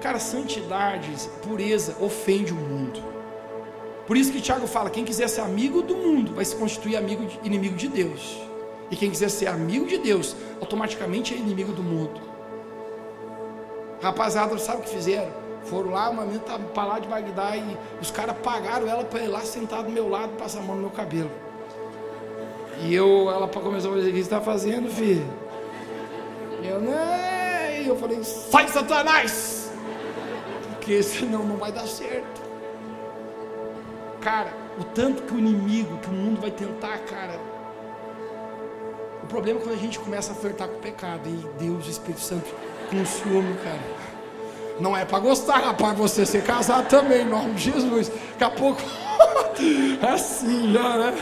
Cara, 0.02 0.18
santidade, 0.18 1.10
pureza 1.42 1.96
ofende 2.00 2.54
o 2.54 2.56
mundo. 2.56 3.04
Por 4.08 4.16
isso 4.16 4.32
que 4.32 4.40
Tiago 4.40 4.66
fala: 4.66 4.90
quem 4.90 5.04
quiser 5.04 5.28
ser 5.28 5.42
amigo 5.42 5.82
do 5.82 5.96
mundo 5.96 6.34
vai 6.34 6.46
se 6.46 6.56
constituir 6.56 6.96
amigo 6.96 7.26
de, 7.26 7.40
inimigo 7.44 7.76
de 7.76 7.88
Deus. 7.90 8.40
E 8.90 8.96
quem 8.96 9.10
quiser 9.10 9.30
ser 9.30 9.48
amigo 9.48 9.86
de 9.86 9.98
Deus, 9.98 10.36
automaticamente 10.60 11.34
é 11.34 11.38
inimigo 11.38 11.74
do 11.74 11.84
mundo. 11.84 12.29
Rapaziada, 14.02 14.58
sabe 14.58 14.80
o 14.80 14.84
que 14.84 14.90
fizeram? 14.90 15.32
Foram 15.66 15.92
lá, 15.92 16.10
uma 16.10 16.24
menina 16.24 16.42
estava 16.42 16.64
para 16.64 16.86
lá 16.86 17.00
de 17.00 17.08
Bagdá 17.08 17.56
e 17.56 17.78
os 18.02 18.10
caras 18.10 18.36
pagaram 18.38 18.88
ela 18.88 19.04
para 19.04 19.22
ir 19.22 19.28
lá 19.28 19.42
sentado 19.42 19.86
do 19.86 19.92
meu 19.92 20.10
lado, 20.10 20.34
passar 20.38 20.60
a 20.60 20.62
mão 20.64 20.76
no 20.76 20.82
meu 20.84 20.92
cabelo. 20.92 21.30
E 22.82 22.96
eu, 22.96 23.30
ela 23.30 23.48
começou 23.48 23.94
a 23.94 23.96
dizer: 23.98 24.10
O 24.10 24.14
que 24.14 24.18
você 24.18 24.24
está 24.24 24.42
fazendo, 24.42 24.90
filho? 24.90 25.26
E 26.64 26.68
eu, 26.68 26.82
não. 26.82 27.82
E 27.82 27.88
eu 27.88 27.96
falei: 27.98 28.24
Sai, 28.24 28.68
Satanás! 28.70 29.72
Porque 30.70 31.04
senão 31.04 31.44
não 31.44 31.58
vai 31.58 31.72
dar 31.72 31.86
certo. 31.88 32.42
Cara, 34.22 34.52
o 34.80 34.84
tanto 34.84 35.24
que 35.24 35.34
o 35.34 35.40
inimigo, 35.40 35.98
que 35.98 36.08
o 36.08 36.14
mundo 36.14 36.42
vai 36.42 36.52
tentar, 36.52 36.98
cara. 37.00 37.40
O 39.24 39.28
problema 39.28 39.60
é 39.60 39.64
quando 39.64 39.76
a 39.76 39.80
gente 39.80 40.00
começa 40.00 40.32
a 40.32 40.36
flertar 40.36 40.68
com 40.68 40.78
o 40.78 40.80
pecado 40.80 41.30
e 41.30 41.64
Deus, 41.64 41.86
o 41.86 41.90
Espírito 41.90 42.22
Santo, 42.22 42.50
com 42.90 43.06
ciúme, 43.06 43.56
cara. 43.64 44.00
Não 44.80 44.96
é 44.96 45.04
para 45.04 45.20
gostar, 45.20 45.58
rapaz, 45.58 45.98
você 45.98 46.26
ser 46.26 46.44
casado 46.44 46.88
também, 46.88 47.22
em 47.22 47.30
nome 47.30 47.54
de 47.54 47.72
Jesus. 47.72 48.10
Daqui 48.38 48.44
a 48.44 48.50
pouco, 48.50 48.82
assim 50.14 50.72
já, 50.72 50.98
né? 50.98 51.14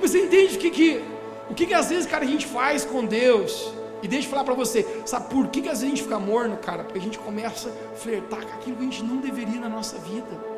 Você 0.00 0.24
entende 0.24 0.56
o 0.56 0.58
que 0.58 0.70
que, 0.70 1.04
o 1.50 1.54
que 1.54 1.66
que 1.66 1.74
às 1.74 1.90
vezes, 1.90 2.06
cara, 2.06 2.24
a 2.24 2.26
gente 2.26 2.46
faz 2.46 2.84
com 2.84 3.04
Deus? 3.04 3.72
E 4.02 4.08
deixa 4.08 4.26
eu 4.26 4.30
falar 4.30 4.42
para 4.42 4.54
você, 4.54 4.84
sabe 5.06 5.28
por 5.28 5.46
que, 5.48 5.62
que 5.62 5.68
às 5.68 5.80
vezes 5.80 5.84
a 5.84 5.96
gente 5.96 6.02
fica 6.02 6.18
morno, 6.18 6.56
cara? 6.56 6.82
Porque 6.82 6.98
a 6.98 7.02
gente 7.02 7.18
começa 7.18 7.68
a 7.68 7.96
flertar 7.96 8.44
com 8.44 8.54
aquilo 8.54 8.76
que 8.76 8.82
a 8.82 8.84
gente 8.84 9.04
não 9.04 9.18
deveria 9.18 9.60
na 9.60 9.68
nossa 9.68 9.96
vida. 9.98 10.52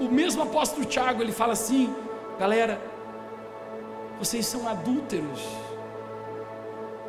O 0.00 0.04
mesmo 0.04 0.42
apóstolo 0.42 0.84
Tiago, 0.84 1.22
ele 1.22 1.30
fala 1.30 1.52
assim, 1.52 1.94
galera, 2.38 2.80
vocês 4.18 4.44
são 4.44 4.66
adúlteros. 4.66 5.40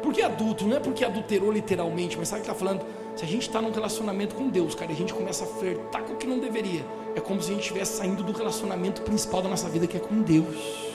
Por 0.01 0.13
que 0.13 0.21
adulto? 0.21 0.65
Não 0.65 0.77
é 0.77 0.79
porque 0.79 1.03
adulterou 1.03 1.51
literalmente, 1.51 2.17
mas 2.17 2.29
sabe 2.29 2.41
o 2.41 2.45
que 2.45 2.51
está 2.51 2.65
falando? 2.65 2.85
Se 3.15 3.25
a 3.25 3.27
gente 3.27 3.41
está 3.41 3.61
num 3.61 3.71
relacionamento 3.71 4.35
com 4.35 4.47
Deus, 4.47 4.73
cara, 4.73 4.91
e 4.91 4.95
a 4.95 4.97
gente 4.97 5.13
começa 5.13 5.43
a 5.43 5.47
flertar 5.47 6.03
com 6.03 6.13
o 6.13 6.15
que 6.15 6.25
não 6.25 6.39
deveria, 6.39 6.85
é 7.15 7.19
como 7.19 7.41
se 7.41 7.51
a 7.51 7.53
gente 7.53 7.63
estivesse 7.63 7.97
saindo 7.97 8.23
do 8.23 8.31
relacionamento 8.31 9.01
principal 9.01 9.41
da 9.41 9.49
nossa 9.49 9.67
vida, 9.67 9.87
que 9.87 9.97
é 9.97 9.99
com 9.99 10.21
Deus. 10.21 10.89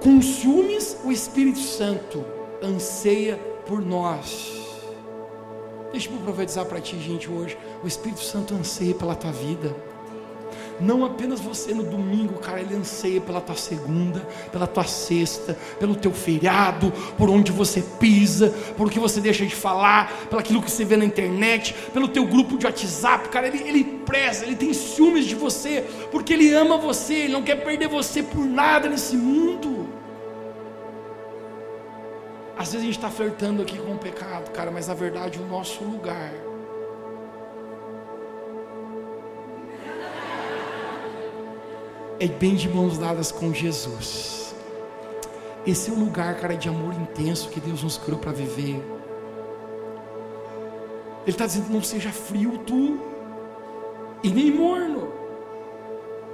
Com 0.00 0.20
ciúmes, 0.22 0.98
o 1.04 1.10
Espírito 1.10 1.58
Santo 1.58 2.24
anseia 2.62 3.36
por 3.66 3.80
nós. 3.80 4.52
Deixa 5.90 6.10
eu 6.10 6.18
profetizar 6.18 6.66
para 6.66 6.80
ti, 6.80 6.98
gente, 6.98 7.30
hoje. 7.30 7.56
O 7.82 7.86
Espírito 7.86 8.20
Santo 8.20 8.54
anseia 8.54 8.94
pela 8.94 9.14
tua 9.14 9.32
vida. 9.32 9.74
Não 10.80 11.04
apenas 11.04 11.40
você 11.40 11.72
no 11.72 11.84
domingo, 11.84 12.34
cara, 12.40 12.60
ele 12.60 12.74
anseia 12.74 13.20
pela 13.20 13.40
tua 13.40 13.54
segunda, 13.54 14.20
pela 14.50 14.66
tua 14.66 14.84
sexta, 14.84 15.56
pelo 15.78 15.94
teu 15.94 16.12
feriado, 16.12 16.92
por 17.16 17.30
onde 17.30 17.52
você 17.52 17.80
pisa, 17.80 18.52
por 18.76 18.90
que 18.90 18.98
você 18.98 19.20
deixa 19.20 19.46
de 19.46 19.54
falar, 19.54 20.12
pelo 20.28 20.40
aquilo 20.40 20.60
que 20.60 20.70
você 20.70 20.84
vê 20.84 20.96
na 20.96 21.04
internet, 21.04 21.74
pelo 21.92 22.08
teu 22.08 22.26
grupo 22.26 22.58
de 22.58 22.66
WhatsApp, 22.66 23.28
cara, 23.28 23.46
ele, 23.46 23.68
ele 23.68 23.84
preza, 24.04 24.44
ele 24.44 24.56
tem 24.56 24.72
ciúmes 24.72 25.26
de 25.26 25.34
você, 25.34 25.84
porque 26.10 26.32
ele 26.32 26.52
ama 26.52 26.76
você, 26.76 27.14
ele 27.14 27.32
não 27.32 27.42
quer 27.42 27.56
perder 27.56 27.88
você 27.88 28.22
por 28.22 28.44
nada 28.44 28.88
nesse 28.88 29.16
mundo. 29.16 29.88
Às 32.56 32.72
vezes 32.72 32.82
a 32.82 32.86
gente 32.86 32.96
está 32.96 33.10
flertando 33.10 33.62
aqui 33.62 33.78
com 33.78 33.92
o 33.92 33.98
pecado, 33.98 34.50
cara, 34.50 34.70
mas 34.70 34.88
na 34.88 34.94
verdade 34.94 35.38
o 35.40 35.46
nosso 35.46 35.84
lugar 35.84 36.32
é 42.20 42.26
bem 42.28 42.54
de 42.54 42.68
mãos 42.68 42.98
dadas 42.98 43.32
com 43.32 43.52
Jesus. 43.52 44.54
Esse 45.66 45.90
é 45.90 45.92
o 45.92 45.98
lugar, 45.98 46.36
cara, 46.36 46.54
de 46.54 46.68
amor 46.68 46.94
intenso 46.94 47.48
que 47.48 47.60
Deus 47.60 47.82
nos 47.82 47.96
criou 47.96 48.18
para 48.18 48.32
viver. 48.32 48.82
Ele 51.22 51.30
está 51.30 51.46
dizendo: 51.46 51.70
não 51.70 51.82
seja 51.82 52.10
frio 52.10 52.58
tu 52.66 53.00
e 54.22 54.28
nem 54.28 54.50
morno. 54.50 55.12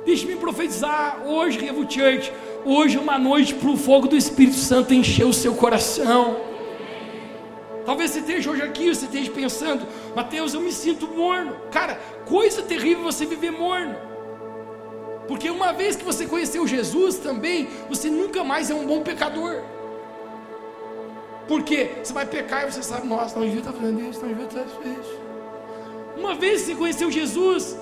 Deixe-me 0.05 0.37
profetizar 0.37 1.22
hoje, 1.24 1.59
Revo 1.59 1.91
Church. 1.91 2.33
Hoje 2.64 2.97
é 2.97 3.01
uma 3.01 3.18
noite 3.18 3.55
para 3.55 3.70
o 3.70 3.76
fogo 3.76 4.09
do 4.09 4.16
Espírito 4.16 4.57
Santo 4.57 4.93
encher 4.93 5.24
o 5.24 5.33
seu 5.33 5.55
coração. 5.55 6.37
Talvez 7.87 8.11
você 8.11 8.20
esteja 8.20 8.51
hoje 8.51 8.62
aqui, 8.62 8.89
você 8.89 9.07
esteja 9.07 9.31
pensando, 9.31 9.87
Mateus, 10.14 10.55
eu 10.55 10.61
me 10.61 10.72
sinto 10.72 11.07
morno. 11.09 11.57
Cara, 11.70 11.99
coisa 12.26 12.62
terrível 12.62 13.05
você 13.05 13.24
viver 13.24 13.51
morno. 13.51 14.10
Porque 15.31 15.49
uma 15.49 15.72
vez 15.72 15.95
que 15.95 16.05
você 16.05 16.26
conheceu 16.26 16.66
Jesus 16.66 17.16
também, 17.18 17.68
você 17.89 18.11
nunca 18.11 18.43
mais 18.43 18.68
é 18.68 18.74
um 18.74 18.85
bom 18.85 19.01
pecador. 19.01 19.62
Porque 21.47 21.93
você 22.03 22.12
vai 22.12 22.26
pecar 22.26 22.64
e 22.64 22.72
você 22.72 22.83
sabe, 22.83 23.07
nossa, 23.07 23.39
não 23.39 23.47
devia 23.47 23.61
estar 23.61 23.72
fazendo 23.72 24.01
isso, 24.11 24.20
não 24.22 24.28
devia 24.31 24.47
estar 24.47 24.64
fazendo 24.64 25.01
isso. 25.01 25.20
Uma 26.16 26.35
vez 26.35 26.62
que 26.62 26.66
você 26.66 26.74
conheceu 26.74 27.12
Jesus, 27.12 27.78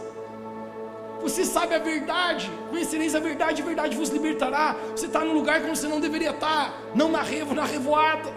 você 1.23 1.43
sabe 1.47 1.75
a 1.75 1.79
verdade, 1.79 2.53
conhecereis 2.69 3.15
a 3.15 3.19
verdade, 3.19 3.63
a 3.63 3.65
verdade 3.65 3.97
vos 3.97 4.11
libertará. 4.11 4.77
Você 4.95 5.07
está 5.07 5.25
num 5.25 5.33
lugar 5.33 5.63
que 5.63 5.71
você 5.71 5.89
não 5.89 6.01
deveria 6.01 6.33
estar, 6.33 6.79
não 6.95 7.11
na 7.11 7.23
revo, 7.23 7.55
na 7.55 7.65
revoada. 7.65 8.31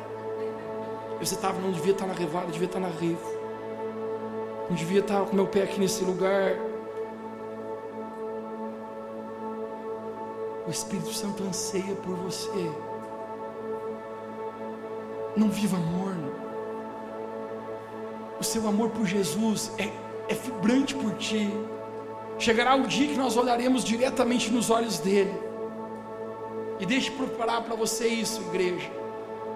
Você 1.20 1.36
estava, 1.36 1.59
não 1.59 1.74
devia 1.74 1.91
estar 1.91 2.07
na 2.07 2.14
revoada, 2.14 2.49
devia 2.49 2.66
estar 2.66 2.80
na 2.80 2.88
revo. 2.88 3.30
Não 4.70 4.76
devia 4.78 5.01
estar 5.01 5.26
com 5.26 5.36
meu 5.36 5.47
pé 5.47 5.64
aqui 5.64 5.82
nesse 5.82 6.01
lugar. 6.01 6.70
O 10.68 10.70
Espírito 10.70 11.12
Santo 11.14 11.43
anseia 11.43 11.95
por 11.95 12.16
você. 12.16 12.72
Não 15.36 15.49
viva 15.49 15.78
morno. 15.78 16.32
O 18.39 18.43
seu 18.43 18.68
amor 18.68 18.89
por 18.89 19.05
Jesus 19.05 19.72
é, 19.78 19.89
é 20.32 20.36
vibrante 20.36 20.93
por 20.95 21.14
ti. 21.16 21.49
Chegará 22.38 22.76
o 22.76 22.88
dia 22.88 23.07
que 23.07 23.18
nós 23.18 23.38
olharemos 23.38 23.84
diretamente 23.84 24.51
nos 24.51 24.70
olhos 24.70 24.99
dele. 24.99 25.34
E 26.80 26.86
deixe 26.86 27.12
preparar 27.12 27.64
para 27.64 27.76
você 27.76 28.07
isso, 28.07 28.41
igreja. 28.49 28.89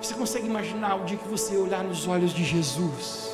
Você 0.01 0.13
consegue 0.13 0.45
imaginar 0.45 0.95
o 0.95 1.05
dia 1.05 1.17
que 1.17 1.27
você 1.27 1.57
olhar 1.57 1.83
nos 1.83 2.07
olhos 2.07 2.33
de 2.33 2.43
Jesus? 2.43 3.31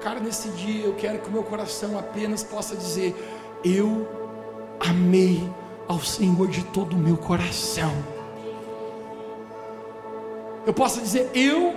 Cara, 0.00 0.20
nesse 0.20 0.48
dia 0.50 0.84
eu 0.84 0.94
quero 0.94 1.20
que 1.20 1.28
o 1.28 1.32
meu 1.32 1.42
coração 1.42 1.98
apenas 1.98 2.42
possa 2.42 2.76
dizer: 2.76 3.14
Eu 3.64 4.06
amei 4.80 5.48
ao 5.88 6.00
Senhor 6.00 6.48
de 6.48 6.64
todo 6.64 6.94
o 6.94 6.98
meu 6.98 7.16
coração. 7.16 7.92
Eu 10.64 10.72
posso 10.72 11.00
dizer, 11.00 11.30
eu 11.34 11.74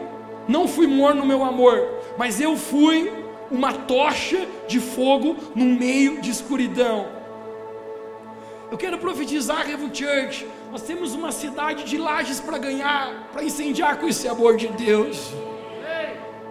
não 0.47 0.67
fui 0.67 0.87
morno 0.87 1.21
no 1.21 1.27
meu 1.27 1.43
amor, 1.43 1.87
mas 2.17 2.39
eu 2.39 2.55
fui 2.55 3.11
uma 3.49 3.73
tocha 3.73 4.47
de 4.67 4.79
fogo 4.79 5.35
no 5.55 5.65
meio 5.65 6.21
de 6.21 6.29
escuridão. 6.31 7.07
Eu 8.71 8.77
quero 8.77 8.97
profetizar, 8.97 9.65
Revo 9.65 9.93
Church. 9.93 10.47
Nós 10.71 10.81
temos 10.81 11.13
uma 11.13 11.31
cidade 11.31 11.83
de 11.83 11.97
lajes 11.97 12.39
para 12.39 12.57
ganhar, 12.57 13.29
para 13.31 13.43
incendiar 13.43 13.97
com 13.97 14.07
esse 14.07 14.27
amor 14.27 14.57
de 14.57 14.67
Deus. 14.67 15.31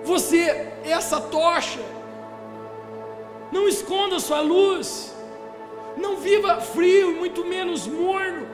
Você 0.05 0.73
essa 0.85 1.21
tocha. 1.21 1.81
Não 3.51 3.69
esconda 3.69 4.19
sua 4.19 4.41
luz. 4.41 5.14
Não 5.97 6.17
viva 6.17 6.61
frio, 6.61 7.13
muito 7.13 7.45
menos 7.45 7.87
morno. 7.87 8.47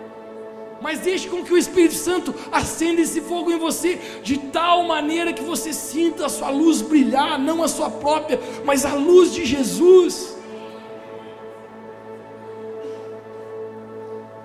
Mas 0.81 1.01
deixe 1.01 1.29
com 1.29 1.45
que 1.45 1.53
o 1.53 1.59
Espírito 1.59 1.95
Santo 1.95 2.35
acenda 2.51 3.03
esse 3.03 3.21
fogo 3.21 3.51
em 3.51 3.59
você, 3.59 4.01
de 4.23 4.39
tal 4.39 4.85
maneira 4.85 5.33
que 5.33 5.43
você 5.43 5.73
sinta 5.73 6.27
a 6.27 6.29
sua 6.29 6.51
luz 6.51 6.81
brilhar, 6.81 7.39
não 7.39 7.63
a 7.63 7.69
sua 7.69 7.91
própria, 7.91 8.41
mas 8.65 8.87
a 8.87 8.95
luz 8.95 9.33
de 9.33 9.45
Jesus. 9.45 10.39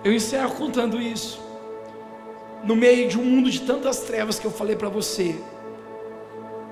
Eu 0.03 0.13
encerro 0.13 0.51
contando 0.55 1.01
isso. 1.01 1.43
No 2.63 2.75
meio 2.75 3.07
de 3.07 3.17
um 3.17 3.23
mundo 3.23 3.49
de 3.49 3.61
tantas 3.61 4.01
trevas 4.01 4.37
que 4.37 4.45
eu 4.45 4.51
falei 4.51 4.75
para 4.75 4.89
você. 4.89 5.35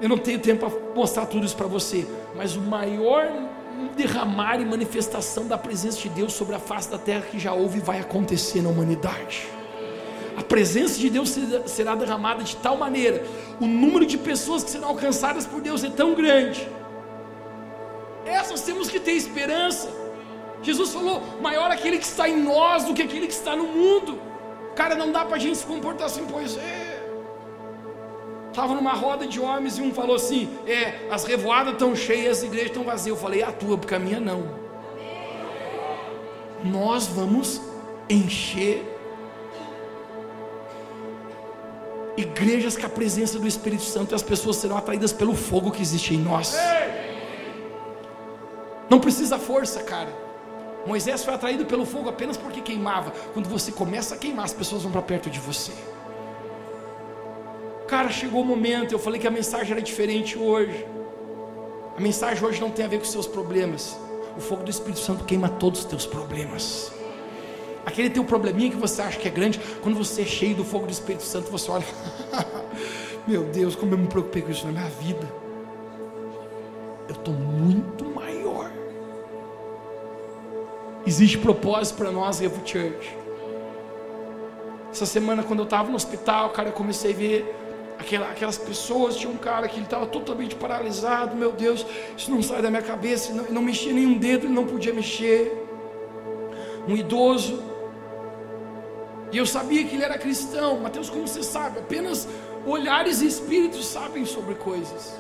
Eu 0.02 0.10
não 0.10 0.18
tenho 0.18 0.40
tempo 0.40 0.70
para 0.70 0.94
mostrar 0.94 1.26
tudo 1.26 1.46
isso 1.46 1.56
para 1.56 1.68
você, 1.68 2.06
mas 2.36 2.56
o 2.56 2.62
maior 2.62 3.32
derramar 3.96 4.60
e 4.60 4.66
manifestação 4.66 5.48
da 5.48 5.58
presença 5.58 6.00
de 6.00 6.10
Deus 6.10 6.34
sobre 6.34 6.56
a 6.56 6.60
face 6.60 6.90
da 6.90 6.98
terra 6.98 7.22
que 7.22 7.40
já 7.40 7.54
houve 7.54 7.80
e 7.80 7.82
vai 7.82 8.00
acontecer 8.00 8.62
na 8.62 8.70
humanidade. 8.70 9.48
A 10.36 10.42
presença 10.42 10.98
de 10.98 11.10
Deus 11.10 11.38
será 11.66 11.96
derramada 11.96 12.44
de 12.44 12.56
tal 12.56 12.76
maneira, 12.76 13.24
o 13.60 13.68
número 13.68 14.06
de 14.06 14.18
pessoas 14.18 14.64
que 14.64 14.72
serão 14.72 14.90
alcançadas 14.90 15.46
por 15.46 15.62
Deus 15.62 15.84
é 15.84 15.90
tão 15.90 16.16
grande, 16.16 16.68
Essas 18.26 18.62
temos 18.62 18.90
que 18.90 19.00
ter 19.00 19.12
esperança. 19.12 19.90
Jesus 20.62 20.92
falou: 20.92 21.22
maior 21.42 21.70
aquele 21.70 21.98
que 21.98 22.06
está 22.06 22.28
em 22.28 22.42
nós 22.42 22.86
do 22.86 22.94
que 22.94 23.02
aquele 23.02 23.28
que 23.28 23.34
está 23.34 23.56
no 23.56 23.66
mundo. 23.66 24.20
Cara, 24.76 24.96
não 24.96 25.12
dá 25.12 25.26
para 25.26 25.36
a 25.36 25.40
gente 25.40 25.58
se 25.58 25.66
comportar 25.66 26.08
assim, 26.08 26.26
pois 26.26 26.58
é. 26.58 26.93
Estava 28.54 28.76
numa 28.76 28.94
roda 28.94 29.26
de 29.26 29.40
homens 29.40 29.80
e 29.80 29.82
um 29.82 29.92
falou 29.92 30.16
assim: 30.16 30.48
É, 30.68 31.08
as 31.10 31.24
revoadas 31.24 31.74
estão 31.74 31.96
cheias, 31.96 32.38
as 32.38 32.44
igrejas 32.44 32.68
estão 32.68 32.84
vazias. 32.84 33.08
Eu 33.08 33.18
falei: 33.20 33.42
A 33.42 33.52
tua, 33.52 33.80
porque 33.80 33.96
a 33.96 34.00
minha 34.00 34.20
não. 34.20 34.44
Nós 36.64 37.08
vamos 37.08 37.60
encher 38.08 38.86
igrejas 42.16 42.78
com 42.78 42.86
a 42.86 42.90
presença 42.90 43.40
do 43.40 43.48
Espírito 43.48 43.82
Santo 43.82 44.14
e 44.14 44.16
as 44.16 44.22
pessoas 44.22 44.58
serão 44.58 44.78
atraídas 44.78 45.12
pelo 45.12 45.34
fogo 45.34 45.72
que 45.72 45.82
existe 45.82 46.14
em 46.14 46.20
nós. 46.20 46.56
Não 48.88 49.00
precisa 49.00 49.40
força, 49.40 49.82
cara. 49.82 50.14
Moisés 50.86 51.24
foi 51.26 51.34
atraído 51.34 51.66
pelo 51.66 51.88
fogo 51.88 52.08
apenas 52.08 52.38
porque 52.38 52.62
queimava. 52.62 53.10
Quando 53.34 53.50
você 53.50 53.72
começa 53.72 54.14
a 54.14 54.18
queimar, 54.20 54.46
as 54.46 54.54
pessoas 54.54 54.84
vão 54.84 54.92
para 54.92 55.02
perto 55.02 55.28
de 55.28 55.40
você. 55.40 55.74
Cara, 57.88 58.10
chegou 58.10 58.42
o 58.42 58.46
momento, 58.46 58.92
eu 58.92 59.00
falei 59.00 59.20
que 59.20 59.28
a 59.28 59.32
mensagem 59.32 59.72
era 59.72 59.82
diferente 59.82 60.38
hoje. 60.38 60.86
A 61.98 62.02
mensagem 62.02 62.44
hoje 62.44 62.60
não 62.60 62.72
tem 62.72 62.86
a 62.86 62.88
ver 62.88 62.98
com 62.98 63.04
os 63.04 63.12
seus 63.12 63.28
problemas. 63.28 63.98
O 64.36 64.42
fogo 64.42 64.64
do 64.64 64.72
Espírito 64.72 65.00
Santo 65.00 65.26
queima 65.26 65.48
todos 65.48 65.82
os 65.82 65.86
teus 65.86 66.06
problemas. 66.06 66.92
Aquele 67.86 68.10
teu 68.10 68.24
probleminha 68.24 68.72
que 68.72 68.78
você 68.78 69.02
acha 69.02 69.20
que 69.20 69.28
é 69.28 69.32
grande, 69.32 69.60
quando 69.82 69.98
você 69.98 70.22
é 70.22 70.26
cheio 70.26 70.56
do 70.56 70.64
fogo 70.64 70.86
do 70.86 70.92
Espírito 70.92 71.24
Santo, 71.24 71.52
você 71.52 71.70
olha, 71.70 71.86
meu 73.28 73.44
Deus, 73.44 73.76
como 73.76 73.94
eu 73.94 73.98
me 73.98 74.08
preocupei 74.08 74.42
com 74.42 74.52
isso 74.52 74.66
na 74.66 74.72
minha 74.72 74.90
vida. 74.90 75.28
Eu 77.08 77.16
estou 77.16 77.34
muito 77.34 78.06
maior. 78.06 78.72
Existe 81.06 81.38
propósito 81.38 81.98
para 81.98 82.12
nós, 82.12 82.40
Revo 82.40 82.66
Church. 82.66 83.18
Essa 84.90 85.06
semana, 85.06 85.44
quando 85.44 85.60
eu 85.60 85.66
estava 85.66 85.90
no 85.90 85.96
hospital, 85.96 86.52
cara, 86.52 86.70
eu 86.70 86.74
comecei 86.74 87.12
a 87.12 87.16
ver 87.16 87.56
aquela, 88.04 88.30
aquelas 88.30 88.58
pessoas. 88.58 89.16
Tinha 89.16 89.32
um 89.32 89.38
cara 89.38 89.68
que 89.68 89.78
ele 89.78 89.86
estava 89.86 90.06
totalmente 90.06 90.56
paralisado. 90.56 91.36
Meu 91.36 91.52
Deus, 91.52 91.86
isso 92.18 92.30
não 92.30 92.42
sai 92.44 92.62
da 92.62 92.70
minha 92.70 92.82
cabeça. 92.82 93.34
Não, 93.34 93.46
não 93.46 93.62
mexia 93.62 93.94
nenhum 93.94 94.18
dedo, 94.18 94.46
ele 94.46 94.54
não 94.54 94.66
podia 94.66 94.94
mexer. 94.94 95.52
Um 96.88 96.96
idoso. 96.96 97.64
E 99.32 99.38
eu 99.38 99.46
sabia 99.46 99.84
que 99.84 99.96
ele 99.96 100.04
era 100.04 100.18
cristão. 100.18 100.80
Mateus, 100.80 101.10
como 101.10 101.28
você 101.28 101.42
sabe? 101.42 101.80
Apenas 101.80 102.28
olhares 102.66 103.22
e 103.22 103.28
espíritos 103.28 103.88
sabem 103.88 104.26
sobre 104.26 104.56
coisas. 104.56 105.16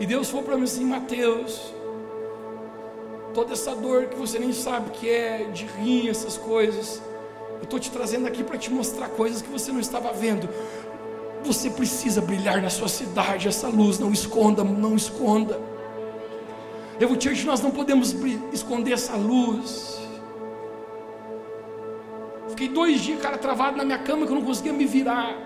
E 0.00 0.06
Deus 0.06 0.28
falou 0.28 0.44
para 0.44 0.56
mim 0.56 0.64
assim: 0.64 0.84
Mateus, 0.84 1.72
toda 3.32 3.52
essa 3.52 3.74
dor 3.74 4.06
que 4.06 4.16
você 4.16 4.38
nem 4.38 4.52
sabe 4.52 4.90
que 4.90 5.08
é, 5.08 5.44
de 5.44 5.66
rim, 5.66 6.08
essas 6.08 6.36
coisas. 6.36 7.00
Eu 7.58 7.62
estou 7.62 7.78
te 7.78 7.90
trazendo 7.90 8.26
aqui 8.26 8.44
para 8.44 8.58
te 8.58 8.70
mostrar 8.70 9.08
coisas 9.08 9.40
que 9.40 9.48
você 9.48 9.72
não 9.72 9.80
estava 9.80 10.12
vendo. 10.12 10.48
Você 11.46 11.70
precisa 11.70 12.20
brilhar 12.20 12.60
na 12.60 12.68
sua 12.68 12.88
cidade, 12.88 13.46
essa 13.46 13.68
luz, 13.68 13.98
não 13.98 14.12
esconda, 14.12 14.64
não 14.64 14.96
esconda. 14.96 15.60
Eu 16.98 17.08
vou 17.08 17.16
te 17.16 17.28
dizer, 17.28 17.46
nós 17.46 17.60
não 17.60 17.70
podemos 17.70 18.14
esconder 18.52 18.92
essa 18.92 19.14
luz. 19.16 19.96
Fiquei 22.48 22.68
dois 22.68 23.00
dias, 23.00 23.20
cara, 23.20 23.38
travado 23.38 23.76
na 23.76 23.84
minha 23.84 23.98
cama 23.98 24.26
que 24.26 24.32
eu 24.32 24.36
não 24.36 24.44
conseguia 24.44 24.72
me 24.72 24.86
virar. 24.86 25.36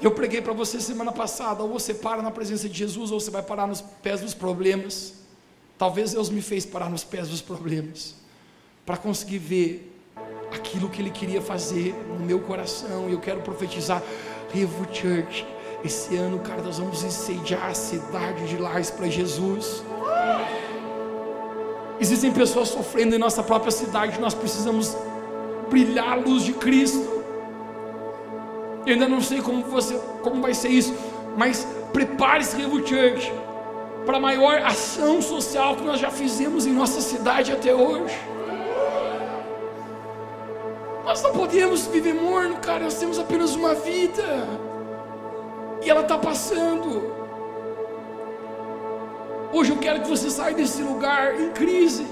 Eu 0.00 0.10
preguei 0.10 0.42
para 0.42 0.52
você 0.52 0.80
semana 0.80 1.12
passada, 1.12 1.62
ou 1.62 1.68
você 1.68 1.94
para 1.94 2.20
na 2.22 2.30
presença 2.30 2.68
de 2.68 2.76
Jesus, 2.76 3.12
ou 3.12 3.20
você 3.20 3.30
vai 3.30 3.42
parar 3.42 3.68
nos 3.68 3.80
pés 3.80 4.20
dos 4.20 4.34
problemas. 4.34 5.14
Talvez 5.78 6.12
Deus 6.12 6.28
me 6.30 6.42
fez 6.42 6.66
parar 6.66 6.90
nos 6.90 7.04
pés 7.04 7.28
dos 7.28 7.40
problemas, 7.40 8.16
para 8.84 8.96
conseguir 8.96 9.38
ver 9.38 9.92
aquilo 10.52 10.88
que 10.88 11.00
Ele 11.00 11.10
queria 11.10 11.40
fazer 11.40 11.94
no 12.18 12.24
meu 12.24 12.40
coração. 12.40 13.08
E 13.08 13.12
eu 13.12 13.20
quero 13.20 13.42
profetizar, 13.42 14.02
Revo 14.52 14.86
Church. 14.92 15.46
Esse 15.84 16.16
ano, 16.16 16.38
cara, 16.38 16.62
nós 16.62 16.78
vamos 16.78 17.02
incendiar 17.02 17.70
a 17.70 17.74
cidade 17.74 18.46
de 18.46 18.56
Lares 18.56 18.90
para 18.90 19.08
Jesus. 19.08 19.82
Existem 21.98 22.32
pessoas 22.32 22.68
sofrendo 22.68 23.14
em 23.14 23.18
nossa 23.18 23.42
própria 23.42 23.70
cidade, 23.70 24.20
nós 24.20 24.34
precisamos 24.34 24.96
brilhar 25.70 26.12
a 26.12 26.14
luz 26.16 26.44
de 26.44 26.52
Cristo. 26.52 27.22
Eu 28.86 28.94
ainda 28.94 29.08
não 29.08 29.20
sei 29.20 29.40
como, 29.40 29.64
você, 29.64 29.96
como 30.22 30.42
vai 30.42 30.54
ser 30.54 30.68
isso, 30.68 30.94
mas 31.36 31.66
prepare-se, 31.92 32.56
Revo 32.56 32.86
Church 32.86 33.32
para 34.04 34.16
a 34.16 34.20
maior 34.20 34.62
ação 34.62 35.22
social 35.22 35.76
que 35.76 35.84
nós 35.84 36.00
já 36.00 36.10
fizemos 36.10 36.66
em 36.66 36.72
nossa 36.72 37.00
cidade 37.00 37.52
até 37.52 37.74
hoje. 37.74 38.14
Nós 41.04 41.20
não 41.22 41.32
podemos 41.32 41.86
viver 41.86 42.14
morno, 42.14 42.56
cara, 42.58 42.84
nós 42.84 42.94
temos 42.94 43.18
apenas 43.18 43.54
uma 43.54 43.74
vida, 43.74 44.22
e 45.82 45.90
ela 45.90 46.02
está 46.02 46.16
passando. 46.16 47.12
Hoje 49.52 49.72
eu 49.72 49.78
quero 49.78 50.00
que 50.02 50.08
você 50.08 50.30
saia 50.30 50.54
desse 50.54 50.82
lugar 50.82 51.38
em 51.38 51.50
crise 51.50 52.06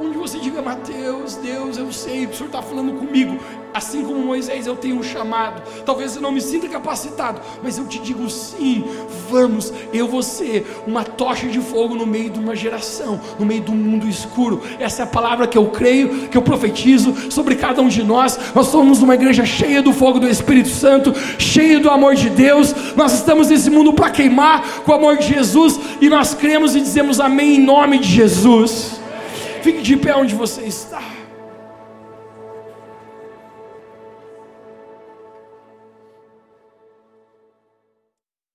onde 0.00 0.16
você 0.16 0.38
diga, 0.38 0.62
Mateus, 0.62 1.36
Deus, 1.36 1.76
eu 1.76 1.92
sei, 1.92 2.26
o 2.26 2.34
Senhor 2.34 2.46
está 2.46 2.62
falando 2.62 2.92
comigo, 2.98 3.38
assim 3.76 4.02
como 4.02 4.20
Moisés, 4.20 4.66
eu 4.66 4.74
tenho 4.74 4.96
um 4.96 5.02
chamado. 5.02 5.62
Talvez 5.84 6.16
eu 6.16 6.22
não 6.22 6.32
me 6.32 6.40
sinta 6.40 6.66
capacitado, 6.68 7.40
mas 7.62 7.76
eu 7.76 7.86
te 7.86 7.98
digo 7.98 8.28
sim, 8.30 8.84
vamos, 9.30 9.72
eu 9.92 10.08
vou 10.08 10.22
ser 10.22 10.66
uma 10.86 11.04
tocha 11.04 11.46
de 11.46 11.60
fogo 11.60 11.94
no 11.94 12.06
meio 12.06 12.30
de 12.30 12.38
uma 12.38 12.56
geração, 12.56 13.20
no 13.38 13.44
meio 13.44 13.62
do 13.62 13.72
mundo 13.72 14.08
escuro. 14.08 14.62
Essa 14.78 15.02
é 15.02 15.04
a 15.04 15.08
palavra 15.08 15.46
que 15.46 15.58
eu 15.58 15.66
creio, 15.66 16.28
que 16.28 16.38
eu 16.38 16.42
profetizo 16.42 17.30
sobre 17.30 17.54
cada 17.56 17.82
um 17.82 17.88
de 17.88 18.02
nós. 18.02 18.38
Nós 18.54 18.68
somos 18.68 19.02
uma 19.02 19.14
igreja 19.14 19.44
cheia 19.44 19.82
do 19.82 19.92
fogo 19.92 20.18
do 20.18 20.28
Espírito 20.28 20.70
Santo, 20.70 21.12
cheia 21.38 21.78
do 21.78 21.90
amor 21.90 22.14
de 22.14 22.30
Deus. 22.30 22.74
Nós 22.96 23.12
estamos 23.12 23.48
nesse 23.48 23.68
mundo 23.68 23.92
para 23.92 24.10
queimar 24.10 24.82
com 24.84 24.92
o 24.92 24.94
amor 24.94 25.18
de 25.18 25.34
Jesus 25.34 25.78
e 26.00 26.08
nós 26.08 26.32
cremos 26.32 26.74
e 26.74 26.80
dizemos 26.80 27.20
amém 27.20 27.56
em 27.56 27.60
nome 27.60 27.98
de 27.98 28.08
Jesus. 28.08 29.05
Fique 29.66 29.82
de 29.82 29.96
pé 29.96 30.14
onde 30.14 30.32
você 30.32 30.62
está. 30.62 31.02